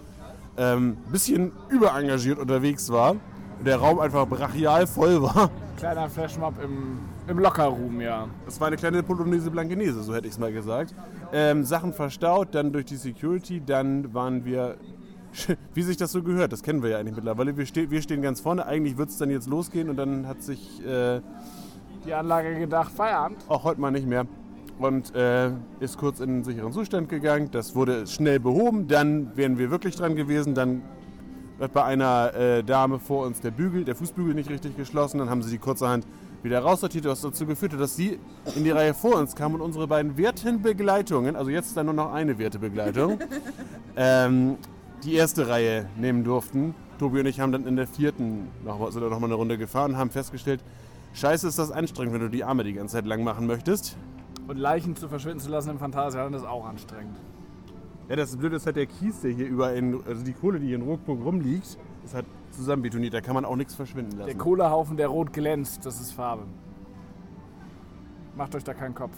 ein 0.57 0.77
ähm, 0.77 0.97
bisschen 1.11 1.51
überengagiert 1.69 2.39
unterwegs 2.39 2.91
war. 2.91 3.11
Und 3.11 3.65
der 3.65 3.77
Raum 3.77 3.99
einfach 3.99 4.27
brachial 4.27 4.85
voll 4.85 5.21
war. 5.21 5.49
Kleiner 5.77 6.09
Flashmob 6.09 6.53
im, 6.63 6.99
im 7.27 7.39
Lockerroom, 7.39 7.99
ja. 8.01 8.27
Es 8.47 8.59
war 8.59 8.67
eine 8.67 8.77
kleine 8.77 9.03
Polonaise 9.03 9.51
Blankenese, 9.51 10.03
so 10.03 10.13
hätte 10.15 10.27
ich 10.27 10.33
es 10.33 10.39
mal 10.39 10.53
gesagt. 10.53 10.95
Ähm, 11.33 11.63
Sachen 11.63 11.93
verstaut, 11.93 12.55
dann 12.55 12.71
durch 12.71 12.85
die 12.85 12.95
Security, 12.95 13.61
dann 13.65 14.13
waren 14.13 14.45
wir 14.45 14.77
wie 15.73 15.81
sich 15.81 15.97
das 15.97 16.11
so 16.11 16.23
gehört, 16.23 16.51
das 16.51 16.63
kennen 16.63 16.81
wir 16.81 16.91
ja 16.91 16.99
eigentlich 16.99 17.15
mittlerweile. 17.15 17.57
Wir, 17.57 17.65
ste 17.65 17.89
wir 17.89 18.01
stehen 18.01 18.21
ganz 18.21 18.41
vorne, 18.41 18.65
eigentlich 18.65 18.97
wird 18.97 19.09
es 19.09 19.17
dann 19.17 19.29
jetzt 19.29 19.47
losgehen 19.47 19.89
und 19.89 19.97
dann 19.97 20.27
hat 20.27 20.41
sich 20.41 20.85
äh, 20.85 21.21
die 22.05 22.13
Anlage 22.13 22.57
gedacht, 22.59 22.91
Feierabend. 22.91 23.43
Auch 23.47 23.63
heute 23.63 23.81
mal 23.81 23.91
nicht 23.91 24.07
mehr. 24.07 24.25
Und 24.77 25.15
äh, 25.15 25.51
ist 25.79 25.97
kurz 25.97 26.19
in 26.19 26.29
einen 26.29 26.43
sicheren 26.43 26.73
Zustand 26.73 27.07
gegangen. 27.07 27.49
Das 27.51 27.75
wurde 27.75 28.05
schnell 28.07 28.39
behoben. 28.39 28.87
Dann 28.87 29.35
wären 29.37 29.57
wir 29.57 29.71
wirklich 29.71 29.95
dran 29.95 30.15
gewesen. 30.15 30.53
Dann 30.53 30.81
wird 31.57 31.73
bei 31.73 31.83
einer 31.83 32.33
äh, 32.33 32.63
Dame 32.63 32.99
vor 32.99 33.25
uns 33.25 33.41
der 33.41 33.51
Bügel, 33.51 33.85
der 33.85 33.95
Fußbügel 33.95 34.33
nicht 34.33 34.49
richtig 34.49 34.75
geschlossen. 34.75 35.19
Dann 35.19 35.29
haben 35.29 35.41
sie 35.41 35.51
die 35.51 35.57
kurzerhand 35.57 36.05
wieder 36.43 36.59
raussortiert, 36.59 37.05
was 37.05 37.21
dazu 37.21 37.45
geführt 37.45 37.73
hat, 37.73 37.79
dass 37.79 37.95
sie 37.95 38.19
in 38.55 38.63
die 38.63 38.71
Reihe 38.71 38.93
vor 38.93 39.15
uns 39.15 39.35
kam 39.35 39.55
und 39.55 39.61
unsere 39.61 39.87
beiden 39.87 40.15
Wertenbegleitungen, 40.15 41.35
also 41.35 41.49
jetzt 41.49 41.67
ist 41.67 41.77
dann 41.77 41.87
nur 41.87 41.95
noch 41.95 42.13
eine 42.13 42.37
Wertebegleitung, 42.37 43.19
ähm, 43.95 44.57
die 45.03 45.15
erste 45.15 45.47
Reihe 45.47 45.89
nehmen 45.97 46.23
durften. 46.23 46.75
Tobi 46.99 47.19
und 47.19 47.25
ich 47.25 47.39
haben 47.39 47.51
dann 47.51 47.65
in 47.65 47.75
der 47.75 47.87
vierten 47.87 48.47
noch, 48.63 48.91
sind 48.91 49.01
noch 49.01 49.19
mal 49.19 49.25
eine 49.25 49.33
Runde 49.33 49.57
gefahren 49.57 49.93
und 49.93 49.97
haben 49.97 50.11
festgestellt, 50.11 50.61
scheiße 51.13 51.47
ist 51.47 51.59
das 51.59 51.71
anstrengend, 51.71 52.13
wenn 52.13 52.21
du 52.21 52.29
die 52.29 52.43
Arme 52.43 52.63
die 52.63 52.73
ganze 52.73 52.93
Zeit 52.95 53.05
lang 53.05 53.23
machen 53.23 53.47
möchtest. 53.47 53.97
Und 54.47 54.57
Leichen 54.57 54.95
zu 54.95 55.09
verschwinden 55.09 55.39
zu 55.39 55.49
lassen 55.49 55.71
im 55.71 55.79
Phantasialand 55.79 56.35
ist 56.35 56.45
auch 56.45 56.65
anstrengend. 56.65 57.17
Ja, 58.07 58.15
das 58.15 58.37
Blöde 58.37 58.57
ist 58.57 58.65
halt 58.65 58.75
der 58.75 58.85
Kies, 58.85 59.21
der 59.21 59.31
hier 59.31 59.47
überall, 59.47 59.75
in, 59.75 59.99
also 60.05 60.23
die 60.23 60.33
Kohle, 60.33 60.59
die 60.59 60.67
hier 60.67 60.75
in 60.75 60.83
Rockburg 60.83 61.23
rumliegt, 61.23 61.77
ist 62.03 62.13
halt 62.13 62.25
zusammenbetoniert, 62.51 63.13
da 63.13 63.21
kann 63.21 63.33
man 63.33 63.45
auch 63.45 63.55
nichts 63.55 63.73
verschwinden 63.73 64.17
lassen. 64.17 64.27
Der 64.27 64.37
Kohlehaufen, 64.37 64.95
der 64.95 65.07
rot 65.07 65.33
glänzt, 65.33 65.85
das 65.85 65.99
ist 65.99 66.11
Farbe. 66.11 66.43
Macht 68.35 68.53
euch 68.55 68.63
da 68.63 68.73
keinen 68.73 68.93
Kopf. 68.93 69.15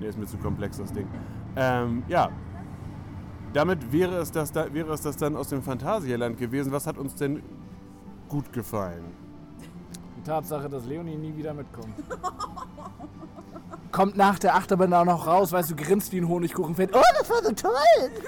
Nee, 0.00 0.08
ist 0.08 0.18
mir 0.18 0.26
zu 0.26 0.38
komplex, 0.38 0.78
das 0.78 0.92
Ding. 0.92 1.06
Ähm, 1.56 2.02
ja. 2.08 2.30
Damit 3.52 3.92
wäre 3.92 4.16
es, 4.16 4.30
das, 4.30 4.54
wäre 4.54 4.92
es 4.92 5.02
das 5.02 5.16
dann 5.16 5.36
aus 5.36 5.48
dem 5.48 5.62
Phantasialand 5.62 6.36
gewesen. 6.36 6.72
Was 6.72 6.86
hat 6.86 6.98
uns 6.98 7.14
denn 7.14 7.42
gut 8.28 8.52
gefallen? 8.52 9.04
Die 10.16 10.22
Tatsache, 10.22 10.68
dass 10.68 10.84
Leonie 10.84 11.16
nie 11.16 11.36
wieder 11.36 11.54
mitkommt. 11.54 11.94
Kommt 13.90 14.16
nach 14.16 14.38
der 14.38 14.54
Achterbahn 14.54 14.92
auch 14.92 15.04
noch 15.04 15.26
raus, 15.26 15.50
weißt 15.50 15.70
du, 15.70 15.76
grinst 15.76 16.12
wie 16.12 16.18
ein 16.18 16.28
Honigkuchenfett. 16.28 16.94
Oh, 16.94 17.00
das 17.18 17.30
war 17.30 17.42
so 17.42 17.52
toll! 17.52 17.72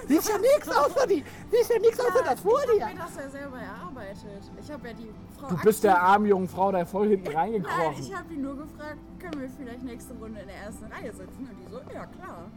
Sieht 0.09 0.25
ja 0.25 0.39
nichts 0.39 0.69
außer 0.69 1.07
die, 1.07 1.23
sieht 1.51 1.69
ja 1.69 1.79
nichts 1.81 2.01
außer 2.01 2.25
das 2.25 2.41
vor 2.41 2.61
dir. 2.63 2.77
Ich 2.77 2.83
habe 2.83 2.95
mir 2.95 3.01
das 3.01 3.17
ja 3.17 3.31
selber 3.31 3.59
erarbeitet. 3.59 4.51
Ich 4.61 4.73
habe 4.73 4.89
ja 4.89 4.95
die 4.95 5.11
Frau. 5.39 5.49
Du 5.49 5.57
bist 5.59 5.85
der 5.85 6.01
Armjungfrau, 6.01 6.73
da 6.73 6.85
voll 6.85 7.09
hinten 7.09 7.29
reingekrochen. 7.29 7.93
Nein, 7.93 8.01
ich 8.01 8.17
habe 8.17 8.33
ihn 8.33 8.43
nur 8.43 8.57
gefragt, 8.57 8.99
können 9.19 9.41
wir 9.41 9.51
vielleicht 9.51 9.83
nächste 9.83 10.15
Runde 10.15 10.41
in 10.41 10.47
der 10.47 10.57
ersten 10.57 10.85
Reihe 10.87 11.13
sitzen? 11.13 11.49
Und 11.51 11.59
die 11.61 11.71
so, 11.71 11.81
ja 11.93 12.07
klar. 12.07 12.51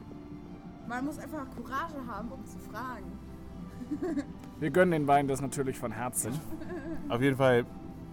Man 0.87 1.05
muss 1.05 1.19
einfach 1.19 1.45
Courage 1.55 1.95
haben, 2.07 2.31
um 2.31 2.45
zu 2.45 2.57
fragen. 2.59 3.19
Wir 4.59 4.69
gönnen 4.69 4.91
den 4.91 5.05
beiden 5.05 5.27
das 5.27 5.41
natürlich 5.41 5.77
von 5.77 5.91
Herzen. 5.91 6.39
Auf 7.09 7.21
jeden 7.21 7.35
Fall, 7.35 7.65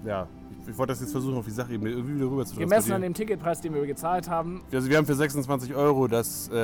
ja, 0.05 0.27
ich 0.71 0.79
wollte 0.79 0.93
das 0.93 1.01
jetzt 1.01 1.13
versuchen, 1.13 1.37
auf 1.37 1.45
die 1.45 1.51
Sache 1.51 1.73
irgendwie 1.73 2.15
wieder 2.15 2.27
rüber 2.27 2.47
zu 2.47 2.57
Gemessen 2.57 2.93
an 2.93 3.03
dem 3.03 3.15
Ticketpreis, 3.15 3.61
den 3.61 3.75
wir 3.75 3.87
gezahlt 3.87 4.29
haben. 4.29 4.63
Also 4.73 4.89
wir 4.89 4.97
haben 4.97 5.07
für 5.07 5.15
26 5.15 5.75
Euro, 5.75 6.07
das 6.07 6.49
äh, 6.53 6.57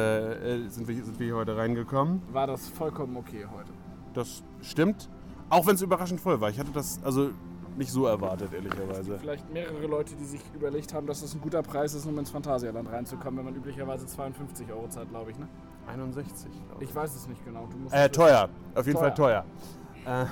äh, 0.65 0.69
sind, 0.69 0.89
wir, 0.89 1.05
sind 1.05 1.19
wir 1.19 1.27
hier 1.27 1.37
heute 1.37 1.57
reingekommen. 1.57 2.23
War 2.33 2.47
das 2.47 2.69
vollkommen 2.69 3.17
okay 3.17 3.47
heute. 3.53 3.71
Das 4.15 4.43
stimmt. 4.63 5.09
Auch 5.49 5.67
wenn 5.67 5.75
es 5.75 5.83
überraschend 5.83 6.21
voll 6.21 6.41
war. 6.41 6.51
Ich 6.51 6.59
hatte 6.59 6.73
das 6.73 7.01
also 7.05 7.31
nicht 7.77 7.91
so 7.91 8.07
erwartet, 8.07 8.53
ehrlicherweise. 8.53 9.19
Vielleicht 9.19 9.53
mehrere 9.53 9.87
Leute, 9.87 10.15
die 10.17 10.25
sich 10.25 10.41
überlegt 10.55 10.95
haben, 10.95 11.07
dass 11.07 11.23
es 11.23 11.35
ein 11.35 11.41
guter 11.41 11.63
Preis 11.63 11.95
ist, 11.95 12.07
um 12.07 12.19
ins 12.19 12.31
Phantasialand 12.31 12.91
reinzukommen, 12.91 13.39
wenn 13.39 13.45
man 13.45 13.55
üblicherweise 13.55 14.07
52 14.07 14.71
Euro 14.71 14.89
zahlt, 14.89 15.11
glaube 15.11 15.31
ich, 15.33 15.39
ne? 15.39 15.47
61, 15.87 16.51
glaube 16.69 16.83
ich. 16.83 16.91
Ich 16.91 16.97
weiß 16.97 17.15
es 17.15 17.29
nicht 17.29 17.45
genau. 17.45 17.69
äh, 17.91 18.09
teuer. 18.09 18.49
Auf 18.75 18.87
jeden 18.87 18.99
teuer. 18.99 19.09
Fall 19.09 19.15
teuer. 19.15 19.45
Äh, 20.07 20.27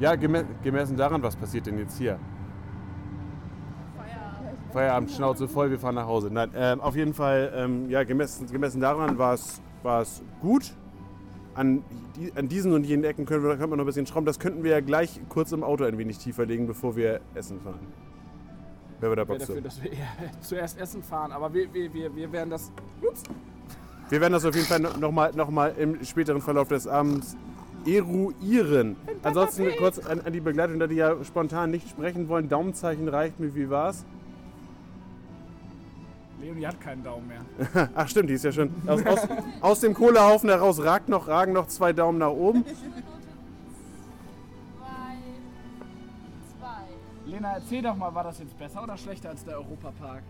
ja, 0.00 0.16
gemessen 0.16 0.96
daran, 0.96 1.22
was 1.22 1.36
passiert 1.36 1.66
denn 1.66 1.78
jetzt 1.78 1.98
hier? 1.98 2.18
Feierabend. 3.96 4.72
Feierabend, 4.72 5.10
Schnauze 5.10 5.46
voll, 5.46 5.70
wir 5.70 5.78
fahren 5.78 5.94
nach 5.94 6.06
Hause. 6.06 6.30
Nein, 6.32 6.50
ähm, 6.54 6.80
auf 6.80 6.96
jeden 6.96 7.14
Fall, 7.14 7.52
ähm, 7.54 7.88
ja, 7.90 8.02
gemessen, 8.04 8.46
gemessen 8.50 8.80
daran 8.80 9.18
war 9.18 9.34
es 9.34 10.22
gut. 10.40 10.74
An, 11.54 11.84
die, 12.16 12.32
an, 12.36 12.48
diesen 12.48 12.72
und 12.72 12.86
jenen 12.86 13.04
Ecken 13.04 13.26
können 13.26 13.42
wir, 13.42 13.56
können 13.56 13.72
wir 13.72 13.76
noch 13.76 13.84
ein 13.84 13.86
bisschen 13.86 14.06
schrauben. 14.06 14.24
Das 14.24 14.38
könnten 14.38 14.62
wir 14.62 14.70
ja 14.70 14.80
gleich 14.80 15.20
kurz 15.28 15.52
im 15.52 15.64
Auto 15.64 15.84
ein 15.84 15.98
wenig 15.98 16.18
tiefer 16.18 16.46
legen, 16.46 16.66
bevor 16.66 16.96
wir 16.96 17.20
essen 17.34 17.60
fahren. 17.60 17.86
Wer 19.00 19.10
wir 19.10 19.16
da 19.16 19.24
Bock 19.24 19.38
dafür, 19.38 19.60
dass 19.60 19.82
wir 19.82 19.90
zuerst 20.40 20.78
essen 20.78 21.02
fahren, 21.02 21.32
aber 21.32 21.52
wir, 21.52 21.72
wir, 21.74 21.92
wir, 21.92 22.14
wir 22.14 22.32
werden 22.32 22.50
das. 22.50 22.70
Ups. 23.02 23.24
Wir 24.08 24.20
werden 24.20 24.32
das 24.32 24.44
auf 24.44 24.54
jeden 24.54 24.66
Fall 24.66 24.80
nochmal 24.80 25.32
noch 25.34 25.50
mal 25.50 25.74
im 25.76 26.02
späteren 26.04 26.40
Verlauf 26.40 26.68
des 26.68 26.86
Abends 26.86 27.36
eruieren. 27.86 28.96
Ansonsten 29.22 29.68
kurz 29.78 29.98
an, 29.98 30.20
an, 30.20 30.32
die 30.32 30.40
Begleitung, 30.40 30.78
da 30.78 30.86
die 30.86 30.96
ja 30.96 31.22
spontan 31.24 31.70
nicht 31.70 31.88
sprechen 31.88 32.28
wollen. 32.28 32.48
Daumenzeichen 32.48 33.08
reicht 33.08 33.40
mir, 33.40 33.54
wie 33.54 33.70
war's? 33.70 34.04
Leonie 36.40 36.66
hat 36.66 36.80
keinen 36.80 37.04
Daumen 37.04 37.28
mehr. 37.28 37.90
Ach 37.94 38.08
stimmt, 38.08 38.30
die 38.30 38.34
ist 38.34 38.44
ja 38.44 38.52
schon. 38.52 38.70
Aus, 38.86 39.04
aus, 39.04 39.28
aus, 39.60 39.80
dem 39.80 39.94
Kohlehaufen 39.94 40.48
heraus 40.48 40.82
ragt 40.82 41.08
noch, 41.08 41.28
ragen 41.28 41.52
noch 41.52 41.66
zwei 41.66 41.92
Daumen 41.92 42.18
nach 42.18 42.30
oben. 42.30 42.64
Lena, 47.26 47.54
erzähl 47.54 47.82
doch 47.82 47.94
mal, 47.94 48.12
war 48.14 48.24
das 48.24 48.38
jetzt 48.38 48.58
besser 48.58 48.82
oder 48.82 48.96
schlechter 48.96 49.30
als 49.30 49.44
der 49.44 49.56
Europapark? 49.56 50.22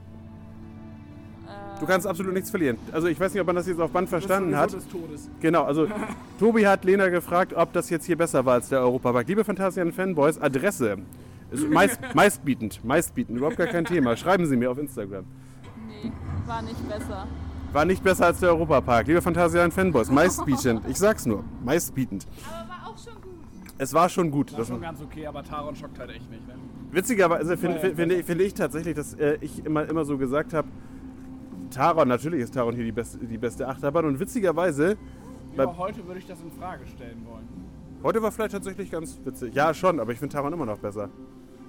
Du 1.81 1.87
kannst 1.87 2.07
absolut 2.07 2.35
nichts 2.35 2.51
verlieren. 2.51 2.77
Also 2.93 3.09
ich 3.09 3.19
weiß 3.19 3.33
nicht, 3.33 3.41
ob 3.41 3.47
man 3.47 3.57
das 3.57 3.67
jetzt 3.67 3.81
auf 3.81 3.91
Band 3.91 4.09
verstanden 4.09 4.55
hat. 4.57 4.73
Des 4.73 4.87
Todes. 4.87 5.31
Genau, 5.41 5.65
also 5.65 5.87
Tobi 6.39 6.67
hat 6.67 6.85
Lena 6.85 7.09
gefragt, 7.09 7.55
ob 7.55 7.73
das 7.73 7.89
jetzt 7.89 8.05
hier 8.05 8.19
besser 8.19 8.45
war 8.45 8.55
als 8.55 8.69
der 8.69 8.81
Europapark. 8.81 9.27
Liebe 9.27 9.45
Phantasian-Fanboys, 9.45 10.39
Adresse. 10.41 10.99
Ist 11.51 11.69
meist, 11.69 11.99
meistbietend, 12.15 12.85
meistbietend, 12.85 13.39
überhaupt 13.39 13.57
gar 13.57 13.67
kein 13.67 13.87
Thema. 13.87 14.15
Schreiben 14.17 14.47
Sie 14.47 14.57
mir 14.57 14.71
auf 14.71 14.79
Instagram. 14.79 15.25
Nee, 15.89 16.13
war 16.47 16.63
nicht 16.63 16.87
besser. 16.89 17.27
War 17.73 17.85
nicht 17.85 18.05
besser 18.05 18.27
als 18.27 18.41
der 18.41 18.51
Europapark. 18.51 19.07
Liebe 19.07 19.23
Phantasian-Fanboys, 19.23 20.11
meistbietend. 20.11 20.83
Ich 20.87 20.99
sag's 20.99 21.25
nur, 21.25 21.45
meistbietend. 21.65 22.27
Aber 22.47 22.69
war 22.69 22.89
auch 22.89 22.99
schon 22.99 23.15
gut. 23.15 23.33
Es 23.79 23.95
war 23.95 24.09
schon 24.09 24.31
gut. 24.31 24.57
War 24.57 24.65
schon 24.65 24.81
ganz 24.81 25.01
okay, 25.01 25.27
aber 25.27 25.43
Taron 25.43 25.75
schockt 25.75 25.99
halt 25.99 26.11
echt 26.11 26.31
nicht. 26.31 26.47
Ne? 26.47 26.55
Witzigerweise 26.91 27.57
finde 27.57 27.79
find, 27.79 27.97
find, 27.97 28.25
find 28.25 28.41
ich 28.41 28.55
tatsächlich, 28.55 28.95
dass 28.95 29.15
äh, 29.15 29.39
ich 29.41 29.65
immer, 29.65 29.89
immer 29.89 30.05
so 30.05 30.19
gesagt 30.19 30.53
habe, 30.53 30.69
Taron, 31.71 32.09
natürlich 32.09 32.41
ist 32.41 32.55
Taron 32.55 32.75
hier 32.75 32.85
die 32.85 32.93
beste, 32.93 33.19
die 33.19 33.39
beste 33.39 33.67
Achterbahn 33.69 34.05
und 34.05 34.21
witzigerweise. 34.21 34.97
Aber 35.57 35.77
heute 35.79 36.07
würde 36.07 36.21
ich 36.21 36.27
das 36.27 36.41
in 36.41 36.51
Frage 36.53 36.87
stellen 36.87 37.25
wollen. 37.29 37.49
Heute 38.03 38.23
war 38.23 38.33
vielleicht 38.33 38.53
tatsächlich 38.53 38.91
ganz 38.91 39.19
witzig. 39.25 39.55
Ja, 39.55 39.75
schon, 39.75 40.01
aber 40.01 40.13
ich 40.13 40.19
finde 40.19 40.35
Taron 40.35 40.53
immer 40.53 40.67
noch 40.67 40.79
besser. 40.79 41.11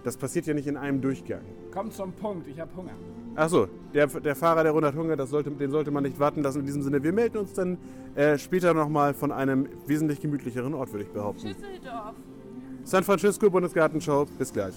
Das 0.03 0.17
passiert 0.17 0.47
ja 0.47 0.53
nicht 0.53 0.67
in 0.67 0.77
einem 0.77 1.01
Durchgang. 1.01 1.41
Komm 1.71 1.91
zum 1.91 2.11
Punkt, 2.13 2.47
ich 2.47 2.59
habe 2.59 2.71
Hunger. 2.75 2.93
Achso, 3.35 3.67
der, 3.93 4.07
der 4.07 4.35
Fahrer 4.35 4.63
der 4.63 4.71
Runde 4.71 4.87
hat 4.87 4.95
Hunger, 4.95 5.15
das 5.15 5.29
sollte, 5.29 5.51
den 5.51 5.71
sollte 5.71 5.91
man 5.91 6.03
nicht 6.03 6.19
warten 6.19 6.41
lassen. 6.41 6.61
In 6.61 6.65
diesem 6.65 6.81
Sinne, 6.81 7.03
wir 7.03 7.13
melden 7.13 7.37
uns 7.37 7.53
dann 7.53 7.77
äh, 8.15 8.37
später 8.37 8.73
nochmal 8.73 9.13
von 9.13 9.31
einem 9.31 9.67
wesentlich 9.85 10.19
gemütlicheren 10.19 10.73
Ort, 10.73 10.91
würde 10.91 11.05
ich 11.05 11.11
behaupten. 11.11 11.47
Schüsseldorf. 11.47 12.15
San 12.83 13.03
Francisco, 13.03 13.49
Bundesgartenschau. 13.49 14.25
Bis 14.37 14.51
gleich. 14.51 14.73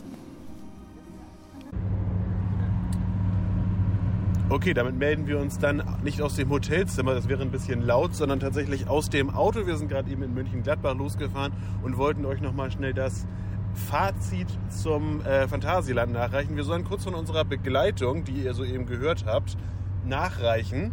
Okay, 4.50 4.74
damit 4.74 4.96
melden 4.98 5.26
wir 5.26 5.38
uns 5.38 5.58
dann 5.58 5.82
nicht 6.02 6.20
aus 6.20 6.36
dem 6.36 6.50
Hotelzimmer, 6.50 7.14
das 7.14 7.28
wäre 7.28 7.40
ein 7.40 7.50
bisschen 7.50 7.80
laut, 7.80 8.14
sondern 8.14 8.40
tatsächlich 8.40 8.86
aus 8.88 9.08
dem 9.08 9.30
Auto. 9.30 9.66
Wir 9.66 9.78
sind 9.78 9.88
gerade 9.88 10.10
eben 10.10 10.22
in 10.22 10.34
München-Gladbach 10.34 10.94
losgefahren 10.94 11.54
und 11.82 11.96
wollten 11.96 12.26
euch 12.26 12.42
nochmal 12.42 12.70
schnell 12.70 12.92
das 12.92 13.26
Fazit 13.72 14.48
zum 14.68 15.22
äh, 15.22 15.48
Phantasialand 15.48 16.12
nachreichen. 16.12 16.56
Wir 16.56 16.64
sollen 16.64 16.84
kurz 16.84 17.04
von 17.04 17.14
unserer 17.14 17.46
Begleitung, 17.46 18.24
die 18.24 18.32
ihr 18.32 18.52
soeben 18.52 18.84
gehört 18.84 19.24
habt, 19.24 19.56
nachreichen, 20.04 20.92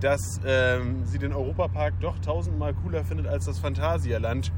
dass 0.00 0.40
ähm, 0.44 1.04
sie 1.04 1.18
den 1.18 1.32
Europapark 1.32 1.94
doch 2.00 2.18
tausendmal 2.18 2.74
cooler 2.74 3.04
findet 3.04 3.28
als 3.28 3.44
das 3.44 3.60
Phantasialand. 3.60 4.52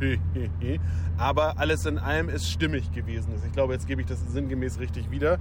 Aber 1.19 1.59
alles 1.59 1.85
in 1.85 1.99
allem 1.99 2.31
ist 2.31 2.51
stimmig 2.51 2.93
gewesen. 2.93 3.35
Ich 3.47 3.53
glaube, 3.53 3.75
jetzt 3.75 3.87
gebe 3.87 4.01
ich 4.01 4.07
das 4.07 4.21
sinngemäß 4.33 4.79
richtig 4.81 5.11
wieder. 5.11 5.39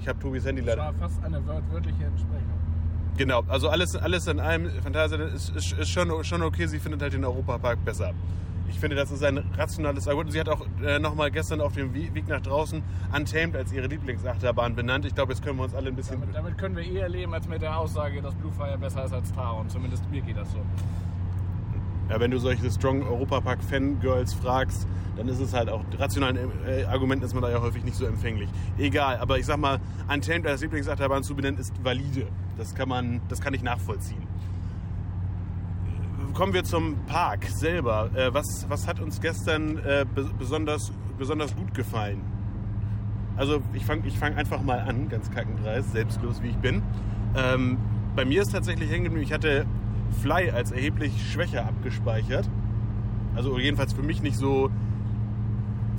Ich 0.00 0.08
habe 0.08 0.18
Tobis 0.18 0.44
Handy 0.44 0.62
leider. 0.62 0.76
Das 0.76 1.00
war 1.00 1.08
fast 1.08 1.24
eine 1.24 1.46
wörtliche 1.46 2.04
Entsprechung. 2.04 2.58
Genau, 3.16 3.42
also 3.48 3.68
alles, 3.68 3.96
alles 3.96 4.28
in 4.28 4.38
allem, 4.38 4.70
Fantasia 4.82 5.18
ist, 5.18 5.50
ist, 5.56 5.72
ist 5.72 5.88
schon, 5.88 6.22
schon 6.22 6.42
okay, 6.42 6.66
sie 6.66 6.78
findet 6.78 7.02
halt 7.02 7.12
den 7.12 7.24
Europapark 7.24 7.84
besser. 7.84 8.12
Ich 8.68 8.78
finde, 8.78 8.94
das 8.94 9.10
ist 9.10 9.24
ein 9.24 9.38
rationales 9.56 10.06
Argument. 10.06 10.30
Sie 10.30 10.38
hat 10.38 10.48
auch 10.48 10.64
äh, 10.84 10.98
nochmal 10.98 11.30
gestern 11.30 11.60
auf 11.60 11.72
dem 11.74 11.94
Weg 11.94 12.28
nach 12.28 12.40
draußen 12.40 12.82
Untamed 13.16 13.56
als 13.56 13.72
ihre 13.72 13.86
Lieblingsachterbahn 13.86 14.76
benannt. 14.76 15.04
Ich 15.04 15.14
glaube, 15.14 15.32
jetzt 15.32 15.42
können 15.42 15.58
wir 15.58 15.64
uns 15.64 15.74
alle 15.74 15.88
ein 15.88 15.96
bisschen... 15.96 16.20
Damit, 16.20 16.36
damit 16.36 16.58
können 16.58 16.76
wir 16.76 16.84
eher 16.84 17.08
leben 17.08 17.34
als 17.34 17.48
mit 17.48 17.62
der 17.62 17.76
Aussage, 17.76 18.20
dass 18.20 18.34
Blue 18.34 18.52
Fire 18.52 18.76
besser 18.78 19.04
ist 19.04 19.12
als 19.12 19.32
Taron. 19.32 19.68
Zumindest 19.68 20.08
mir 20.10 20.20
geht 20.20 20.36
das 20.36 20.52
so. 20.52 20.58
Ja, 22.08 22.18
wenn 22.18 22.30
du 22.30 22.38
solche 22.38 22.70
Strong 22.70 23.02
Europa 23.02 23.40
Park 23.40 23.62
Fangirls 23.62 24.32
fragst, 24.32 24.86
dann 25.16 25.28
ist 25.28 25.40
es 25.40 25.52
halt 25.52 25.68
auch 25.68 25.82
rationalen 25.98 26.38
äh, 26.66 26.84
Argumenten 26.84 27.24
ist 27.24 27.34
man 27.34 27.42
da 27.42 27.50
ja 27.50 27.60
häufig 27.60 27.84
nicht 27.84 27.96
so 27.96 28.06
empfänglich. 28.06 28.48
Egal, 28.78 29.18
aber 29.18 29.38
ich 29.38 29.46
sag 29.46 29.58
mal, 29.58 29.78
Untamed 30.12 30.46
als 30.46 30.62
Lieblingsachterbahn 30.62 31.22
zu 31.22 31.34
benennen 31.34 31.58
ist 31.60 31.72
valide. 31.84 32.26
Das 32.56 32.74
kann 32.74 32.88
man, 32.88 33.20
das 33.28 33.40
kann 33.40 33.52
ich 33.52 33.62
nachvollziehen. 33.62 34.26
Kommen 36.34 36.54
wir 36.54 36.64
zum 36.64 36.96
Park 37.06 37.44
selber. 37.46 38.10
Äh, 38.14 38.32
was, 38.32 38.64
was 38.68 38.86
hat 38.86 39.00
uns 39.00 39.20
gestern 39.20 39.78
äh, 39.78 40.06
be- 40.14 40.30
besonders, 40.38 40.92
besonders 41.18 41.54
gut 41.56 41.74
gefallen? 41.74 42.20
Also 43.36 43.60
ich 43.72 43.84
fange 43.84 44.06
ich 44.06 44.18
fang 44.18 44.34
einfach 44.34 44.62
mal 44.62 44.80
an, 44.80 45.08
ganz 45.08 45.30
kackendreist, 45.30 45.92
selbstlos 45.92 46.42
wie 46.42 46.48
ich 46.48 46.56
bin. 46.56 46.82
Ähm, 47.36 47.76
bei 48.16 48.24
mir 48.24 48.42
ist 48.42 48.52
tatsächlich 48.52 48.90
hängen 48.90 49.04
geblieben, 49.04 49.24
ich 49.24 49.32
hatte 49.32 49.66
Fly 50.22 50.50
als 50.50 50.72
erheblich 50.72 51.12
schwächer 51.30 51.66
abgespeichert. 51.66 52.48
Also 53.34 53.58
jedenfalls 53.58 53.92
für 53.92 54.02
mich 54.02 54.22
nicht 54.22 54.36
so. 54.36 54.70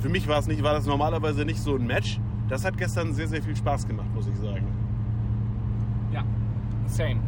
Für 0.00 0.08
mich 0.08 0.28
war 0.28 0.38
es 0.38 0.46
nicht, 0.46 0.62
war 0.62 0.72
das 0.72 0.86
normalerweise 0.86 1.44
nicht 1.44 1.60
so 1.60 1.76
ein 1.76 1.86
Match. 1.86 2.20
Das 2.48 2.64
hat 2.64 2.76
gestern 2.76 3.12
sehr, 3.14 3.28
sehr 3.28 3.42
viel 3.42 3.54
Spaß 3.54 3.86
gemacht, 3.86 4.08
muss 4.14 4.26
ich 4.26 4.36
sagen. 4.36 4.66
Ja, 6.12 6.24
same. 6.86 7.20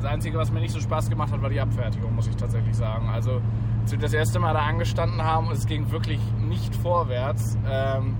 Das 0.00 0.10
Einzige, 0.10 0.38
was 0.38 0.50
mir 0.50 0.60
nicht 0.60 0.72
so 0.72 0.80
Spaß 0.80 1.10
gemacht 1.10 1.30
hat, 1.30 1.42
war 1.42 1.50
die 1.50 1.60
Abfertigung, 1.60 2.14
muss 2.14 2.26
ich 2.26 2.34
tatsächlich 2.34 2.74
sagen. 2.74 3.08
Also, 3.08 3.40
als 3.82 3.92
wir 3.92 3.98
das 3.98 4.14
erste 4.14 4.38
Mal 4.38 4.54
da 4.54 4.60
angestanden 4.60 5.22
haben 5.22 5.48
und 5.48 5.52
es 5.52 5.66
ging 5.66 5.90
wirklich 5.90 6.20
nicht 6.38 6.74
vorwärts, 6.74 7.58
ähm, 7.70 8.16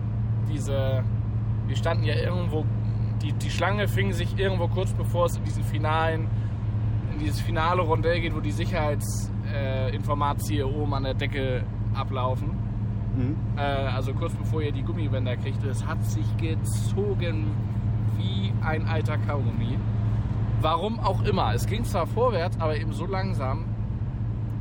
diese, 0.52 1.02
wir 1.66 1.76
standen 1.76 2.04
ja 2.04 2.14
irgendwo, 2.14 2.66
die, 3.22 3.32
die 3.32 3.50
Schlange 3.50 3.88
fing 3.88 4.12
sich 4.12 4.38
irgendwo 4.38 4.68
kurz 4.68 4.92
bevor 4.92 5.26
es 5.26 5.36
in 5.36 5.44
diesen 5.44 5.64
finalen, 5.64 6.28
in 7.20 7.26
dieses 7.26 7.40
finale 7.40 7.82
Rondell 7.82 8.20
geht, 8.20 8.34
wo 8.34 8.40
die 8.40 8.50
Sicherheitsinformatien 8.50 10.64
oben 10.64 10.94
an 10.94 11.04
der 11.04 11.14
Decke 11.14 11.62
ablaufen. 11.94 12.50
Äh, 13.56 13.60
also 13.60 14.12
kurz 14.14 14.34
bevor 14.34 14.62
ihr 14.62 14.72
die 14.72 14.82
Gummibänder 14.82 15.36
kriegt, 15.36 15.62
es 15.64 15.86
hat 15.86 16.04
sich 16.04 16.24
gezogen 16.38 17.50
wie 18.16 18.52
ein 18.62 18.86
alter 18.86 19.18
Kaugummi. 19.18 19.78
Warum 20.60 21.00
auch 21.00 21.22
immer. 21.24 21.54
Es 21.54 21.66
ging 21.66 21.84
zwar 21.84 22.06
vorwärts, 22.06 22.60
aber 22.60 22.76
eben 22.76 22.92
so 22.92 23.06
langsam, 23.06 23.64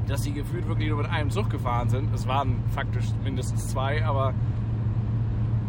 dass 0.07 0.24
sie 0.24 0.32
gefühlt 0.32 0.68
wirklich 0.68 0.89
nur 0.89 0.97
mit 0.97 1.10
einem 1.10 1.30
Zug 1.30 1.49
gefahren 1.49 1.89
sind. 1.89 2.14
Es 2.14 2.28
waren 2.28 2.64
faktisch 2.74 3.05
mindestens 3.24 3.68
zwei, 3.68 4.05
aber 4.05 4.34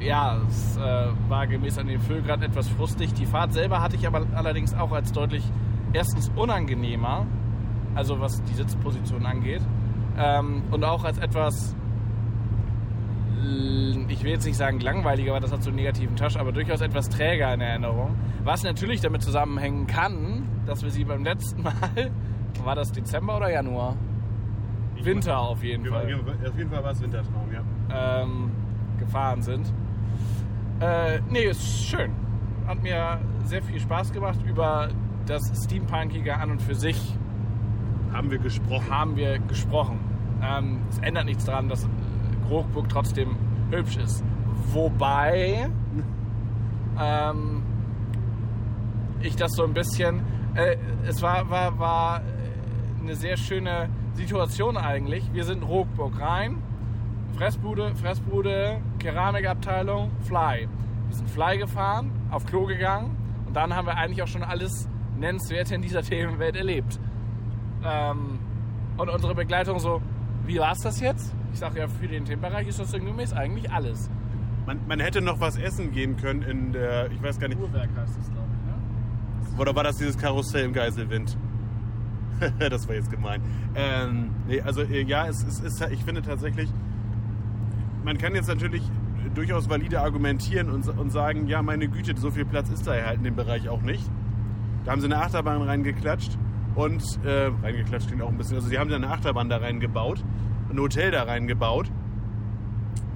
ja, 0.00 0.38
es 0.48 0.76
äh, 0.76 1.08
war 1.28 1.46
gemäß 1.46 1.78
an 1.78 1.88
dem 1.88 2.00
Füllgrad 2.00 2.42
etwas 2.42 2.68
frustig. 2.68 3.12
Die 3.12 3.26
Fahrt 3.26 3.52
selber 3.52 3.82
hatte 3.82 3.96
ich 3.96 4.06
aber 4.06 4.24
allerdings 4.34 4.72
auch 4.72 4.92
als 4.92 5.12
deutlich 5.12 5.44
erstens 5.92 6.30
unangenehmer, 6.36 7.26
also 7.94 8.20
was 8.20 8.42
die 8.44 8.54
Sitzposition 8.54 9.26
angeht, 9.26 9.62
ähm, 10.18 10.62
und 10.70 10.84
auch 10.84 11.04
als 11.04 11.18
etwas 11.18 11.74
ich 14.08 14.22
will 14.22 14.32
jetzt 14.32 14.44
nicht 14.44 14.56
sagen 14.56 14.80
langweiliger, 14.80 15.32
weil 15.32 15.40
das 15.40 15.52
hat 15.52 15.62
so 15.62 15.70
einen 15.70 15.76
negativen 15.76 16.16
Touch, 16.16 16.36
aber 16.38 16.52
durchaus 16.52 16.80
etwas 16.80 17.08
träger 17.08 17.54
in 17.54 17.60
Erinnerung. 17.60 18.14
Was 18.44 18.62
natürlich 18.62 19.00
damit 19.00 19.22
zusammenhängen 19.22 19.86
kann, 19.86 20.46
dass 20.66 20.82
wir 20.82 20.90
sie 20.90 21.04
beim 21.04 21.24
letzten 21.24 21.62
Mal, 21.62 22.10
war 22.64 22.74
das 22.74 22.92
Dezember 22.92 23.36
oder 23.36 23.50
Januar? 23.50 23.96
Winter 25.02 25.38
auf 25.38 25.62
jeden 25.62 25.86
Fall. 25.86 26.14
Auf 26.46 26.58
jeden 26.58 26.70
Fall 26.70 26.84
war 26.84 26.90
es 26.90 27.00
Wintertraum, 27.00 27.50
ja. 27.52 28.22
Ähm, 28.22 28.50
gefahren 28.98 29.40
sind. 29.40 29.72
Äh, 30.80 31.20
nee, 31.30 31.44
ist 31.44 31.88
schön. 31.88 32.12
Hat 32.66 32.82
mir 32.82 33.18
sehr 33.44 33.62
viel 33.62 33.80
Spaß 33.80 34.12
gemacht. 34.12 34.38
Über 34.46 34.90
das 35.30 35.64
Steampunkige 35.64 36.36
an 36.36 36.50
und 36.50 36.60
für 36.60 36.74
sich 36.74 37.16
Haben 38.12 38.30
wir 38.30 38.38
gesprochen. 38.38 38.90
haben 38.90 39.16
wir 39.16 39.38
gesprochen. 39.38 40.00
Ähm, 40.42 40.80
es 40.90 40.98
ändert 40.98 41.26
nichts 41.26 41.44
daran, 41.44 41.68
dass 41.68 41.88
Krogburg 42.48 42.88
trotzdem 42.88 43.36
hübsch 43.70 43.96
ist. 43.96 44.24
Wobei 44.72 45.68
ähm, 47.00 47.62
ich 49.20 49.36
das 49.36 49.52
so 49.52 49.64
ein 49.64 49.72
bisschen. 49.72 50.22
Äh, 50.54 50.76
es 51.06 51.22
war, 51.22 51.48
war, 51.48 51.78
war 51.78 52.22
eine 53.00 53.14
sehr 53.14 53.36
schöne 53.36 53.88
Situation 54.14 54.76
eigentlich. 54.76 55.32
Wir 55.32 55.44
sind 55.44 55.62
Rockburg 55.62 56.20
rein. 56.20 56.56
Fressbude, 57.36 57.94
Fressbude, 57.94 58.80
Keramikabteilung, 58.98 60.10
Fly. 60.22 60.68
Wir 61.08 61.16
sind 61.16 61.30
Fly 61.30 61.58
gefahren, 61.58 62.10
auf 62.30 62.44
Klo 62.44 62.66
gegangen 62.66 63.16
und 63.46 63.54
dann 63.54 63.74
haben 63.74 63.86
wir 63.86 63.96
eigentlich 63.96 64.22
auch 64.22 64.28
schon 64.28 64.42
alles 64.42 64.89
Nennenswerte 65.20 65.74
in 65.74 65.82
dieser 65.82 66.02
Themenwelt 66.02 66.56
erlebt. 66.56 66.98
Ähm, 67.84 68.38
und 68.96 69.08
unsere 69.08 69.34
Begleitung 69.34 69.78
so, 69.78 70.02
wie 70.46 70.58
war 70.58 70.72
es 70.72 70.80
das 70.80 71.00
jetzt? 71.00 71.34
Ich 71.52 71.58
sage 71.58 71.78
ja, 71.78 71.88
für 71.88 72.08
den 72.08 72.24
Themenbereich 72.24 72.68
ist 72.68 72.78
das 72.78 72.90
sinngemäß 72.90 73.32
eigentlich 73.32 73.70
alles. 73.70 74.10
Man, 74.66 74.80
man 74.86 75.00
hätte 75.00 75.20
noch 75.20 75.40
was 75.40 75.56
essen 75.56 75.92
gehen 75.92 76.16
können 76.16 76.42
in 76.42 76.72
der, 76.72 77.10
ich 77.10 77.22
weiß 77.22 77.38
gar 77.38 77.48
nicht, 77.48 77.60
Uhrwerk 77.60 77.88
heißt 77.96 78.18
es, 78.20 78.30
glaube 78.30 78.48
ich, 78.52 79.52
ne? 79.52 79.60
oder 79.60 79.74
war 79.74 79.84
das 79.84 79.96
dieses 79.96 80.18
Karussell 80.18 80.64
im 80.64 80.72
Geiselwind? 80.72 81.36
das 82.58 82.88
war 82.88 82.94
jetzt 82.94 83.10
gemein. 83.10 83.42
Ähm, 83.74 84.30
nee, 84.46 84.60
also 84.60 84.82
äh, 84.82 85.02
ja, 85.02 85.26
es, 85.26 85.42
es 85.42 85.60
ist, 85.60 85.80
ich 85.90 86.04
finde 86.04 86.22
tatsächlich, 86.22 86.70
man 88.04 88.18
kann 88.18 88.34
jetzt 88.34 88.48
natürlich 88.48 88.82
durchaus 89.34 89.68
valide 89.68 90.00
argumentieren 90.00 90.70
und, 90.70 90.88
und 90.88 91.10
sagen, 91.10 91.46
ja, 91.46 91.62
meine 91.62 91.88
Güte, 91.88 92.16
so 92.16 92.30
viel 92.30 92.44
Platz 92.44 92.68
ist 92.70 92.86
da 92.86 92.92
halt 92.92 93.18
in 93.18 93.24
dem 93.24 93.36
Bereich 93.36 93.68
auch 93.68 93.82
nicht. 93.82 94.04
Da 94.84 94.92
haben 94.92 95.00
sie 95.00 95.06
eine 95.06 95.18
Achterbahn 95.18 95.62
reingeklatscht 95.62 96.38
und 96.74 97.02
äh, 97.24 97.50
reingeklatscht 97.62 98.08
klingt 98.08 98.22
auch 98.22 98.28
ein 98.28 98.38
bisschen. 98.38 98.56
Also 98.56 98.68
sie 98.68 98.78
haben 98.78 98.92
eine 98.92 99.08
Achterbahn 99.08 99.48
da 99.48 99.58
reingebaut, 99.58 100.24
ein 100.70 100.78
Hotel 100.78 101.10
da 101.10 101.24
reingebaut 101.24 101.90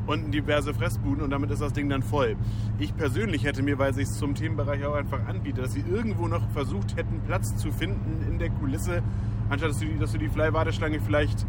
und 0.06 0.32
diverse 0.32 0.74
Fressbuden 0.74 1.22
und 1.24 1.30
damit 1.30 1.50
ist 1.50 1.62
das 1.62 1.72
Ding 1.72 1.88
dann 1.88 2.02
voll. 2.02 2.36
Ich 2.78 2.94
persönlich 2.96 3.44
hätte 3.44 3.62
mir, 3.62 3.78
weil 3.78 3.94
sich 3.94 4.08
zum 4.08 4.34
Themenbereich 4.34 4.84
auch 4.84 4.94
einfach 4.94 5.26
anbietet, 5.26 5.64
dass 5.64 5.72
sie 5.72 5.84
irgendwo 5.88 6.28
noch 6.28 6.46
versucht 6.50 6.96
hätten, 6.96 7.20
Platz 7.26 7.56
zu 7.56 7.72
finden 7.72 8.22
in 8.28 8.38
der 8.38 8.50
Kulisse, 8.50 9.02
anstatt 9.48 9.70
dass 9.70 9.78
du 9.78 9.86
die, 9.86 9.98
dass 9.98 10.12
du 10.12 10.18
die 10.18 10.28
Fly-Warteschlange 10.28 11.00
vielleicht 11.00 11.46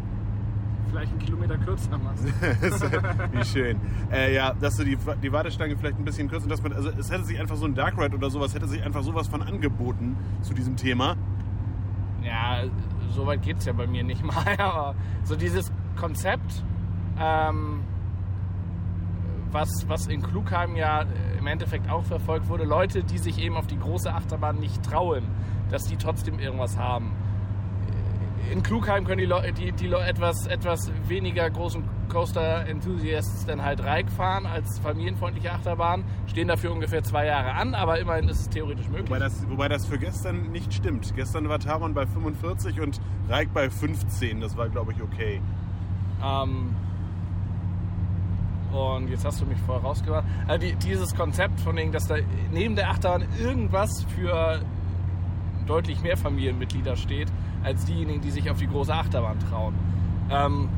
Vielleicht 0.88 1.12
einen 1.12 1.20
Kilometer 1.20 1.58
kürzer 1.58 1.98
machst. 1.98 2.24
Wie 3.32 3.44
schön. 3.44 3.80
Äh, 4.10 4.34
ja, 4.34 4.54
dass 4.54 4.76
du 4.76 4.84
die, 4.84 4.96
die 5.22 5.32
Warteschlange 5.32 5.76
vielleicht 5.76 5.98
ein 5.98 6.04
bisschen 6.04 6.28
kürzer, 6.28 6.48
dass 6.48 6.62
man, 6.62 6.72
also 6.72 6.90
es 6.90 7.10
hätte 7.10 7.24
sich 7.24 7.38
einfach 7.40 7.56
so 7.56 7.66
ein 7.66 7.74
Dark 7.74 7.98
Ride 7.98 8.16
oder 8.16 8.30
sowas, 8.30 8.54
hätte 8.54 8.68
sich 8.68 8.82
einfach 8.82 9.02
sowas 9.02 9.28
von 9.28 9.42
angeboten 9.42 10.16
zu 10.42 10.54
diesem 10.54 10.76
Thema. 10.76 11.16
Ja, 12.22 12.64
so 13.10 13.26
weit 13.26 13.42
geht 13.42 13.58
es 13.58 13.64
ja 13.64 13.72
bei 13.72 13.86
mir 13.86 14.04
nicht 14.04 14.24
mal, 14.24 14.44
aber 14.58 14.94
so 15.24 15.36
dieses 15.36 15.72
Konzept, 15.96 16.62
ähm, 17.18 17.80
was, 19.50 19.68
was 19.88 20.06
in 20.06 20.22
Klugheim 20.22 20.76
ja 20.76 21.04
im 21.38 21.46
Endeffekt 21.46 21.88
auch 21.88 22.04
verfolgt 22.04 22.48
wurde, 22.48 22.64
Leute, 22.64 23.02
die 23.04 23.18
sich 23.18 23.38
eben 23.38 23.56
auf 23.56 23.66
die 23.66 23.78
große 23.78 24.12
Achterbahn 24.12 24.58
nicht 24.58 24.82
trauen, 24.82 25.24
dass 25.70 25.84
die 25.84 25.96
trotzdem 25.96 26.38
irgendwas 26.38 26.76
haben. 26.76 27.12
In 28.52 28.62
Klugheim 28.62 29.04
können 29.04 29.18
die, 29.18 29.26
Leute, 29.26 29.52
die, 29.52 29.72
die 29.72 29.92
etwas, 29.92 30.46
etwas 30.46 30.90
weniger 31.08 31.50
großen 31.50 31.82
Coaster-Enthusiasts 32.08 33.44
dann 33.46 33.62
halt 33.62 33.82
Reik 33.82 34.10
fahren 34.10 34.46
als 34.46 34.78
familienfreundliche 34.78 35.52
Achterbahn, 35.52 36.04
stehen 36.26 36.48
dafür 36.48 36.72
ungefähr 36.72 37.02
zwei 37.02 37.26
Jahre 37.26 37.52
an, 37.52 37.74
aber 37.74 37.98
immerhin 37.98 38.28
ist 38.28 38.40
es 38.40 38.48
theoretisch 38.48 38.88
möglich. 38.88 39.08
Wobei 39.08 39.18
das, 39.18 39.48
wobei 39.48 39.68
das 39.68 39.86
für 39.86 39.98
gestern 39.98 40.52
nicht 40.52 40.72
stimmt. 40.72 41.14
Gestern 41.16 41.48
war 41.48 41.58
Taron 41.58 41.94
bei 41.94 42.06
45 42.06 42.80
und 42.80 43.00
Reik 43.28 43.52
bei 43.52 43.68
15. 43.68 44.40
Das 44.40 44.56
war, 44.56 44.68
glaube 44.68 44.92
ich, 44.92 45.02
okay. 45.02 45.40
Ähm, 46.22 46.74
und 48.72 49.08
jetzt 49.08 49.24
hast 49.24 49.40
du 49.40 49.46
mich 49.46 49.58
vorher 49.66 49.84
rausgebracht. 49.84 50.24
Also 50.46 50.66
die, 50.66 50.74
dieses 50.76 51.14
Konzept 51.14 51.60
von 51.60 51.76
wegen, 51.76 51.92
dass 51.92 52.06
da 52.06 52.16
neben 52.52 52.76
der 52.76 52.90
Achterbahn 52.90 53.26
irgendwas 53.38 54.04
für 54.14 54.60
deutlich 55.66 56.02
mehr 56.02 56.16
Familienmitglieder 56.16 56.96
steht, 56.96 57.28
als 57.62 57.84
diejenigen, 57.84 58.20
die 58.20 58.30
sich 58.30 58.50
auf 58.50 58.58
die 58.58 58.68
große 58.68 58.92
Achterbahn 58.92 59.38
trauen. 59.40 59.74
Ähm, 60.30 60.68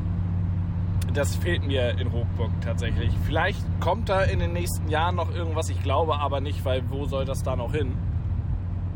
das 1.13 1.35
fehlt 1.35 1.65
mir 1.65 1.97
in 1.99 2.07
Rockburg 2.07 2.51
tatsächlich. 2.61 3.11
Vielleicht 3.25 3.63
kommt 3.79 4.09
da 4.09 4.23
in 4.23 4.39
den 4.39 4.53
nächsten 4.53 4.89
Jahren 4.89 5.15
noch 5.15 5.33
irgendwas, 5.33 5.69
ich 5.69 5.81
glaube 5.81 6.19
aber 6.19 6.39
nicht, 6.39 6.65
weil 6.65 6.83
wo 6.89 7.05
soll 7.05 7.25
das 7.25 7.41
da 7.41 7.55
noch 7.55 7.73
hin? 7.73 7.93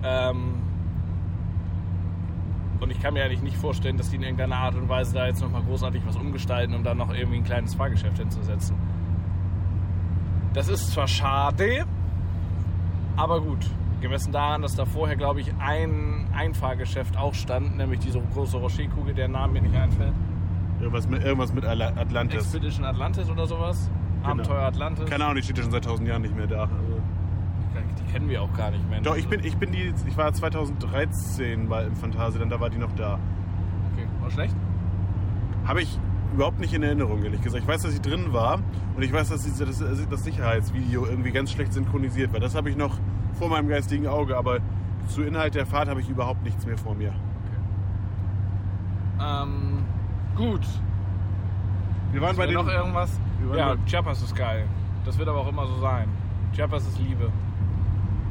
Ähm, 0.04 0.56
und 2.80 2.92
ich 2.92 3.02
kann 3.02 3.14
mir 3.14 3.24
eigentlich 3.24 3.42
nicht 3.42 3.58
vorstellen, 3.58 3.98
dass 3.98 4.10
die 4.10 4.18
in 4.18 4.24
irgendeiner 4.24 4.58
Art 4.58 4.76
und 4.76 4.90
Weise 4.90 5.14
da 5.14 5.26
jetzt 5.26 5.42
nochmal 5.42 5.64
großartig 5.64 6.02
was 6.06 6.18
umgestalten, 6.18 6.76
um 6.76 6.84
dann 6.84 6.98
noch 6.98 7.14
irgendwie 7.14 7.38
ein 7.38 7.44
kleines 7.44 7.76
Fahrgeschäft 7.76 8.18
hinzusetzen. 8.18 8.76
Das 10.54 10.68
ist 10.68 10.92
zwar 10.92 11.08
schade, 11.08 11.86
aber 13.16 13.42
gut. 13.42 13.66
Gemessen 14.04 14.34
daran, 14.34 14.62
dass 14.62 14.76
da 14.76 14.86
vorher, 14.86 15.16
glaube 15.16 15.40
ich, 15.40 15.54
ein, 15.60 16.28
ein 16.34 16.54
Fahrgeschäft 16.54 17.18
auch 17.18 17.34
stand, 17.34 17.78
nämlich 17.78 18.02
diese 18.02 18.20
große 18.20 18.58
Rocherkugel, 18.58 19.14
der 19.14 19.30
Name 19.30 19.54
mir 19.54 19.62
nicht 19.62 19.76
einfällt. 19.76 20.12
Irgendwas 20.80 21.08
mit, 21.08 21.24
irgendwas 21.24 21.54
mit 21.54 21.66
Atlantis. 21.66 22.42
Expedition 22.42 22.84
Atlantis 22.84 23.30
oder 23.30 23.48
sowas. 23.48 23.90
Abenteuer 24.22 24.64
Atlantis. 24.64 25.10
Keine 25.10 25.24
Ahnung, 25.24 25.38
die 25.38 25.44
steht 25.44 25.58
ja 25.58 25.64
schon 25.64 25.72
seit 25.72 25.86
tausend 25.86 26.08
Jahren 26.10 26.22
nicht 26.22 26.36
mehr 26.36 26.48
da. 26.48 26.64
Also. 26.64 27.02
Die 27.98 28.12
kennen 28.12 28.30
wir 28.30 28.42
auch 28.42 28.54
gar 28.54 28.72
nicht, 28.72 28.88
Mensch. 28.90 29.04
Doch, 29.04 29.16
ich 29.16 29.28
bin, 29.28 29.42
ich 29.44 29.56
bin 29.56 29.72
die, 29.72 29.94
ich 30.06 30.18
war 30.18 30.34
2013 30.34 31.66
mal 31.66 31.88
im 31.88 31.96
Phantasialand, 31.96 32.52
da 32.52 32.60
war 32.60 32.70
die 32.70 32.78
noch 32.80 32.92
da. 32.94 33.20
Okay, 33.94 34.06
war 34.20 34.32
schlecht? 34.32 34.56
Habe 35.66 35.82
ich 35.82 35.98
überhaupt 36.34 36.60
nicht 36.60 36.74
in 36.74 36.84
Erinnerung, 36.84 37.24
ehrlich 37.24 37.42
gesagt. 37.42 37.64
Ich 37.64 37.68
weiß, 37.68 37.84
dass 37.84 37.94
ich 37.94 38.02
drin 38.02 38.34
war 38.34 38.60
und 38.96 39.04
ich 39.04 39.12
weiß, 39.14 39.30
dass 39.30 39.44
diese- 39.44 39.66
das, 39.66 40.24
Sicherheitsvideo 40.24 41.06
irgendwie 41.06 41.32
ganz 41.32 41.52
schlecht 41.52 41.74
synchronisiert 41.74 42.34
war. 42.34 42.40
Das 42.40 42.56
habe 42.56 42.70
ich 42.70 42.76
noch 42.78 42.98
vor 43.40 43.50
meinem 43.50 43.68
geistigen 43.68 44.08
Auge, 44.08 44.38
aber 44.38 44.60
zu 45.08 45.22
Inhalt 45.22 45.56
der 45.56 45.66
Fahrt 45.66 45.88
habe 45.90 46.02
ich 46.02 46.10
überhaupt 46.10 46.44
nichts 46.44 46.66
mehr 46.66 46.78
vor 46.78 46.96
mir. 46.96 47.14
Ähm, 49.22 49.84
gut. 50.36 50.62
Wir 52.12 52.22
waren 52.22 52.36
bei 52.36 52.44
Bei 52.44 52.48
den, 52.48 52.56
noch 52.56 52.68
irgendwas? 52.68 53.20
Ja, 53.56 53.76
Chiapas 53.86 54.22
ist 54.22 54.36
geil. 54.36 54.66
Das 55.06 55.18
wird 55.18 55.28
aber 55.28 55.40
auch 55.40 55.50
immer 55.50 55.66
so 55.68 55.80
sein. 55.82 56.08
Chiapas 56.54 56.86
ist 56.88 57.00
Liebe. 57.00 57.30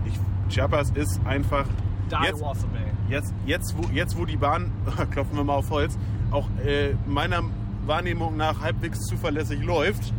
ich, 0.05 0.18
Chiapas 0.48 0.90
ist 0.90 1.20
einfach 1.26 1.64
Die 2.11 2.24
jetzt, 2.26 2.40
Wasabi. 2.42 2.78
jetzt, 3.09 3.34
jetzt, 3.46 3.76
wo, 3.76 3.82
jetzt, 3.92 4.16
wo 4.18 4.24
die 4.24 4.36
Bahn, 4.36 4.70
klopfen 5.11 5.36
wir 5.36 5.44
mal 5.44 5.55
auf 5.55 5.70
Holz, 5.70 5.98
auch 6.30 6.48
äh, 6.64 6.94
meiner 7.07 7.42
Wahrnehmung 7.87 8.37
nach 8.37 8.61
halbwegs 8.61 9.01
zuverlässig 9.07 9.62
läuft. 9.64 10.12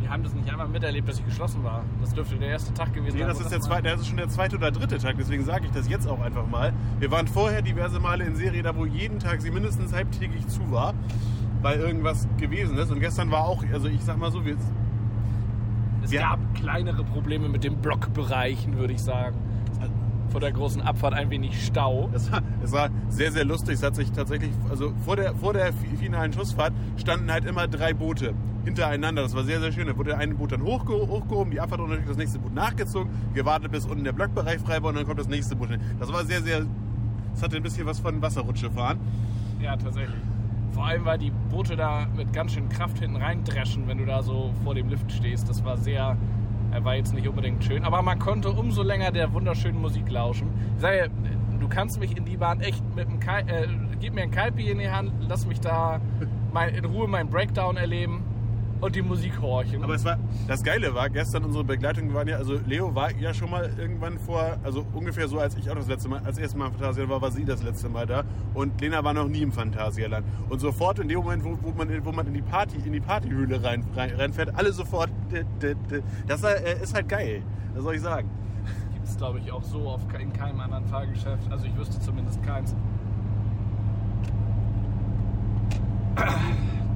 Wir 0.00 0.10
haben 0.10 0.22
das 0.22 0.34
nicht 0.34 0.50
einmal 0.50 0.68
miterlebt, 0.68 1.08
dass 1.08 1.16
sie 1.16 1.22
geschlossen 1.22 1.64
war. 1.64 1.82
Das 2.00 2.12
dürfte 2.12 2.36
der 2.36 2.48
erste 2.48 2.74
Tag 2.74 2.92
gewesen 2.92 3.14
Nee, 3.14 3.20
sein. 3.20 3.28
das 3.28 3.38
wo 3.38 3.42
ist, 3.44 3.50
der 3.52 3.60
zweite, 3.60 3.88
das 3.88 4.00
ist 4.02 4.08
schon 4.08 4.16
der 4.18 4.28
zweite 4.28 4.56
oder 4.56 4.70
dritte 4.70 4.98
Tag, 4.98 5.16
deswegen 5.18 5.44
sage 5.44 5.64
ich 5.66 5.70
das 5.72 5.88
jetzt 5.88 6.06
auch 6.06 6.20
einfach 6.20 6.46
mal. 6.46 6.72
Wir 7.00 7.10
waren 7.10 7.26
vorher 7.26 7.62
diverse 7.62 8.00
Male 8.00 8.24
in 8.24 8.36
Serie, 8.36 8.62
da 8.62 8.76
wo 8.76 8.84
jeden 8.84 9.18
Tag 9.18 9.40
sie 9.40 9.50
mindestens 9.50 9.92
halbtägig 9.94 10.46
zu 10.48 10.70
war, 10.70 10.92
weil 11.62 11.78
irgendwas 11.80 12.28
gewesen 12.38 12.76
ist. 12.76 12.90
Und 12.90 13.00
gestern 13.00 13.30
war 13.30 13.44
auch, 13.46 13.64
also 13.72 13.88
ich 13.88 14.02
sag 14.02 14.18
mal 14.18 14.30
so, 14.30 14.44
wir, 14.44 14.56
Es 16.02 16.10
wir- 16.10 16.20
gab 16.20 16.38
kleinere 16.54 17.02
Probleme 17.04 17.48
mit 17.48 17.64
den 17.64 17.76
Blockbereichen, 17.76 18.76
würde 18.76 18.92
ich 18.92 19.00
sagen. 19.02 19.36
Vor 20.34 20.40
der 20.40 20.50
großen 20.50 20.82
Abfahrt 20.82 21.14
ein 21.14 21.30
wenig 21.30 21.64
Stau. 21.64 22.08
das 22.12 22.32
war, 22.32 22.42
war 22.72 22.88
sehr, 23.08 23.30
sehr 23.30 23.44
lustig. 23.44 23.74
Es 23.74 23.84
hat 23.84 23.94
sich 23.94 24.10
tatsächlich, 24.10 24.50
also 24.68 24.92
vor 25.04 25.14
der, 25.14 25.32
vor 25.36 25.52
der 25.52 25.72
fi- 25.72 25.96
finalen 25.96 26.32
Schussfahrt 26.32 26.72
standen 26.96 27.30
halt 27.30 27.44
immer 27.44 27.68
drei 27.68 27.94
Boote 27.94 28.34
hintereinander. 28.64 29.22
Das 29.22 29.36
war 29.36 29.44
sehr, 29.44 29.60
sehr 29.60 29.70
schön. 29.70 29.86
Da 29.86 29.96
wurde 29.96 30.16
eine 30.18 30.34
Boot 30.34 30.50
dann 30.50 30.62
hochge 30.64 30.92
hochgehoben, 30.92 31.52
die 31.52 31.60
Abfahrt 31.60 31.80
und 31.80 31.90
natürlich 31.90 32.08
das 32.08 32.16
nächste 32.16 32.40
Boot 32.40 32.52
nachgezogen, 32.52 33.12
gewartet, 33.32 33.70
bis 33.70 33.86
unten 33.86 34.02
der 34.02 34.10
Blockbereich 34.12 34.58
frei 34.58 34.82
war 34.82 34.88
und 34.88 34.96
dann 34.96 35.06
kommt 35.06 35.20
das 35.20 35.28
nächste 35.28 35.54
Boot 35.54 35.68
hin. 35.70 35.80
Das 36.00 36.12
war 36.12 36.24
sehr, 36.24 36.42
sehr, 36.42 36.66
es 37.32 37.40
hatte 37.40 37.56
ein 37.56 37.62
bisschen 37.62 37.86
was 37.86 38.00
von 38.00 38.20
Wasserrutsche 38.20 38.72
fahren. 38.72 38.98
Ja, 39.62 39.76
tatsächlich. 39.76 40.18
Vor 40.72 40.84
allem, 40.84 41.04
weil 41.04 41.18
die 41.18 41.30
Boote 41.48 41.76
da 41.76 42.08
mit 42.16 42.32
ganz 42.32 42.54
schön 42.54 42.68
Kraft 42.68 42.98
hinten 42.98 43.18
reindreschen, 43.18 43.86
wenn 43.86 43.98
du 43.98 44.04
da 44.04 44.20
so 44.24 44.50
vor 44.64 44.74
dem 44.74 44.88
Lift 44.88 45.12
stehst. 45.12 45.48
Das 45.48 45.64
war 45.64 45.76
sehr, 45.76 46.16
äh, 46.74 46.84
war 46.84 46.96
jetzt 46.96 47.14
nicht 47.14 47.28
unbedingt 47.28 47.64
schön. 47.64 47.84
Aber 47.84 48.02
man 48.02 48.18
konnte 48.18 48.50
umso 48.50 48.82
länger 48.82 49.12
der 49.12 49.32
wunderschönen 49.32 49.80
Musik 49.80 50.10
lauschen. 50.10 50.48
Ich 50.76 50.82
sage, 50.82 51.10
du 51.60 51.68
kannst 51.68 52.00
mich 52.00 52.16
in 52.16 52.24
die 52.24 52.36
Bahn 52.36 52.60
echt 52.60 52.82
mit 52.94 53.06
einem 53.06 53.20
Kai 53.20 53.40
äh, 53.40 53.68
gib 54.00 54.14
mir 54.14 54.22
ein 54.22 54.30
Kaipi 54.30 54.70
in 54.70 54.78
die 54.78 54.90
Hand, 54.90 55.12
lass 55.28 55.46
mich 55.46 55.60
da 55.60 56.00
in 56.76 56.84
Ruhe 56.84 57.08
meinen 57.08 57.30
Breakdown 57.30 57.76
erleben 57.76 58.22
und 58.84 58.94
die 58.94 59.02
Musik 59.02 59.40
horchen. 59.40 59.82
Aber 59.82 59.94
es 59.94 60.04
war, 60.04 60.18
das 60.46 60.62
Geile 60.62 60.94
war, 60.94 61.08
gestern 61.10 61.44
unsere 61.44 61.64
Begleitung 61.64 62.12
waren 62.14 62.28
ja, 62.28 62.36
also 62.36 62.58
Leo 62.66 62.94
war 62.94 63.10
ja 63.12 63.32
schon 63.32 63.50
mal 63.50 63.70
irgendwann 63.78 64.18
vor, 64.18 64.56
also 64.62 64.84
ungefähr 64.92 65.26
so, 65.26 65.38
als 65.38 65.56
ich 65.56 65.70
auch 65.70 65.74
das 65.74 65.88
letzte 65.88 66.08
Mal, 66.08 66.20
als 66.24 66.38
erstes 66.38 66.58
Mal 66.58 66.66
im 66.66 66.72
Phantasialand 66.72 67.10
war, 67.12 67.22
war 67.22 67.30
sie 67.30 67.44
das 67.44 67.62
letzte 67.62 67.88
Mal 67.88 68.06
da 68.06 68.24
und 68.54 68.80
Lena 68.80 69.02
war 69.02 69.14
noch 69.14 69.26
nie 69.28 69.42
im 69.42 69.52
Phantasialand. 69.52 70.26
Und 70.48 70.60
sofort 70.60 70.98
in 70.98 71.08
dem 71.08 71.18
Moment, 71.18 71.44
wo, 71.44 71.58
wo, 71.62 71.70
man, 71.72 71.88
in- 71.90 72.04
wo 72.04 72.12
man 72.12 72.26
in 72.26 72.34
die 72.34 72.42
Party, 72.42 72.76
in 72.84 72.92
die 72.92 73.00
Partyhöhle 73.00 73.62
rein, 73.64 73.84
rein, 73.96 74.10
reinfährt, 74.16 74.54
alle 74.54 74.72
sofort, 74.72 75.10
das 76.26 76.42
äh, 76.44 76.82
ist 76.82 76.94
halt 76.94 77.08
geil, 77.08 77.42
was 77.74 77.84
soll 77.84 77.94
ich 77.94 78.00
sagen. 78.02 78.28
gibt 78.92 79.06
es, 79.08 79.16
glaube 79.16 79.38
ich, 79.38 79.50
auch 79.50 79.62
so 79.62 79.88
auf, 79.88 80.00
in 80.20 80.32
keinem 80.32 80.60
anderen 80.60 80.84
Fahrgeschäft. 80.86 81.50
Also 81.50 81.64
ich 81.66 81.76
wüsste 81.76 81.98
zumindest 82.00 82.42
keins. 82.42 82.74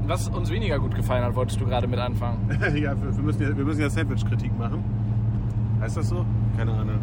Was 0.08 0.26
uns 0.26 0.50
weniger 0.50 0.78
gut 0.78 0.94
gefallen 0.94 1.22
hat, 1.22 1.34
wolltest 1.34 1.60
du 1.60 1.66
gerade 1.66 1.86
mit 1.86 1.98
anfangen. 1.98 2.48
ja, 2.74 2.98
wir, 2.98 3.14
wir 3.14 3.22
müssen 3.22 3.42
ja, 3.42 3.54
wir 3.54 3.64
müssen 3.64 3.82
ja 3.82 3.90
Sandwich-Kritik 3.90 4.58
machen. 4.58 4.82
Heißt 5.82 5.98
das 5.98 6.08
so? 6.08 6.24
Keine 6.56 6.72
Ahnung. 6.72 6.98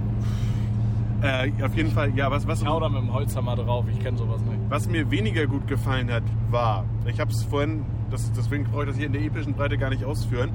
Äh, 1.22 1.52
auf 1.64 1.76
jeden 1.76 1.92
Fall, 1.92 2.16
ja, 2.18 2.32
was, 2.32 2.48
was, 2.48 2.64
Ich 2.64 2.68
hau 2.68 2.80
da 2.80 2.90
mit 2.90 3.04
dem 3.04 3.14
Holzhammer 3.14 3.56
drauf, 3.56 3.86
ich 3.92 4.00
kenne 4.00 4.18
sowas 4.18 4.42
nicht. 4.42 4.60
Was 4.70 4.90
mir 4.90 5.12
weniger 5.12 5.46
gut 5.46 5.68
gefallen 5.68 6.12
hat, 6.12 6.24
war, 6.50 6.84
ich 7.06 7.20
habe 7.20 7.30
es 7.30 7.44
vorhin, 7.44 7.86
das, 8.10 8.32
deswegen 8.32 8.64
brauche 8.64 8.84
ich 8.84 8.90
das 8.90 8.98
hier 8.98 9.06
in 9.06 9.14
der 9.14 9.22
epischen 9.22 9.54
Breite 9.54 9.78
gar 9.78 9.92
nicht 9.92 10.04
ausführen. 10.04 10.50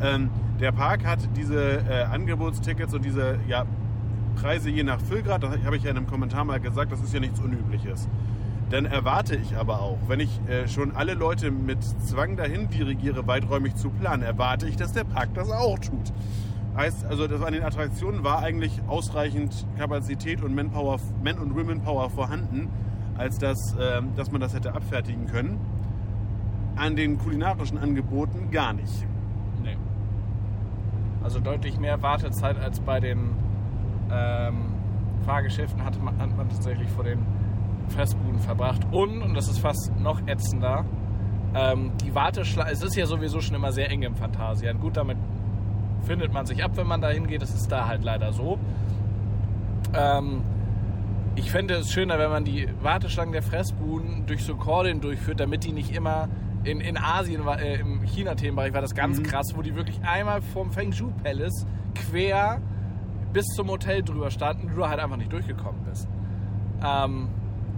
Ähm, 0.00 0.30
der 0.60 0.70
Park 0.70 1.04
hat 1.04 1.18
diese 1.36 1.80
äh, 1.88 2.04
Angebotstickets 2.04 2.94
und 2.94 3.04
diese 3.04 3.40
ja, 3.48 3.66
Preise 4.36 4.70
je 4.70 4.84
nach 4.84 5.00
Füllgrad, 5.00 5.42
das 5.42 5.58
habe 5.64 5.76
ich 5.76 5.82
ja 5.82 5.90
in 5.90 5.96
einem 5.96 6.06
Kommentar 6.06 6.44
mal 6.44 6.60
gesagt, 6.60 6.92
das 6.92 7.00
ist 7.00 7.12
ja 7.12 7.18
nichts 7.18 7.40
Unübliches. 7.40 8.08
Dann 8.70 8.84
erwarte 8.84 9.36
ich 9.36 9.56
aber 9.56 9.80
auch, 9.80 9.98
wenn 10.08 10.18
ich 10.18 10.40
äh, 10.48 10.66
schon 10.66 10.96
alle 10.96 11.14
Leute 11.14 11.52
mit 11.52 11.82
Zwang 11.84 12.36
dahin 12.36 12.68
dirigiere, 12.68 13.26
weiträumig 13.26 13.76
zu 13.76 13.90
planen, 13.90 14.22
erwarte 14.22 14.68
ich, 14.68 14.76
dass 14.76 14.92
der 14.92 15.04
Park 15.04 15.34
das 15.34 15.50
auch 15.50 15.78
tut. 15.78 16.12
Heißt, 16.76 17.06
also 17.06 17.28
das 17.28 17.42
an 17.42 17.52
den 17.52 17.62
Attraktionen 17.62 18.24
war 18.24 18.42
eigentlich 18.42 18.82
ausreichend 18.88 19.66
Kapazität 19.78 20.42
und 20.42 20.54
Manpower, 20.54 20.98
Man- 21.22 21.38
und 21.38 21.54
Womenpower 21.54 22.10
vorhanden, 22.10 22.68
als 23.16 23.38
dass, 23.38 23.76
ähm, 23.80 24.10
dass 24.16 24.32
man 24.32 24.40
das 24.40 24.52
hätte 24.52 24.74
abfertigen 24.74 25.26
können. 25.26 25.60
An 26.74 26.96
den 26.96 27.18
kulinarischen 27.18 27.78
Angeboten 27.78 28.50
gar 28.50 28.72
nicht. 28.72 29.06
Nee. 29.62 29.76
Also 31.22 31.38
deutlich 31.38 31.78
mehr 31.78 32.02
Wartezeit 32.02 32.58
als 32.58 32.80
bei 32.80 32.98
den 32.98 33.30
ähm, 34.10 34.56
Fahrgeschäften 35.24 35.82
hatte 35.84 36.00
man, 36.00 36.18
hat 36.18 36.36
man 36.36 36.48
tatsächlich 36.48 36.88
vor 36.90 37.04
den 37.04 37.24
Fressbuden 37.88 38.38
verbracht. 38.38 38.82
Und, 38.90 39.22
und 39.22 39.34
das 39.34 39.48
ist 39.48 39.58
fast 39.58 39.92
noch 39.98 40.26
ätzender, 40.26 40.84
ähm, 41.54 41.92
die 42.04 42.14
Warteschlange, 42.14 42.70
es 42.70 42.82
ist 42.82 42.96
ja 42.96 43.06
sowieso 43.06 43.40
schon 43.40 43.54
immer 43.54 43.72
sehr 43.72 43.90
eng 43.90 44.02
im 44.02 44.14
Phantasian. 44.14 44.78
Gut, 44.78 44.96
damit 44.96 45.16
findet 46.02 46.32
man 46.32 46.44
sich 46.44 46.62
ab, 46.62 46.72
wenn 46.74 46.86
man 46.86 47.00
da 47.00 47.08
hingeht. 47.08 47.40
Das 47.40 47.54
ist 47.54 47.68
da 47.72 47.86
halt 47.86 48.04
leider 48.04 48.32
so. 48.32 48.58
Ähm, 49.94 50.42
ich 51.34 51.50
fände 51.50 51.74
es 51.74 51.92
schöner, 51.92 52.18
wenn 52.18 52.30
man 52.30 52.44
die 52.44 52.68
Warteschlangen 52.82 53.32
der 53.32 53.42
Fressbuden 53.42 54.26
durch 54.26 54.44
so 54.44 54.56
Kordon 54.56 55.00
durchführt, 55.00 55.40
damit 55.40 55.64
die 55.64 55.72
nicht 55.72 55.94
immer 55.94 56.28
in, 56.64 56.80
in 56.80 56.98
Asien, 56.98 57.46
äh, 57.46 57.76
im 57.76 58.02
China-Themenbereich 58.02 58.74
war 58.74 58.80
das 58.82 58.94
ganz 58.94 59.22
krass, 59.22 59.52
wo 59.54 59.62
die 59.62 59.74
wirklich 59.74 60.00
einmal 60.02 60.42
vom 60.42 60.72
Feng 60.72 60.92
Shui 60.92 61.12
Palace 61.22 61.66
quer 61.94 62.60
bis 63.32 63.46
zum 63.54 63.70
Hotel 63.70 64.02
drüber 64.02 64.30
standen 64.30 64.68
und 64.68 64.76
du 64.76 64.86
halt 64.86 64.98
einfach 64.98 65.16
nicht 65.16 65.32
durchgekommen 65.32 65.84
bist. 65.84 66.08
Ähm, 66.84 67.28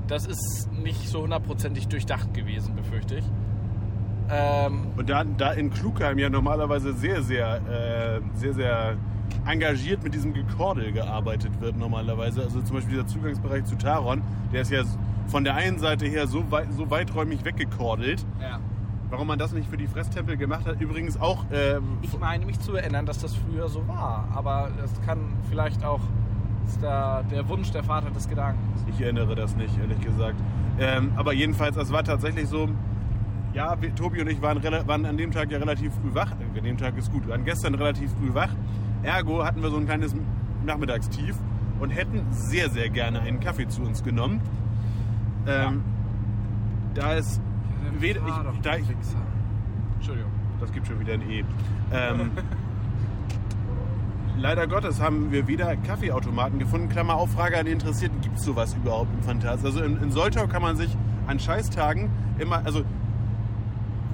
das 0.08 0.26
ist 0.26 0.68
nicht 0.72 1.08
so 1.08 1.22
hundertprozentig 1.22 1.88
durchdacht 1.88 2.34
gewesen, 2.34 2.74
befürchte 2.74 3.16
ich. 3.16 3.24
Ähm, 4.30 4.88
Und 4.96 5.08
da, 5.08 5.24
da 5.24 5.52
in 5.52 5.70
Klugheim 5.70 6.18
ja 6.18 6.28
normalerweise 6.28 6.92
sehr, 6.94 7.22
sehr, 7.22 7.56
äh, 7.68 8.20
sehr, 8.38 8.54
sehr 8.54 8.96
engagiert 9.46 10.02
mit 10.02 10.14
diesem 10.14 10.34
Gekordel 10.34 10.92
gearbeitet 10.92 11.60
wird 11.60 11.76
normalerweise. 11.76 12.42
Also 12.42 12.60
zum 12.60 12.76
Beispiel 12.76 12.94
dieser 12.94 13.06
Zugangsbereich 13.06 13.64
zu 13.64 13.76
Taron, 13.76 14.22
der 14.52 14.62
ist 14.62 14.70
ja 14.70 14.82
von 15.28 15.44
der 15.44 15.54
einen 15.54 15.78
Seite 15.78 16.06
her 16.06 16.26
so, 16.26 16.50
weit, 16.50 16.72
so 16.72 16.90
weiträumig 16.90 17.44
weggekordelt. 17.44 18.24
ja. 18.40 18.58
Warum 19.10 19.28
man 19.28 19.38
das 19.38 19.52
nicht 19.52 19.70
für 19.70 19.78
die 19.78 19.86
Fresstempel 19.86 20.36
gemacht 20.36 20.66
hat, 20.66 20.82
übrigens 20.82 21.18
auch 21.18 21.46
ähm, 21.50 21.96
Ich 22.02 22.18
meine 22.18 22.44
mich 22.44 22.60
zu 22.60 22.74
erinnern, 22.74 23.06
dass 23.06 23.18
das 23.18 23.34
früher 23.34 23.70
so 23.70 23.88
war, 23.88 24.28
aber 24.34 24.68
es 24.84 25.00
kann 25.06 25.18
vielleicht 25.48 25.82
auch 25.82 26.00
da 26.80 27.22
der 27.30 27.48
Wunsch 27.48 27.70
der 27.70 27.82
Vater 27.82 28.10
des 28.10 28.28
Gedankens. 28.28 28.84
Ich 28.88 29.00
erinnere 29.00 29.34
das 29.34 29.56
nicht, 29.56 29.76
ehrlich 29.78 30.00
gesagt. 30.00 30.36
Ähm, 30.78 31.12
aber 31.16 31.32
jedenfalls, 31.32 31.76
es 31.76 31.90
war 31.92 32.04
tatsächlich 32.04 32.48
so, 32.48 32.68
ja, 33.54 33.80
wir, 33.80 33.94
Tobi 33.94 34.20
und 34.20 34.28
ich 34.28 34.42
waren, 34.42 34.62
waren 34.86 35.06
an 35.06 35.16
dem 35.16 35.30
Tag 35.32 35.50
ja 35.50 35.58
relativ 35.58 35.92
früh 35.94 36.14
wach. 36.14 36.32
Äh, 36.32 36.58
An 36.58 36.64
dem 36.64 36.76
Tag 36.76 36.96
ist 36.98 37.10
gut, 37.10 37.24
wir 37.26 37.32
waren 37.32 37.44
gestern 37.44 37.74
relativ 37.74 38.10
früh 38.12 38.32
wach. 38.34 38.50
Ergo 39.02 39.44
hatten 39.44 39.62
wir 39.62 39.70
so 39.70 39.76
ein 39.76 39.86
kleines 39.86 40.14
Nachmittagstief 40.64 41.34
und 41.80 41.90
hätten 41.90 42.26
sehr, 42.30 42.68
sehr 42.70 42.88
gerne 42.90 43.20
einen 43.20 43.40
Kaffee 43.40 43.66
zu 43.68 43.82
uns 43.82 44.02
genommen. 44.02 44.40
Ähm, 45.46 45.82
Da 46.94 47.14
ist 47.14 47.40
weder, 47.98 48.20
ich, 48.26 48.34
da 48.62 48.76
ich, 48.76 48.84
Entschuldigung. 49.96 50.30
das 50.60 50.72
gibt 50.72 50.86
schon 50.86 51.00
wieder 51.00 51.14
ein 51.14 51.22
E. 51.30 51.44
Ähm, 51.92 52.30
leider 54.38 54.66
Gottes 54.66 55.00
haben 55.00 55.32
wir 55.32 55.46
weder 55.46 55.76
Kaffeeautomaten 55.76 56.58
gefunden. 56.58 56.88
Klammer 56.88 57.14
auf, 57.14 57.30
Frage 57.32 57.58
an 57.58 57.66
die 57.66 57.72
Interessierten, 57.72 58.20
gibt 58.20 58.38
es 58.38 58.44
sowas 58.44 58.74
überhaupt 58.74 59.12
im 59.14 59.22
Phantas? 59.22 59.64
Also 59.64 59.82
in, 59.82 60.00
in 60.02 60.10
Soltau 60.10 60.46
kann 60.46 60.62
man 60.62 60.76
sich 60.76 60.96
an 61.26 61.38
Scheißtagen 61.38 62.10
immer, 62.38 62.64
also 62.64 62.84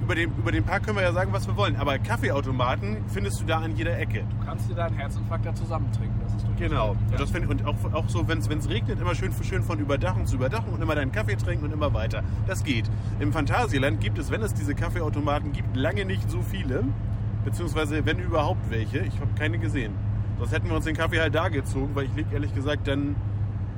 über 0.01 0.13
den, 0.15 0.31
über 0.37 0.51
den 0.51 0.63
Park 0.63 0.83
können 0.83 0.97
wir 0.97 1.03
ja 1.03 1.13
sagen, 1.13 1.33
was 1.33 1.47
wir 1.47 1.57
wollen. 1.57 1.75
Aber 1.77 1.97
Kaffeeautomaten 1.97 2.97
findest 3.07 3.41
du 3.41 3.45
da 3.45 3.59
an 3.59 3.75
jeder 3.75 3.97
Ecke. 3.97 4.23
Du 4.39 4.45
kannst 4.45 4.69
dir 4.69 4.75
da 4.75 4.85
einen 4.85 4.97
Herzinfarkt 4.97 5.45
da 5.45 5.55
zusammentrinken. 5.55 6.19
Das 6.21 6.35
ist 6.35 6.45
Genau. 6.57 6.95
Ja. 7.11 7.17
das 7.17 7.31
find, 7.31 7.49
und 7.49 7.65
auch, 7.65 7.75
auch 7.91 8.07
so, 8.07 8.27
wenn 8.27 8.37
es 8.37 8.69
regnet, 8.69 8.99
immer 8.99 9.15
schön, 9.15 9.31
schön 9.43 9.63
von 9.63 9.79
Überdachung 9.79 10.25
zu 10.25 10.35
Überdachung 10.35 10.73
und 10.73 10.81
immer 10.81 10.95
deinen 10.95 11.11
Kaffee 11.11 11.35
trinken 11.35 11.65
und 11.65 11.73
immer 11.73 11.93
weiter. 11.93 12.23
Das 12.47 12.63
geht. 12.63 12.89
Im 13.19 13.33
Phantasialand 13.33 13.99
gibt 13.99 14.17
es, 14.17 14.31
wenn 14.31 14.41
es 14.41 14.53
diese 14.53 14.75
Kaffeeautomaten 14.75 15.51
gibt, 15.51 15.75
lange 15.75 16.05
nicht 16.05 16.29
so 16.29 16.41
viele. 16.41 16.83
Beziehungsweise, 17.43 18.05
wenn 18.05 18.19
überhaupt 18.19 18.69
welche. 18.69 18.99
Ich 18.99 19.19
habe 19.19 19.31
keine 19.37 19.59
gesehen. 19.59 19.93
Sonst 20.37 20.51
hätten 20.51 20.67
wir 20.69 20.75
uns 20.75 20.85
den 20.85 20.95
Kaffee 20.95 21.19
halt 21.19 21.33
da 21.33 21.47
gezogen, 21.49 21.91
weil 21.93 22.05
ich 22.05 22.15
leg 22.15 22.25
ehrlich 22.31 22.53
gesagt 22.53 22.87
dann 22.87 23.15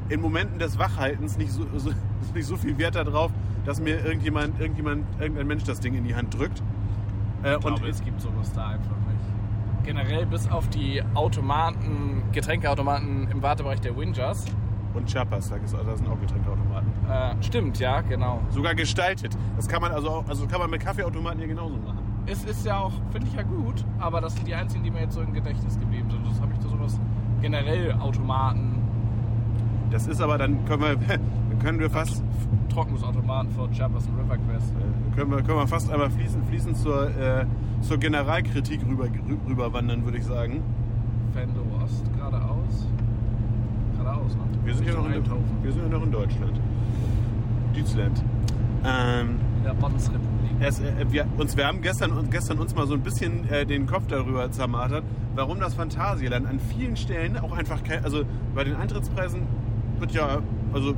in 0.10 0.22
Momenten 0.22 0.58
des 0.60 0.80
Wachhaltens 0.80 1.38
nicht 1.38 1.52
so, 1.52 1.64
so, 1.78 1.92
nicht 2.34 2.46
so 2.48 2.56
viel 2.58 2.78
Wert 2.78 2.96
darauf, 2.96 3.32
dass 3.66 3.80
mir 3.82 4.04
irgendjemand, 4.06 4.60
irgendjemand, 4.60 5.06
irgendein 5.20 5.48
Mensch 5.48 5.64
das 5.64 5.80
Ding 5.80 5.94
in 5.94 6.04
die 6.04 6.16
Hand 6.16 6.38
drückt. 6.38 6.62
Äh, 7.44 7.56
Ich 7.56 7.60
glaube, 7.60 7.88
es 7.88 8.04
gibt 8.04 8.22
sowas 8.22 8.52
da 8.54 8.70
einfach 8.70 8.96
nicht. 9.08 9.84
Generell 9.84 10.26
bis 10.26 10.50
auf 10.50 10.68
die 10.70 11.02
Automaten, 11.14 12.24
Getränkeautomaten 12.32 13.30
im 13.32 13.42
Wartebereich 13.42 13.80
der 13.82 13.96
Wingers. 13.96 14.46
und 14.94 15.10
Chapas, 15.12 15.50
da 15.50 15.96
sind 15.96 16.08
auch 16.10 16.20
Getränkeautomaten. 16.20 16.88
Äh, 17.10 17.44
stimmt, 17.44 17.80
ja, 17.80 18.02
genau. 18.02 18.42
Sogar 18.50 18.74
gestaltet. 18.76 19.38
Das 19.56 19.68
kann 19.68 19.82
man 19.82 19.92
also 19.92 20.10
auch, 20.10 20.28
also 20.28 20.48
kann 20.48 20.60
man 20.60 20.70
mit 20.70 20.82
Kaffeeautomaten 20.82 21.40
hier 21.40 21.48
genauso 21.48 21.78
machen. 21.78 21.97
Es 22.30 22.44
ist 22.44 22.66
ja 22.66 22.80
auch, 22.80 22.92
finde 23.12 23.28
ich 23.28 23.34
ja 23.36 23.44
gut, 23.44 23.86
aber 24.00 24.20
das 24.22 24.36
sind 24.36 24.48
die 24.48 24.54
einzigen, 24.56 24.84
die 24.84 24.92
mir 24.92 25.02
jetzt 25.02 25.14
so 25.16 25.22
im 25.22 25.34
Gedächtnis 25.34 25.80
geblieben 25.80 26.10
sind. 26.10 26.26
Das 26.28 26.42
habe 26.42 26.52
ich 26.54 26.60
da 26.60 26.68
sowas 26.70 27.00
generell 27.42 27.94
Automaten, 27.94 28.82
Das 29.92 30.08
ist 30.08 30.20
aber 30.22 30.38
dann 30.38 30.66
können 30.66 30.82
wir, 30.82 31.20
können 31.60 31.80
wir 31.80 31.90
fast 31.90 32.22
Trocknungsautomaten 32.70 33.50
Chappers 33.74 34.06
und 34.08 34.20
River 34.20 34.38
Quest. 34.38 34.74
äh, 34.76 35.16
können 35.16 35.32
wir, 35.32 35.38
können 35.42 35.58
wir 35.60 35.68
fast 35.68 35.90
einmal 35.92 36.10
fließend, 36.12 36.46
fließend 36.48 36.78
zur, 36.78 37.08
äh, 37.18 37.46
zur 37.82 37.98
Generalkritik 37.98 38.82
rüber, 38.88 39.06
rü- 39.06 39.50
rüberwandern, 39.50 40.04
würde 40.04 40.18
ich 40.18 40.26
sagen. 40.26 40.62
Venlo 41.34 41.62
Ost, 41.84 42.04
geradeaus. 42.16 42.88
Geradeaus, 43.98 44.36
ne? 44.36 44.42
Wir 44.66 44.74
sind 44.76 44.88
ja 44.88 44.94
noch 44.96 45.06
in, 45.06 45.24
wir 45.64 45.72
sind 45.72 45.84
ja 45.84 45.90
noch 45.98 46.04
in 46.06 46.12
Deutschland. 46.12 46.60
Deutschland. 47.74 48.24
Ähm, 48.84 49.40
In 49.58 49.64
der 49.64 49.74
Bundesrepublik. 49.74 50.52
es, 50.60 50.80
äh, 50.80 50.94
wir, 51.10 51.26
uns, 51.38 51.56
wir 51.58 51.68
haben 51.68 51.82
gestern, 51.82 52.12
uns- 52.12 52.30
gestern 52.30 52.58
uns 52.60 52.76
mal 52.76 52.88
so 52.88 52.94
ein 52.94 53.02
bisschen 53.02 53.50
äh, 53.50 53.66
den 53.66 53.86
Kopf 53.88 54.08
darüber 54.08 54.50
zermartert, 54.52 55.04
warum 55.36 55.60
das 55.60 55.74
Phantasialand 55.74 56.48
an 56.48 56.60
vielen 56.60 56.96
Stellen 56.96 57.38
auch 57.38 57.52
einfach 57.56 57.84
kein, 57.84 58.04
also 58.04 58.24
bei 58.56 58.64
den 58.64 58.76
Eintrittspreisen 58.76 59.42
wird 60.00 60.12
ja 60.12 60.40
also 60.74 60.94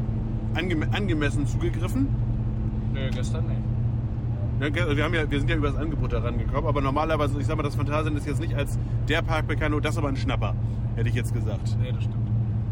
angem 0.55 0.84
angemessen 0.91 1.45
zugegriffen. 1.47 2.07
Nö, 2.93 3.10
gestern 3.14 3.45
nicht. 3.47 3.60
Ne, 4.60 4.72
ge- 4.72 4.95
Wir, 4.97 5.03
haben 5.05 5.14
ja, 5.14 5.30
wir 5.30 5.39
sind 5.39 5.49
ja 5.49 5.55
über 5.55 5.70
das 5.70 5.78
Angebot 5.78 6.12
da 6.12 6.20
rangekommen, 6.20 6.66
aber 6.68 6.82
normalerweise, 6.82 7.39
ich 7.39 7.45
sag 7.45 7.55
mal, 7.55 7.64
das 7.64 7.76
Phantasialand 7.76 8.18
ist 8.18 8.28
jetzt 8.28 8.41
nicht 8.41 8.55
als 8.55 8.78
der 9.07 9.22
Park 9.22 9.47
bekannt, 9.47 9.74
oh, 9.76 9.80
das 9.80 9.93
ist 9.93 9.97
aber 9.99 10.10
ein 10.10 10.18
Schnapper, 10.18 10.53
hätte 10.95 11.07
ich 11.10 11.16
jetzt 11.16 11.34
gesagt. 11.34 11.78
Nee, 11.82 11.91
das 11.93 12.03
stimmt. 12.03 12.18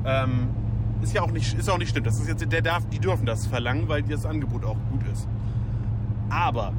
Ähm, 0.06 0.48
ist 1.02 1.14
ja 1.14 1.22
auch 1.22 1.32
nicht, 1.32 1.58
ist 1.58 1.70
auch 1.70 1.78
nicht 1.78 1.90
stimmt. 1.90 2.08
Das 2.08 2.20
ist 2.20 2.28
jetzt, 2.28 2.52
der 2.52 2.62
darf, 2.62 2.84
die 2.90 3.00
dürfen 3.00 3.26
das 3.26 3.46
verlangen, 3.48 3.88
weil 3.88 4.02
das 4.04 4.26
Angebot 4.26 4.66
auch 4.66 4.78
gut 4.92 5.02
ist. 5.14 5.28
Aber 6.30 6.74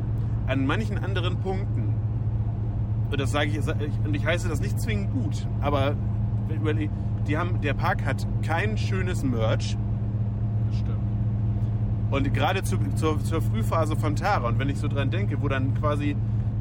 an 0.47 0.67
manchen 0.67 0.99
anderen 0.99 1.37
Punkten, 1.41 1.95
und 3.11 3.21
das 3.21 3.31
sage 3.31 3.51
ich, 3.51 3.59
und 4.05 4.15
ich 4.15 4.25
heiße 4.25 4.49
das 4.49 4.61
nicht 4.61 4.81
zwingend 4.81 5.13
gut, 5.13 5.47
aber 5.61 5.95
die 7.27 7.37
haben, 7.37 7.61
der 7.61 7.75
Park 7.75 8.05
hat 8.05 8.27
kein 8.43 8.79
schönes 8.79 9.23
Merch. 9.23 9.77
Das 10.67 10.79
stimmt. 10.79 10.99
Und 12.11 12.33
gerade 12.33 12.63
zu, 12.63 12.79
zur, 12.95 13.23
zur 13.23 13.43
Frühphase 13.43 13.97
von 13.97 14.17
Tara, 14.17 14.49
und 14.49 14.59
wenn 14.59 14.69
ich 14.69 14.79
so 14.79 14.89
dran 14.89 15.11
denke, 15.11 15.43
wo 15.43 15.49
dann 15.49 15.75
quasi 15.75 16.17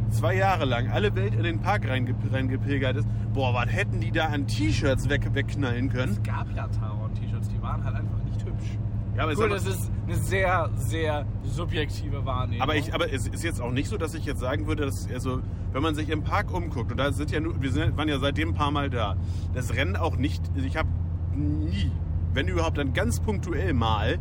zwei 0.10 0.36
Jahre 0.36 0.66
lang 0.66 0.90
alle 0.90 1.16
Welt 1.16 1.34
in 1.36 1.44
den 1.44 1.60
Park 1.60 1.88
reinge, 1.88 2.14
reingepilgert 2.32 2.98
ist, 2.98 3.08
boah, 3.34 3.54
was 3.54 3.72
hätten 3.72 4.02
die 4.02 4.12
da 4.12 4.28
an 4.28 4.48
T-Shirts 4.48 5.10
weg, 5.10 5.34
wegknallen 5.34 5.90
können? 5.90 6.14
Es 6.14 6.24
gab 6.24 6.48
ja 6.56 6.68
Taron-T-Shirts, 6.68 7.50
die 7.50 7.62
waren 7.62 7.84
halt 7.84 7.96
einfach 7.96 8.24
nicht 8.26 8.44
hübsch. 8.46 8.78
Ja, 9.18 9.24
aber, 9.24 9.34
Cool, 9.34 9.50
mal- 9.50 9.56
das 9.56 9.66
ist 9.66 9.92
eine 10.06 10.16
sehr, 10.16 10.70
sehr 10.76 11.26
subjektive 11.44 12.24
Wahrnehmung. 12.24 12.62
aber, 12.62 12.76
ich, 12.76 12.94
aber 12.94 13.12
es 13.12 13.28
ist 13.28 13.44
jetzt 13.44 13.60
auch 13.60 13.72
nicht 13.72 13.90
so, 13.90 13.98
dass 13.98 14.14
ich 14.14 14.26
jetzt 14.26 14.40
sagen 14.40 14.68
würde, 14.68 14.86
dass 14.86 15.10
also, 15.12 15.42
wenn 15.74 15.82
man 15.82 15.96
sich 15.96 16.10
im 16.10 16.24
Park 16.24 16.54
umguckt, 16.54 16.92
und 16.92 16.98
da 17.00 17.12
sind 17.12 17.32
ja 17.32 17.40
nur, 17.40 17.60
wir 17.60 17.72
sind, 17.72 17.98
waren 17.98 18.08
ja 18.08 18.20
seitdem 18.20 18.50
ein 18.50 18.54
paar 18.54 18.70
Mal 18.70 18.92
da, 18.92 19.16
das 19.56 19.74
Rennen 19.74 19.96
auch 19.96 20.18
nicht, 20.18 20.44
also 20.54 20.68
ich 20.68 20.78
habe 20.78 20.88
nie, 21.36 21.92
wenn 22.34 22.48
überhaupt 22.48 22.78
dann 22.78 22.94
ganz 22.94 23.20
punktuell 23.20 23.74
mal, 23.74 24.20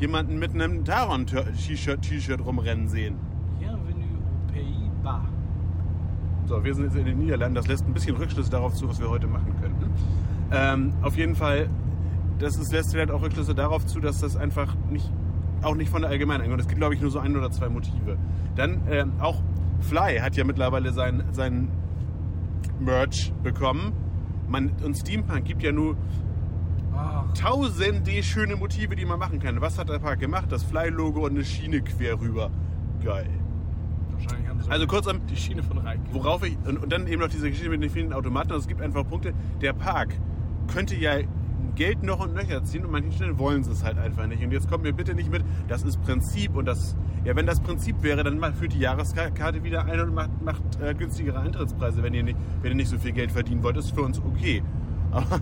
jemanden 0.00 0.38
mit 0.38 0.54
einem 0.54 0.82
Taron-T-Shirt 0.84 2.00
T-Shirt 2.00 2.42
rumrennen 2.42 2.88
sehen. 2.88 3.16
Bienvenue 3.58 3.82
au 4.16 4.52
Pays-Bas. 4.52 5.20
So, 6.46 6.64
wir 6.64 6.74
sind 6.74 6.84
jetzt 6.84 6.96
in 6.96 7.04
den 7.04 7.18
Niederlanden. 7.18 7.54
Das 7.56 7.66
lässt 7.66 7.84
ein 7.86 7.92
bisschen 7.92 8.16
Rückschlüsse 8.16 8.50
darauf 8.50 8.72
zu, 8.72 8.88
was 8.88 8.98
wir 8.98 9.10
heute 9.10 9.26
machen 9.26 9.54
könnten. 9.60 9.90
Ähm, 10.50 10.94
auf 11.02 11.18
jeden 11.18 11.34
Fall, 11.34 11.68
das 12.38 12.56
ist, 12.56 12.72
lässt 12.72 12.92
vielleicht 12.92 13.10
auch 13.10 13.22
Rückschlüsse 13.22 13.54
darauf 13.54 13.86
zu, 13.86 14.00
dass 14.00 14.20
das 14.20 14.36
einfach 14.36 14.74
nicht, 14.90 15.10
auch 15.62 15.74
nicht 15.74 15.90
von 15.90 16.02
der 16.02 16.10
Allgemeinheit 16.10 16.48
kommt. 16.48 16.60
Es 16.60 16.68
gibt, 16.68 16.78
glaube 16.78 16.94
ich, 16.94 17.00
nur 17.00 17.10
so 17.10 17.18
ein 17.18 17.36
oder 17.36 17.50
zwei 17.50 17.68
Motive. 17.68 18.16
Dann 18.54 18.82
ähm, 18.90 19.12
auch 19.20 19.42
Fly 19.80 20.18
hat 20.18 20.36
ja 20.36 20.44
mittlerweile 20.44 20.92
sein, 20.92 21.24
sein 21.32 21.68
Merch 22.80 23.32
bekommen. 23.42 23.92
Man, 24.48 24.72
und 24.84 24.96
Steampunk 24.96 25.44
gibt 25.44 25.62
ja 25.62 25.72
nur 25.72 25.96
Ach, 26.94 27.32
tausende 27.34 28.22
schöne 28.22 28.56
Motive, 28.56 28.96
die 28.96 29.04
man 29.04 29.18
machen 29.18 29.38
kann. 29.38 29.60
Was 29.60 29.78
hat 29.78 29.88
der 29.88 29.98
Park 29.98 30.20
gemacht? 30.20 30.50
Das 30.50 30.64
Fly-Logo 30.64 31.26
und 31.26 31.32
eine 31.32 31.44
Schiene 31.44 31.80
quer 31.82 32.20
rüber. 32.20 32.50
Geil. 33.04 33.28
wahrscheinlich 34.10 34.48
haben 34.48 34.60
sie 34.60 34.70
Also 34.70 34.86
kurzum, 34.86 35.20
die 35.26 35.36
Schiene 35.36 35.62
von 35.62 35.78
Reik. 35.78 36.00
Worauf 36.12 36.44
ich, 36.44 36.56
und, 36.66 36.78
und 36.78 36.92
dann 36.92 37.06
eben 37.06 37.20
noch 37.20 37.28
diese 37.28 37.48
Geschichte 37.48 37.70
mit 37.70 37.82
den 37.82 37.90
vielen 37.90 38.12
Automaten, 38.12 38.50
also 38.50 38.62
es 38.62 38.68
gibt 38.68 38.80
einfach 38.80 39.06
Punkte, 39.06 39.32
der 39.60 39.72
Park 39.74 40.14
könnte 40.66 40.96
ja 40.96 41.18
Geld 41.74 42.02
noch 42.02 42.20
und 42.20 42.34
nöcher 42.34 42.64
ziehen 42.64 42.84
und 42.84 42.90
manchen 42.90 43.12
Stellen 43.12 43.38
wollen 43.38 43.62
sie 43.62 43.70
es 43.70 43.84
halt 43.84 43.98
einfach 43.98 44.26
nicht. 44.26 44.42
Und 44.42 44.50
jetzt 44.50 44.68
kommt 44.68 44.82
mir 44.84 44.92
bitte 44.92 45.14
nicht 45.14 45.30
mit, 45.30 45.44
das 45.68 45.82
ist 45.82 46.00
Prinzip 46.02 46.56
und 46.56 46.66
das, 46.66 46.96
ja, 47.24 47.36
wenn 47.36 47.46
das 47.46 47.60
Prinzip 47.60 48.02
wäre, 48.02 48.24
dann 48.24 48.40
führt 48.54 48.72
die 48.72 48.80
Jahreskarte 48.80 49.62
wieder 49.62 49.84
ein 49.84 50.00
und 50.00 50.14
macht, 50.14 50.42
macht 50.42 50.80
äh, 50.80 50.94
günstigere 50.94 51.38
Eintrittspreise, 51.40 52.02
wenn 52.02 52.14
ihr, 52.14 52.22
nicht, 52.22 52.38
wenn 52.62 52.72
ihr 52.72 52.76
nicht 52.76 52.88
so 52.88 52.98
viel 52.98 53.12
Geld 53.12 53.32
verdienen 53.32 53.62
wollt, 53.62 53.76
ist 53.76 53.92
für 53.92 54.02
uns 54.02 54.18
okay. 54.18 54.62
Aber 55.10 55.40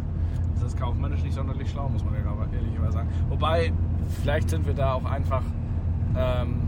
Das 0.55 0.65
ist 0.65 0.79
kaufmännisch 0.79 1.23
nicht 1.23 1.35
sonderlich 1.35 1.71
schlau, 1.71 1.89
muss 1.89 2.05
man 2.05 2.15
ja 2.15 2.21
ehrlich 2.53 2.93
sagen. 2.93 3.09
Wobei, 3.29 3.73
vielleicht 4.23 4.51
sind 4.51 4.67
wir 4.67 4.75
da 4.75 4.95
auch 4.95 5.05
einfach 5.05 5.43
ähm, 6.17 6.63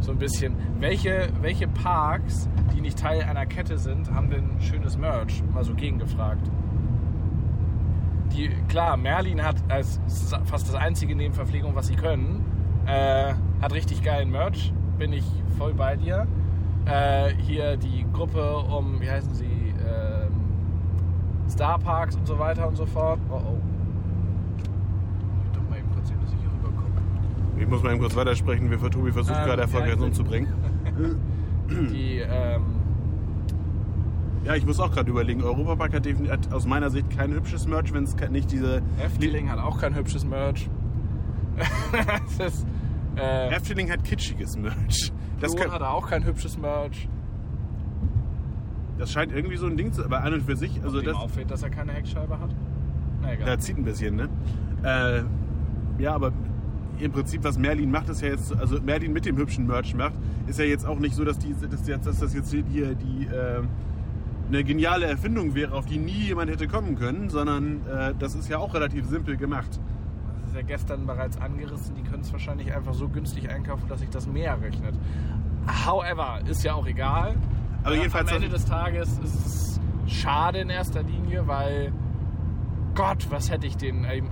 so 0.00 0.12
ein 0.12 0.18
bisschen. 0.18 0.54
Welche, 0.80 1.28
welche 1.40 1.68
Parks, 1.68 2.48
die 2.74 2.80
nicht 2.80 2.98
Teil 2.98 3.22
einer 3.22 3.46
Kette 3.46 3.78
sind, 3.78 4.10
haben 4.12 4.30
denn 4.30 4.60
schönes 4.60 4.98
Merch? 4.98 5.42
Mal 5.52 5.64
so 5.64 5.74
gegengefragt. 5.74 6.50
Die, 8.34 8.50
klar, 8.68 8.96
Merlin 8.96 9.42
hat 9.42 9.56
als 9.68 10.00
fast 10.44 10.68
das 10.68 10.74
einzige 10.74 11.14
neben 11.14 11.34
Verpflegung, 11.34 11.74
was 11.76 11.86
sie 11.86 11.94
können, 11.94 12.44
äh, 12.86 13.32
hat 13.60 13.72
richtig 13.72 14.02
geilen 14.02 14.30
Merch. 14.30 14.72
Bin 14.98 15.12
ich 15.12 15.24
voll 15.56 15.72
bei 15.72 15.96
dir. 15.96 16.26
Äh, 16.86 17.30
hier 17.38 17.76
die 17.76 18.04
Gruppe 18.12 18.56
um, 18.56 19.00
wie 19.00 19.10
heißen 19.10 19.34
sie? 19.34 19.44
Ähm, 19.44 20.32
Star 21.48 21.78
Parks 21.78 22.16
und 22.16 22.26
so 22.26 22.38
weiter 22.38 22.66
und 22.66 22.76
so 22.76 22.86
fort. 22.86 23.20
Oh 23.30 23.34
oh. 23.34 23.58
Ich 25.44 25.50
doch 25.52 25.70
mal 25.70 25.78
eben 25.78 25.90
kurz 25.92 26.08
sehen, 26.08 26.18
dass 26.20 26.32
ich 26.32 26.38
hier 26.40 26.50
rüberkomme. 26.50 27.00
ich 27.58 27.68
muss 27.68 27.82
mal 27.82 27.92
eben 27.92 28.00
kurz 28.00 28.16
weitersprechen, 28.16 28.70
wir 28.70 28.78
Tobi 28.90 29.12
versucht 29.12 29.38
Ähm, 29.38 29.44
gerade 29.46 29.62
erfolgreich 29.62 29.96
ja, 29.96 30.04
umzubringen. 30.04 30.52
Die, 31.70 32.18
ähm, 32.18 32.62
Ja, 34.44 34.54
ich 34.54 34.66
muss 34.66 34.78
auch 34.78 34.92
gerade 34.92 35.10
überlegen, 35.10 35.42
Europapark 35.42 35.94
hat, 35.94 36.06
hat 36.06 36.52
aus 36.52 36.66
meiner 36.66 36.90
Sicht 36.90 37.08
kein 37.10 37.32
hübsches 37.32 37.66
Merch, 37.66 37.92
wenn 37.94 38.04
es 38.04 38.14
nicht 38.30 38.52
diese... 38.52 38.82
Efteling 39.02 39.50
hat 39.50 39.58
auch 39.58 39.80
kein 39.80 39.94
hübsches 39.94 40.24
Merch. 40.24 40.68
das 42.38 42.66
äh, 43.16 43.54
Efteling 43.54 43.90
hat 43.90 44.04
kitschiges 44.04 44.58
Merch. 44.58 45.12
Das, 45.40 45.56
kann, 45.56 45.70
hat 45.72 45.82
auch 45.82 46.10
kein 46.10 46.24
hübsches 46.24 46.58
Merch. 46.58 47.08
das 48.98 49.12
scheint 49.12 49.32
irgendwie 49.32 49.56
so 49.56 49.66
ein 49.66 49.78
Ding 49.78 49.92
zu... 49.92 50.04
Aber 50.04 50.22
an 50.22 50.34
und 50.34 50.42
für 50.42 50.56
sich, 50.56 50.82
also 50.82 51.00
das... 51.00 51.16
auffällt, 51.16 51.50
dass 51.50 51.62
er 51.62 51.70
keine 51.70 51.92
Heckscheibe 51.92 52.38
hat. 52.38 52.54
Na 53.22 53.32
egal. 53.32 53.46
Da 53.46 53.58
zieht 53.58 53.78
ein 53.78 53.84
bisschen, 53.84 54.16
ne? 54.16 54.28
Äh, 54.82 55.22
ja, 56.02 56.14
aber 56.14 56.32
im 56.98 57.12
Prinzip, 57.12 57.42
was 57.44 57.58
Merlin 57.58 57.90
macht, 57.90 58.10
ist 58.10 58.20
ja 58.20 58.28
jetzt, 58.28 58.54
also 58.54 58.78
Merlin 58.80 59.14
mit 59.14 59.24
dem 59.24 59.38
hübschen 59.38 59.66
Merch 59.66 59.94
macht, 59.94 60.14
ist 60.46 60.58
ja 60.58 60.66
jetzt 60.66 60.86
auch 60.86 60.98
nicht 60.98 61.14
so, 61.14 61.24
dass, 61.24 61.38
die, 61.38 61.54
dass, 61.54 61.86
jetzt, 61.88 62.06
dass 62.06 62.20
das 62.20 62.34
jetzt 62.34 62.50
hier 62.52 62.94
die 62.94 63.26
äh, 63.26 63.62
eine 64.48 64.62
geniale 64.64 65.06
Erfindung 65.06 65.54
wäre, 65.54 65.72
auf 65.74 65.86
die 65.86 65.98
nie 65.98 66.12
jemand 66.12 66.50
hätte 66.50 66.68
kommen 66.68 66.96
können, 66.96 67.28
sondern 67.30 67.80
äh, 67.86 68.14
das 68.18 68.34
ist 68.34 68.48
ja 68.48 68.58
auch 68.58 68.74
relativ 68.74 69.06
simpel 69.06 69.36
gemacht. 69.36 69.80
Das 70.40 70.48
ist 70.50 70.54
ja 70.56 70.62
gestern 70.62 71.06
bereits 71.06 71.40
angerissen. 71.40 71.94
Die 71.96 72.02
können 72.02 72.22
es 72.22 72.32
wahrscheinlich 72.32 72.72
einfach 72.74 72.94
so 72.94 73.08
günstig 73.08 73.50
einkaufen, 73.50 73.88
dass 73.88 74.00
sich 74.00 74.10
das 74.10 74.26
mehr 74.26 74.60
rechnet. 74.60 74.94
However, 75.86 76.40
ist 76.48 76.62
ja 76.62 76.74
auch 76.74 76.86
egal. 76.86 77.34
Aber 77.82 77.94
Äh, 77.94 77.98
jedenfalls- 77.98 78.30
Am 78.30 78.36
Ende 78.36 78.48
des 78.50 78.64
Tages 78.66 79.18
ist 79.18 79.46
es 79.46 79.80
schade 80.06 80.58
in 80.58 80.68
erster 80.70 81.02
Linie, 81.02 81.46
weil 81.46 81.92
Gott, 82.94 83.26
was 83.30 83.50
hätte 83.50 83.66
ich 83.66 83.76
den. 83.76 84.04
äh, 84.04 84.22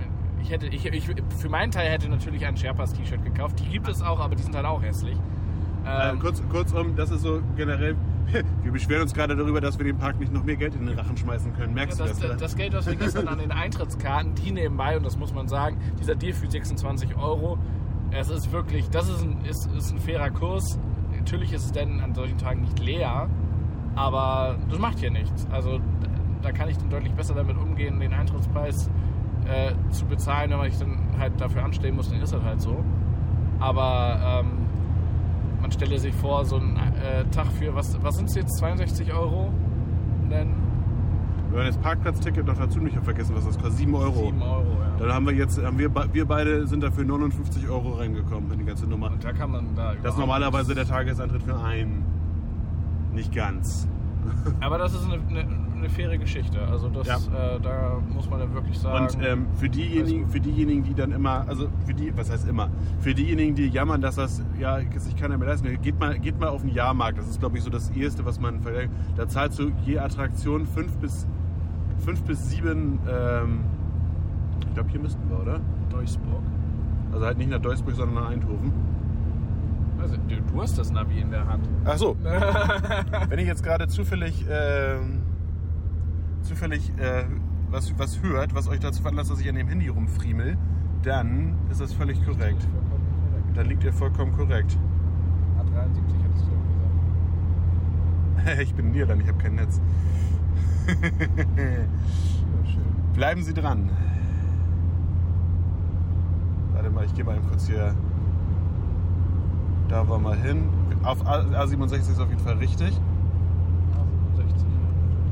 Ich 0.41 0.51
hätte, 0.51 0.67
ich, 0.67 0.85
ich, 0.85 1.05
für 1.37 1.47
meinen 1.49 1.71
Teil 1.71 1.89
hätte 1.89 2.09
natürlich 2.09 2.45
ein 2.45 2.57
Sherpas 2.57 2.91
T-Shirt 2.93 3.23
gekauft. 3.23 3.59
Die 3.61 3.69
gibt 3.69 3.87
es 3.87 4.01
auch, 4.01 4.19
aber 4.19 4.35
die 4.35 4.43
sind 4.43 4.53
halt 4.55 4.65
auch 4.65 4.81
hässlich. 4.83 5.17
Äh, 5.85 6.09
Ähm, 6.11 6.19
kurz, 6.19 6.43
kurzum, 6.49 6.95
das 6.97 7.11
ist 7.11 7.21
so 7.21 7.41
generell. 7.55 7.95
Wir 8.63 8.71
beschweren 8.71 9.03
uns 9.03 9.13
gerade 9.13 9.35
darüber, 9.35 9.61
dass 9.61 9.77
wir 9.77 9.85
dem 9.85 9.97
Park 9.97 10.19
nicht 10.19 10.33
noch 10.33 10.43
mehr 10.43 10.55
Geld 10.55 10.75
in 10.75 10.85
den 10.85 10.97
Rachen 10.97 11.17
schmeißen 11.17 11.53
können. 11.55 11.73
Merkst 11.73 11.99
das, 11.99 12.19
du 12.19 12.27
das? 12.27 12.37
das, 12.37 12.55
Geld, 12.55 12.73
was 12.73 12.85
wir 12.87 12.95
gestern 12.95 13.27
an 13.27 13.39
den 13.39 13.51
Eintrittskarten, 13.51 14.35
die 14.35 14.51
nebenbei, 14.51 14.97
und 14.97 15.05
das 15.05 15.17
muss 15.17 15.33
man 15.33 15.47
sagen, 15.47 15.77
dieser 15.99 16.15
Deal 16.15 16.33
für 16.33 16.49
26 16.49 17.15
Euro, 17.15 17.57
es 18.11 18.29
ist 18.29 18.51
wirklich, 18.51 18.89
das 18.89 19.09
ist 19.09 19.21
ein, 19.23 19.43
ist, 19.45 19.69
ist 19.75 19.91
ein 19.91 19.99
fairer 19.99 20.29
Kurs. 20.29 20.79
Natürlich 21.11 21.53
ist 21.53 21.65
es 21.65 21.71
denn 21.71 21.99
an 21.99 22.13
solchen 22.13 22.37
Tagen 22.37 22.61
nicht 22.61 22.79
leer, 22.79 23.29
aber 23.95 24.57
das 24.69 24.79
macht 24.79 24.99
hier 24.99 25.11
nichts. 25.11 25.47
Also 25.51 25.79
da 26.41 26.51
kann 26.51 26.69
ich 26.69 26.77
dann 26.77 26.89
deutlich 26.89 27.13
besser 27.13 27.33
damit 27.33 27.57
umgehen, 27.57 27.99
den 27.99 28.13
Eintrittspreis 28.13 28.89
äh, 29.47 29.73
zu 29.89 30.05
bezahlen, 30.05 30.51
wenn 30.51 30.57
man 30.57 30.69
sich 30.69 30.79
dann 30.79 30.97
halt 31.17 31.39
dafür 31.39 31.63
anstellen 31.63 31.95
muss, 31.95 32.09
dann 32.09 32.21
ist 32.21 32.33
das 32.33 32.43
halt 32.43 32.61
so. 32.61 32.83
Aber 33.59 34.43
ähm, 34.43 34.67
man 35.61 35.71
stelle 35.71 35.97
sich 35.97 36.13
vor, 36.13 36.45
so 36.45 36.57
ein 36.57 36.77
äh, 37.03 37.23
Tag 37.31 37.47
für, 37.59 37.75
was, 37.75 38.01
was 38.01 38.15
sind 38.15 38.29
es 38.29 38.35
jetzt, 38.35 38.57
62 38.57 39.13
Euro? 39.13 39.51
Denn 40.29 40.53
Wir 41.51 41.59
haben 41.59 41.67
das 41.67 41.77
Parkplatzticket 41.77 42.45
noch 42.45 42.57
dazu 42.57 42.79
nicht 42.79 42.97
vergessen, 43.03 43.35
was 43.35 43.45
das 43.45 43.57
kostet. 43.57 43.77
7 43.77 43.93
Euro. 43.93 44.25
7 44.27 44.41
Euro, 44.41 44.63
ja. 44.63 44.97
Dann 44.99 45.13
haben 45.13 45.25
wir 45.25 45.33
jetzt, 45.33 45.63
haben 45.63 45.77
wir, 45.77 45.91
wir 46.13 46.25
beide 46.25 46.65
sind 46.67 46.81
dafür 46.81 47.03
59 47.03 47.67
Euro 47.69 47.93
reingekommen 47.93 48.51
in 48.51 48.59
die 48.59 48.65
ganze 48.65 48.87
Nummer. 48.87 49.11
Und 49.11 49.23
da 49.23 49.33
kann 49.33 49.51
man 49.51 49.75
da 49.75 49.93
Das 50.01 50.13
ist 50.13 50.19
normalerweise 50.19 50.73
der 50.73 50.87
Tagesantritt 50.87 51.43
für 51.43 51.59
einen. 51.59 52.05
Nicht 53.13 53.33
ganz. 53.33 53.87
Aber 54.61 54.77
das 54.77 54.93
ist 54.93 55.05
eine, 55.05 55.15
eine, 55.29 55.45
eine 55.83 55.89
faire 55.93 56.17
Geschichte. 56.17 56.59
Also 56.71 56.89
das, 56.89 57.07
Ja. 57.07 57.17
äh, 57.17 57.59
da 57.59 57.99
muss 58.13 58.29
man 58.29 58.39
dann 58.39 58.53
wirklich 58.53 58.77
sagen. 58.79 59.05
Und 59.05 59.17
ähm, 59.25 59.45
für 59.55 59.69
diejenigen, 59.69 60.27
für 60.29 60.39
diejenigen, 60.39 60.83
die 60.83 60.93
dann 60.93 61.11
immer, 61.11 61.45
also 61.47 61.67
für 61.85 61.93
die, 61.93 62.15
was 62.15 62.31
heißt 62.31 62.47
immer, 62.47 62.69
für 62.99 63.13
diejenigen, 63.13 63.55
die 63.55 63.67
jammern, 63.67 64.01
dass 64.01 64.15
das 64.15 64.41
ja 64.59 64.79
sich 64.97 65.15
keiner 65.15 65.37
mehr 65.37 65.47
leisten 65.49 65.81
geht 65.81 65.99
mal, 65.99 66.17
geht 66.19 66.39
mal 66.39 66.49
auf 66.49 66.61
den 66.61 66.73
Jahrmarkt. 66.73 67.17
Das 67.17 67.27
ist, 67.27 67.39
glaube 67.39 67.57
ich, 67.57 67.63
so 67.63 67.69
das 67.69 67.89
erste, 67.91 68.25
was 68.25 68.39
man 68.39 68.61
vergleicht. 68.61 68.89
Da 69.15 69.27
zahlst 69.27 69.59
du 69.59 69.71
je 69.85 69.99
Attraktion 69.99 70.65
fünf 70.65 70.95
bis 70.97 71.27
fünf 72.05 72.21
bis 72.23 72.49
sieben. 72.49 72.99
Ähm, 73.09 73.59
ich 74.67 74.73
glaube, 74.73 74.89
hier 74.89 74.99
müssten 75.01 75.29
wir, 75.29 75.39
oder? 75.39 75.59
Duisburg. 75.89 76.41
Also 77.11 77.25
halt 77.25 77.37
nicht 77.37 77.49
nach 77.51 77.59
Duisburg, 77.59 77.95
sondern 77.95 78.23
nach 78.23 78.29
Eindhoven. 78.31 78.71
Also, 80.01 80.15
du, 80.27 80.35
du 80.51 80.61
hast 80.61 80.77
das 80.77 80.91
Navi 80.91 81.19
in 81.19 81.29
der 81.31 81.47
Hand. 81.47 81.67
Ach 81.85 81.97
so. 81.97 82.17
Wenn 83.29 83.39
ich 83.39 83.47
jetzt 83.47 83.63
gerade 83.63 83.87
zufällig, 83.87 84.45
ähm, 84.49 85.21
zufällig 86.43 86.91
äh, 86.97 87.23
was, 87.69 87.97
was 87.97 88.21
hört, 88.21 88.53
was 88.55 88.67
euch 88.67 88.79
dazu 88.79 89.01
veranlasst, 89.01 89.31
dass 89.31 89.39
ich 89.39 89.49
an 89.49 89.55
dem 89.55 89.67
Handy 89.67 89.87
rumfriemel, 89.87 90.57
dann 91.03 91.55
ist 91.69 91.81
das 91.81 91.93
völlig 91.93 92.23
korrekt. 92.25 92.67
Dann 93.55 93.67
liegt 93.67 93.83
ihr 93.83 93.93
vollkommen 93.93 94.31
korrekt. 94.31 94.77
A73 95.59 96.23
hättest 96.23 96.45
du 96.45 96.51
gesagt. 98.45 98.59
ich 98.61 98.73
bin 98.73 98.91
Niederland, 98.91 99.21
ich 99.21 99.27
habe 99.27 99.37
kein 99.37 99.55
Netz. 99.55 99.79
Bleiben 103.13 103.43
Sie 103.43 103.53
dran. 103.53 103.89
Warte 106.73 106.89
mal, 106.89 107.05
ich 107.05 107.13
gehe 107.13 107.23
mal 107.23 107.37
eben 107.37 107.47
kurz 107.47 107.67
hier. 107.67 107.93
Da 109.87 110.07
war 110.09 110.19
mal 110.19 110.35
hin. 110.37 110.69
Auf 111.03 111.25
A- 111.27 111.41
A67 111.63 111.93
ist 112.11 112.19
auf 112.19 112.29
jeden 112.29 112.41
Fall 112.41 112.57
richtig. 112.57 112.99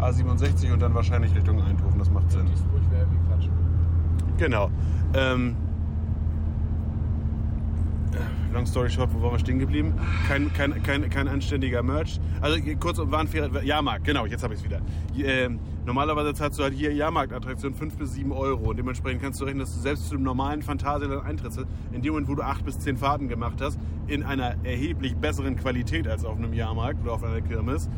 60. 0.01 0.25
A67 0.25 0.73
und 0.73 0.81
dann 0.81 0.93
wahrscheinlich 0.93 1.33
Richtung 1.35 1.61
Eindhoven, 1.61 1.99
das 1.99 2.09
macht 2.09 2.31
Sinn. 2.31 2.45
Duisburg 2.45 2.81
wäre 2.91 3.05
wie 3.11 3.27
Quatsch. 3.27 3.49
Genau. 4.37 4.71
Ähm, 5.13 5.55
long 8.53 8.65
story 8.65 8.89
short, 8.89 9.13
wo 9.13 9.21
waren 9.21 9.33
wir 9.33 9.39
stehen 9.39 9.59
geblieben? 9.59 9.93
Kein, 10.27 10.51
kein, 10.53 10.83
kein, 10.83 11.09
kein 11.09 11.27
anständiger 11.27 11.83
Merch. 11.83 12.19
Also 12.41 12.57
kurz 12.79 12.99
und 12.99 13.11
waren 13.11 13.27
faire 13.27 13.63
Jahrmarkt, 13.63 14.05
genau, 14.05 14.25
jetzt 14.25 14.43
habe 14.43 14.53
ich 14.53 14.59
es 14.59 14.65
wieder. 14.65 14.81
Ähm, 15.17 15.59
normalerweise 15.85 16.33
zahlst 16.33 16.59
du 16.59 16.63
halt 16.63 16.73
hier 16.73 16.93
Jahrmarktattraktion 16.93 17.73
5 17.73 17.97
bis 17.97 18.13
7 18.13 18.31
Euro. 18.31 18.71
Und 18.71 18.77
dementsprechend 18.77 19.21
kannst 19.21 19.39
du 19.39 19.45
rechnen, 19.45 19.61
dass 19.61 19.73
du 19.73 19.79
selbst 19.79 20.09
zu 20.09 20.15
einem 20.15 20.23
normalen 20.23 20.61
Phantasialand 20.61 21.25
eintrittst, 21.25 21.59
in 21.91 22.01
dem 22.01 22.13
Moment, 22.13 22.29
wo 22.29 22.35
du 22.35 22.43
8 22.43 22.65
bis 22.65 22.79
10 22.79 22.97
Fahrten 22.97 23.27
gemacht 23.29 23.61
hast, 23.61 23.79
in 24.07 24.23
einer 24.23 24.55
erheblich 24.63 25.15
besseren 25.15 25.55
Qualität 25.55 26.07
als 26.07 26.25
auf 26.25 26.37
einem 26.37 26.53
Jahrmarkt 26.53 27.01
oder 27.03 27.13
auf 27.13 27.23
einer 27.23 27.41
Kirmes, 27.41 27.89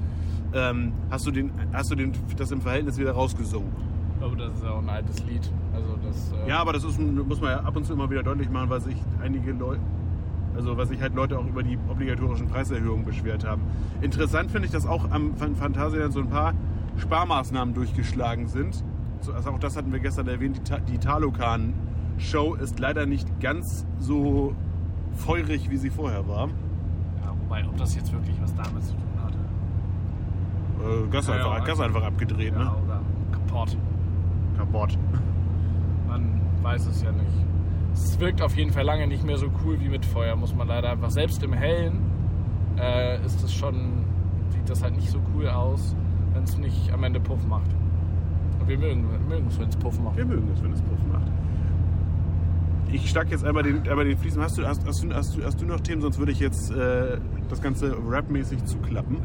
ähm, 0.53 0.93
hast 1.09 1.25
du, 1.27 1.31
den, 1.31 1.51
hast 1.73 1.91
du 1.91 1.95
den, 1.95 2.11
das 2.37 2.51
im 2.51 2.61
Verhältnis 2.61 2.97
wieder 2.97 3.11
rausgesungen. 3.13 3.69
Aber 4.21 4.35
das 4.35 4.53
ist 4.53 4.63
ja 4.63 4.71
auch 4.71 4.79
ein 4.81 4.89
altes 4.89 5.23
Lied. 5.25 5.51
Also 5.73 5.97
das. 6.05 6.31
Äh, 6.45 6.49
Ja, 6.49 6.59
aber 6.59 6.73
das 6.73 6.83
ist, 6.83 6.99
muss 6.99 7.41
man 7.41 7.49
ja 7.51 7.59
ab 7.61 7.75
und 7.75 7.85
zu 7.85 7.93
immer 7.93 8.09
wieder 8.09 8.23
deutlich 8.23 8.49
machen, 8.49 8.69
weil 8.69 8.79
sich 8.81 8.95
einige 9.21 9.51
Leute, 9.51 9.81
also 10.55 10.77
weil 10.77 10.85
sich 10.87 11.01
halt 11.01 11.13
Leute 11.15 11.37
auch 11.37 11.45
über 11.45 11.63
die 11.63 11.77
obligatorischen 11.89 12.47
Preiserhöhungen 12.47 13.03
beschwert 13.05 13.45
haben. 13.45 13.61
Interessant 14.01 14.51
finde 14.51 14.67
ich, 14.67 14.71
dass 14.71 14.85
auch 14.85 15.09
am 15.11 15.35
Phan- 15.35 15.55
Phantasialand 15.55 16.13
so 16.13 16.19
ein 16.19 16.29
paar 16.29 16.53
Sparmaßnahmen 16.97 17.73
durchgeschlagen 17.73 18.47
sind. 18.47 18.83
So, 19.21 19.33
also 19.33 19.49
auch 19.49 19.59
das 19.59 19.75
hatten 19.75 19.91
wir 19.91 19.99
gestern 19.99 20.27
erwähnt, 20.27 20.57
die, 20.57 20.63
Ta- 20.63 20.79
die 20.79 20.99
Talokan-Show 20.99 22.55
ist 22.55 22.79
leider 22.79 23.05
nicht 23.05 23.39
ganz 23.39 23.85
so 23.99 24.53
feurig, 25.15 25.69
wie 25.69 25.77
sie 25.77 25.89
vorher 25.89 26.27
war. 26.27 26.47
ja, 26.47 27.33
wobei, 27.43 27.65
ob 27.67 27.75
das 27.77 27.95
jetzt 27.95 28.11
wirklich 28.13 28.39
was 28.41 28.53
damit 28.55 28.83
zu 28.83 28.91
tun 28.93 29.01
hatte. 29.01 29.12
Äh, 30.83 31.07
Gas, 31.09 31.27
Ja, 31.27 31.35
einfach, 31.35 31.57
ja, 31.57 31.63
Gas 31.63 31.79
einfach 31.79 32.03
abgedreht, 32.03 32.55
ne? 32.55 32.63
Ja, 32.63 32.75
oder 32.83 33.01
kaputt. 33.31 33.77
Kaputt. 34.57 34.97
Man 36.07 36.41
weiß 36.61 36.87
es 36.87 37.01
ja 37.01 37.11
nicht. 37.11 37.45
Es 37.93 38.19
wirkt 38.19 38.41
auf 38.41 38.55
jeden 38.55 38.71
Fall 38.71 38.83
lange 38.83 39.07
nicht 39.07 39.23
mehr 39.23 39.37
so 39.37 39.47
cool 39.63 39.79
wie 39.79 39.89
mit 39.89 40.05
Feuer, 40.05 40.35
muss 40.35 40.55
man 40.55 40.67
leider 40.67 40.89
einfach. 40.89 41.11
Selbst 41.11 41.43
im 41.43 41.53
Hellen 41.53 41.99
äh, 42.79 43.23
ist 43.23 43.43
es 43.43 43.53
schon, 43.53 44.03
sieht 44.49 44.67
das 44.67 44.81
halt 44.81 44.95
nicht 44.95 45.11
so 45.11 45.19
cool 45.35 45.47
aus, 45.47 45.95
wenn 46.33 46.43
es 46.43 46.57
nicht 46.57 46.91
am 46.91 47.03
Ende 47.03 47.19
Puff 47.19 47.45
macht. 47.45 47.69
Und 48.59 48.67
wir 48.67 48.79
mögen 48.79 49.05
mögen 49.27 49.47
es, 49.47 49.59
wenn 49.59 49.69
es 49.69 49.75
Puff 49.75 49.99
macht. 49.99 50.17
Wir 50.17 50.25
mögen 50.25 50.49
es, 50.53 50.63
wenn 50.63 50.71
es 50.71 50.81
Puff 50.81 51.05
macht. 51.11 51.31
Ich 52.91 53.09
stack 53.09 53.29
jetzt 53.31 53.43
einmal 53.43 53.63
den, 53.63 53.87
einmal 53.87 54.05
den 54.05 54.17
Fliesen. 54.17 54.41
Hast 54.41 54.57
du, 54.57 54.67
hast, 54.67 54.85
hast, 54.85 55.05
hast, 55.13 55.35
du, 55.35 55.43
hast 55.43 55.61
du 55.61 55.65
noch 55.65 55.79
Themen? 55.79 56.01
Sonst 56.01 56.19
würde 56.19 56.31
ich 56.31 56.39
jetzt 56.39 56.71
äh, 56.71 57.17
das 57.49 57.61
Ganze 57.61 57.95
rapmäßig 58.07 58.63
zuklappen. 58.65 59.17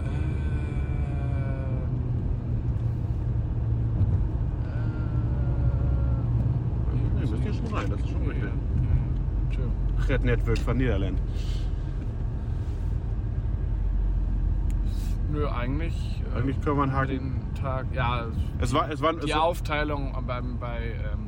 Nee, 7.15 7.31
müsst 7.31 7.45
ihr 7.45 7.53
schon 7.53 7.77
rein, 7.77 7.91
das 7.91 8.01
ist 8.01 8.09
schon 8.09 8.23
richtig. 8.23 8.51
Schön. 10.09 10.17
Red 10.17 10.25
Network 10.25 10.59
von 10.59 10.77
Niederland. 10.79 11.21
Nö, 15.31 15.47
eigentlich. 15.47 16.23
Eigentlich 16.35 16.61
kann 16.63 16.77
man 16.77 16.93
haken. 16.93 17.09
Den 17.09 17.55
Tag, 17.55 17.87
ja, 17.93 18.27
Es 18.61 18.73
war, 18.73 18.91
es 18.91 19.03
war, 19.03 19.15
es 19.19 19.27
die 19.27 19.33
war 19.33 19.43
Aufteilung 19.43 20.17
beim, 20.27 20.59
bei, 20.59 20.95
ähm, 21.13 21.28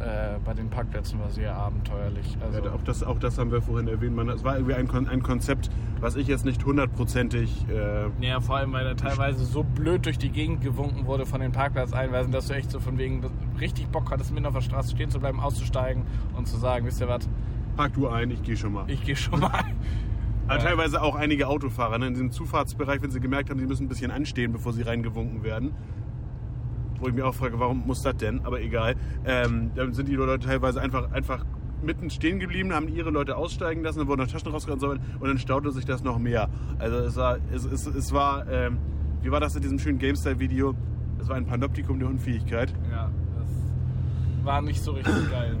äh, 0.00 0.38
bei 0.44 0.54
den 0.54 0.70
Parkplätzen 0.70 1.20
war 1.20 1.30
sehr 1.30 1.54
abenteuerlich. 1.54 2.36
Also, 2.44 2.64
ja, 2.64 2.72
auch, 2.72 2.82
das, 2.82 3.02
auch 3.02 3.18
das 3.18 3.38
haben 3.38 3.52
wir 3.52 3.60
vorhin 3.62 3.86
erwähnt. 3.86 4.16
Man, 4.16 4.28
es 4.30 4.42
war 4.42 4.54
irgendwie 4.56 4.74
ein, 4.74 4.88
Kon- 4.88 5.06
ein 5.08 5.22
Konzept, 5.22 5.70
was 6.00 6.16
ich 6.16 6.26
jetzt 6.26 6.44
nicht 6.44 6.64
hundertprozentig. 6.64 7.66
Äh, 7.68 8.06
Ja, 8.26 8.40
vor 8.40 8.56
allem, 8.56 8.72
weil 8.72 8.84
da 8.84 8.94
teilweise 8.94 9.44
so 9.44 9.62
blöd 9.62 10.06
durch 10.06 10.18
die 10.18 10.30
Gegend 10.30 10.62
gewunken 10.62 11.06
wurde 11.06 11.26
von 11.26 11.40
den 11.40 11.52
Parkplatzeinweisen, 11.52 12.32
dass 12.32 12.48
du 12.48 12.54
echt 12.54 12.70
so 12.70 12.80
von 12.80 12.98
wegen 12.98 13.22
richtig 13.60 13.88
Bock 13.88 14.10
hattest, 14.10 14.32
mitten 14.32 14.46
auf 14.46 14.54
der 14.54 14.62
Straße 14.62 14.90
stehen 14.96 15.10
zu 15.10 15.20
bleiben, 15.20 15.38
auszusteigen 15.40 16.04
und 16.36 16.48
zu 16.48 16.56
sagen, 16.56 16.86
wisst 16.86 17.00
ihr 17.00 17.08
was, 17.08 17.28
park 17.76 17.92
du 17.94 18.08
ein, 18.08 18.30
ich 18.30 18.42
gehe 18.42 18.56
schon 18.56 18.72
mal. 18.72 18.84
ich 18.90 19.02
gehe 19.04 19.16
schon 19.16 19.40
mal. 19.40 19.50
Aber 20.48 20.58
Ja. 20.58 20.64
teilweise 20.64 21.00
auch 21.02 21.14
einige 21.14 21.46
Autofahrer 21.46 21.98
ne, 21.98 22.06
in 22.08 22.14
diesem 22.14 22.30
Zufahrtsbereich, 22.32 23.00
wenn 23.02 23.10
sie 23.12 23.20
gemerkt 23.20 23.50
haben, 23.50 23.60
sie 23.60 23.66
müssen 23.66 23.84
ein 23.84 23.88
bisschen 23.88 24.10
anstehen, 24.10 24.50
bevor 24.50 24.72
sie 24.72 24.82
reingewunken 24.82 25.44
werden. 25.44 25.70
Wo 27.00 27.08
ich 27.08 27.14
mir 27.14 27.26
auch 27.26 27.34
frage, 27.34 27.58
warum 27.58 27.86
muss 27.86 28.02
das 28.02 28.16
denn? 28.16 28.44
Aber 28.44 28.60
egal. 28.60 28.94
Ähm, 29.24 29.70
dann 29.74 29.92
sind 29.94 30.08
die 30.08 30.14
Leute 30.14 30.46
teilweise 30.46 30.80
einfach, 30.80 31.10
einfach 31.12 31.44
mitten 31.82 32.10
stehen 32.10 32.38
geblieben, 32.38 32.74
haben 32.74 32.88
ihre 32.88 33.10
Leute 33.10 33.36
aussteigen 33.36 33.82
lassen, 33.82 34.00
dann 34.00 34.08
wurden 34.08 34.20
noch 34.20 34.28
Taschen 34.30 34.50
rausgerannt 34.52 34.82
und 34.82 35.00
dann 35.28 35.38
staute 35.38 35.72
sich 35.72 35.86
das 35.86 36.04
noch 36.04 36.18
mehr. 36.18 36.50
Also 36.78 36.96
es 36.98 37.16
war, 37.16 37.38
es, 37.52 37.64
es, 37.64 37.86
es 37.86 38.12
war, 38.12 38.46
ähm, 38.50 38.76
wie 39.22 39.30
war 39.30 39.40
das 39.40 39.56
in 39.56 39.62
diesem 39.62 39.78
schönen 39.78 39.98
GameStyle-Video? 39.98 40.74
Es 41.20 41.28
war 41.28 41.36
ein 41.36 41.46
Panoptikum 41.46 41.98
der 41.98 42.08
Unfähigkeit. 42.08 42.74
Ja, 42.90 43.10
das 43.38 44.44
war 44.44 44.60
nicht 44.60 44.82
so 44.82 44.92
richtig 44.92 45.14
geil. 45.30 45.56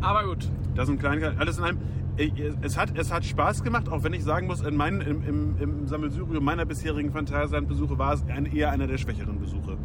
Aber 0.00 0.24
gut, 0.24 0.48
Das 0.76 0.86
sind 0.86 1.00
Kleinigkeiten. 1.00 1.38
Alles 1.38 1.58
in 1.58 1.64
einem. 1.64 1.78
äh, 2.18 2.30
Es 2.62 2.78
hat, 2.78 2.96
es 2.96 3.12
hat 3.12 3.24
Spaß 3.24 3.64
gemacht, 3.64 3.88
auch 3.88 4.04
wenn 4.04 4.12
ich 4.12 4.22
sagen 4.22 4.46
muss, 4.46 4.60
in 4.60 4.76
meinen, 4.76 5.00
im, 5.00 5.22
im, 5.24 5.56
im 5.58 5.86
Sammelsurium 5.88 6.44
meiner 6.44 6.64
bisherigen 6.66 7.10
Phantasialand-Besuche 7.10 7.98
war 7.98 8.12
es 8.14 8.22
ein, 8.28 8.46
eher 8.46 8.70
einer 8.70 8.86
der 8.86 8.98
schwächeren 8.98 9.40
Besuche. 9.40 9.76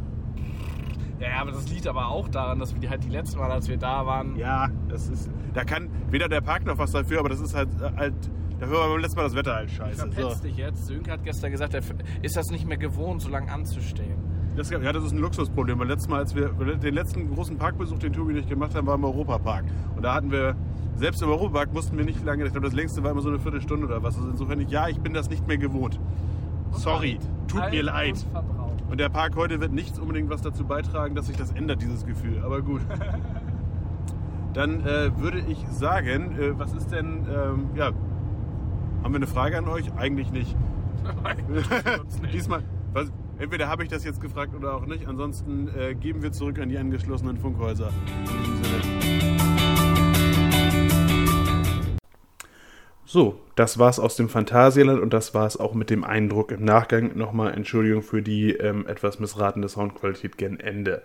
Ja, 1.20 1.41
aber 1.41 1.51
das 1.51 1.70
liegt 1.70 1.88
aber 1.88 2.07
auch 2.07 2.28
daran, 2.30 2.59
dass 2.59 2.74
wir 2.74 2.80
die 2.82 2.89
halt 2.89 3.03
die 3.03 3.09
letzten 3.09 3.39
Mal, 3.39 3.51
als 3.51 3.67
wir 3.67 3.78
da 3.78 4.05
waren, 4.05 4.36
Ja, 4.36 4.70
das 4.88 5.09
ist. 5.09 5.30
Da 5.53 5.63
kann 5.63 5.89
weder 6.09 6.28
der 6.30 6.41
Park 6.41 6.65
noch 6.65 6.78
was 6.78 6.91
dafür, 6.91 7.20
aber 7.20 7.30
das 7.30 7.39
ist 7.41 7.55
halt. 7.55 7.70
äh, 7.82 7.91
halt 7.97 8.13
dafür 8.59 8.78
war 8.78 8.89
beim 8.89 8.99
letzten 9.01 9.17
Mal 9.17 9.24
das 9.24 9.36
Wetter 9.36 9.55
halt 9.55 9.72
scheiße. 9.72 9.97
verpetzt 10.11 10.38
So. 10.41 10.43
dich 10.47 10.57
jetzt. 10.57 10.86
Sönke 10.88 11.11
hat 11.11 11.24
gestern 11.24 11.51
gesagt, 11.51 11.74
er 11.74 11.82
ist 12.22 12.36
das 12.38 12.49
nicht 12.51 12.67
mehr 12.67 12.78
gewohnt, 12.78 13.22
so 13.22 13.30
lange 13.30 13.51
anzustehen. 13.51 14.17
Das, 14.55 14.70
ja, 14.70 14.80
das 14.91 15.03
ist 15.05 15.13
ein 15.13 15.20
Luxusproblem. 15.20 15.80
Weil 15.80 15.88
letztes 15.88 16.09
Mal, 16.09 16.20
als 16.20 16.36
wir 16.36 16.49
den 16.49 16.93
letzten 16.93 17.34
großen 17.34 17.57
Parkbesuch, 17.57 17.97
den 17.99 18.11
Tobi 18.11 18.34
und 18.34 18.39
ich 18.39 18.47
gemacht 18.47 18.76
haben, 18.76 18.88
war 18.88 18.95
im 18.95 19.03
Europapark. 19.05 19.63
Und 19.95 20.03
da 20.03 20.13
hatten 20.13 20.32
wir 20.32 20.55
selbst 20.95 21.22
im 21.22 21.30
Europapark 21.30 21.74
mussten 21.74 21.97
wir 21.97 22.03
nicht 22.03 22.24
lange, 22.26 22.43
ich 22.45 22.51
glaube, 22.51 22.67
das 22.67 22.76
längste 22.76 23.01
war 23.03 23.11
immer 23.11 23.22
so 23.22 23.30
eine 23.30 23.39
Viertelstunde 23.39 23.86
oder 23.86 24.03
was. 24.03 24.17
Also 24.17 24.30
insofern, 24.30 24.59
ja, 24.67 24.89
ich 24.89 24.99
bin 24.99 25.13
das 25.13 25.30
nicht 25.30 25.47
mehr 25.47 25.57
gewohnt. 25.57 25.97
Sorry, 26.72 27.17
tut 27.47 27.72
mir 27.72 27.84
leid. 27.84 28.11
und 28.11 28.32
verbraucht. 28.32 28.59
Und 28.90 29.00
der 29.00 29.10
Park 29.10 29.36
heute 29.36 29.60
wird 29.62 29.72
nichts 29.72 30.00
unbedingt 30.00 30.30
was 30.30 30.42
dazu 30.42 30.66
beitragen, 30.66 31.16
dass 31.16 31.28
sich 31.28 31.38
das 31.38 31.52
ändert, 31.52 31.82
dieses 31.82 32.06
Gefühl. 32.06 32.42
Aber 32.44 32.62
gut. 32.62 32.82
Dann 34.54 34.82
äh, 34.82 35.16
würde 35.18 35.40
ich 35.48 35.64
sagen, 35.68 36.36
äh, 36.40 36.58
was 36.58 36.74
ist 36.74 36.92
denn, 36.92 37.28
ähm, 37.32 37.70
ja, 37.76 37.92
haben 39.04 39.14
wir 39.14 39.18
eine 39.18 39.28
Frage 39.28 39.58
an 39.58 39.68
euch? 39.68 39.94
Eigentlich 39.96 40.32
nicht. 40.32 40.56
Diesmal, 42.34 42.64
was, 42.94 43.12
entweder 43.38 43.70
habe 43.70 43.84
ich 43.84 43.90
das 43.90 44.04
jetzt 44.04 44.22
gefragt 44.22 44.56
oder 44.56 44.74
auch 44.74 44.86
nicht. 44.86 45.08
Ansonsten 45.08 45.70
äh, 45.78 45.94
geben 45.94 46.24
wir 46.24 46.32
zurück 46.32 46.60
an 46.60 46.70
die 46.70 46.78
angeschlossenen 46.78 47.38
Funkhäuser. 47.38 47.92
In 48.18 48.44
diesem 48.44 48.64
Sinne. 48.64 49.59
So, 53.12 53.39
das 53.55 53.80
war's 53.80 53.99
aus 53.99 54.18
dem 54.18 54.30
Phantasialand 54.30 55.01
und 55.01 55.14
das 55.14 55.34
war's 55.34 55.57
auch 55.57 55.74
mit 55.74 55.89
dem 55.89 56.03
Eindruck 56.03 56.51
im 56.51 56.64
Nachgang. 56.64 57.18
Nochmal 57.18 57.55
Entschuldigung 57.55 58.03
für 58.03 58.22
die 58.22 58.51
ähm, 58.51 58.86
etwas 58.86 59.18
missratene 59.20 59.68
Soundqualität 59.68 60.38
gen 60.38 60.60
Ende. 60.60 61.01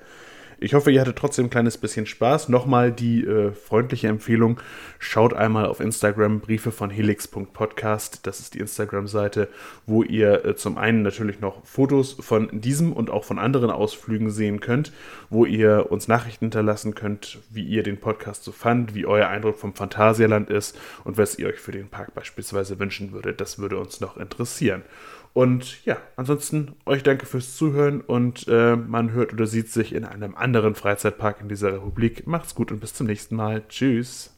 Ich 0.61 0.75
hoffe, 0.75 0.91
ihr 0.91 1.01
hattet 1.01 1.17
trotzdem 1.17 1.47
ein 1.47 1.51
kleines 1.51 1.79
bisschen 1.79 2.07
Spaß. 2.07 2.49
Nochmal 2.49 2.93
die 2.93 3.25
äh, 3.25 3.53
freundliche 3.53 4.09
Empfehlung. 4.09 4.61
Schaut 4.99 5.35
einmal 5.35 5.67
auf 5.67 5.81
Instagram 5.81 6.41
Briefe 6.41 6.71
von 6.71 6.91
helix.podcast. 6.91 8.27
Das 8.27 8.41
ist 8.41 8.55
die 8.55 8.61
Instagram-Seite, 8.61 9.49
wo 9.87 10.03
ihr 10.03 10.45
äh, 10.45 10.55
zum 10.55 10.79
einen 10.79 11.03
natürlich 11.03 11.41
noch 11.41 11.65
Fotos 11.65 12.17
von 12.21 12.49
diesem 12.53 12.93
und 12.93 13.11
auch 13.11 13.25
von 13.25 13.39
anderen 13.39 13.71
Ausflügen 13.71 14.31
sehen 14.31 14.61
könnt, 14.61 14.93
wo 15.29 15.45
ihr 15.45 15.91
uns 15.91 16.09
Nachrichten 16.09 16.47
hinterlassen 16.47 16.95
könnt, 16.95 17.39
wie 17.51 17.65
ihr 17.65 17.83
den 17.83 17.99
Podcast 17.99 18.45
so 18.45 18.53
fand, 18.53 18.95
wie 18.95 19.07
euer 19.07 19.29
Eindruck 19.29 19.59
vom 19.59 19.75
Phantasialand 19.75 20.51
ist 20.51 20.79
und 21.03 21.19
was 21.19 21.39
ihr 21.39 21.49
euch 21.49 21.59
für 21.59 21.73
den 21.73 21.89
Park 21.89 22.15
beispielsweise 22.15 22.79
wünschen 22.79 23.13
würdet. 23.13 23.41
Das 23.41 23.59
würde 23.59 23.79
uns 23.79 24.01
noch 24.01 24.17
interessieren. 24.17 24.83
Und 25.35 25.85
ja, 25.85 25.99
ansonsten 26.15 26.77
euch 26.87 27.03
danke 27.03 27.27
fürs 27.27 27.57
Zuhören 27.57 28.01
und 28.01 28.47
äh, 28.47 28.77
man 28.77 29.11
hört 29.11 29.33
oder 29.33 29.49
sieht 29.49 29.69
sich 29.69 29.93
in 29.93 30.05
einem 30.05 30.37
anderen 30.37 30.77
Freizeitpark 30.77 31.41
in 31.41 31.49
dieser 31.49 31.73
Republik. 31.73 32.27
Macht's 32.29 32.55
gut 32.55 32.71
und 32.71 32.81
bis 32.81 32.95
zum 32.95 33.09
nächsten 33.09 33.35
Mal. 33.35 33.67
Tschüss. 33.69 34.31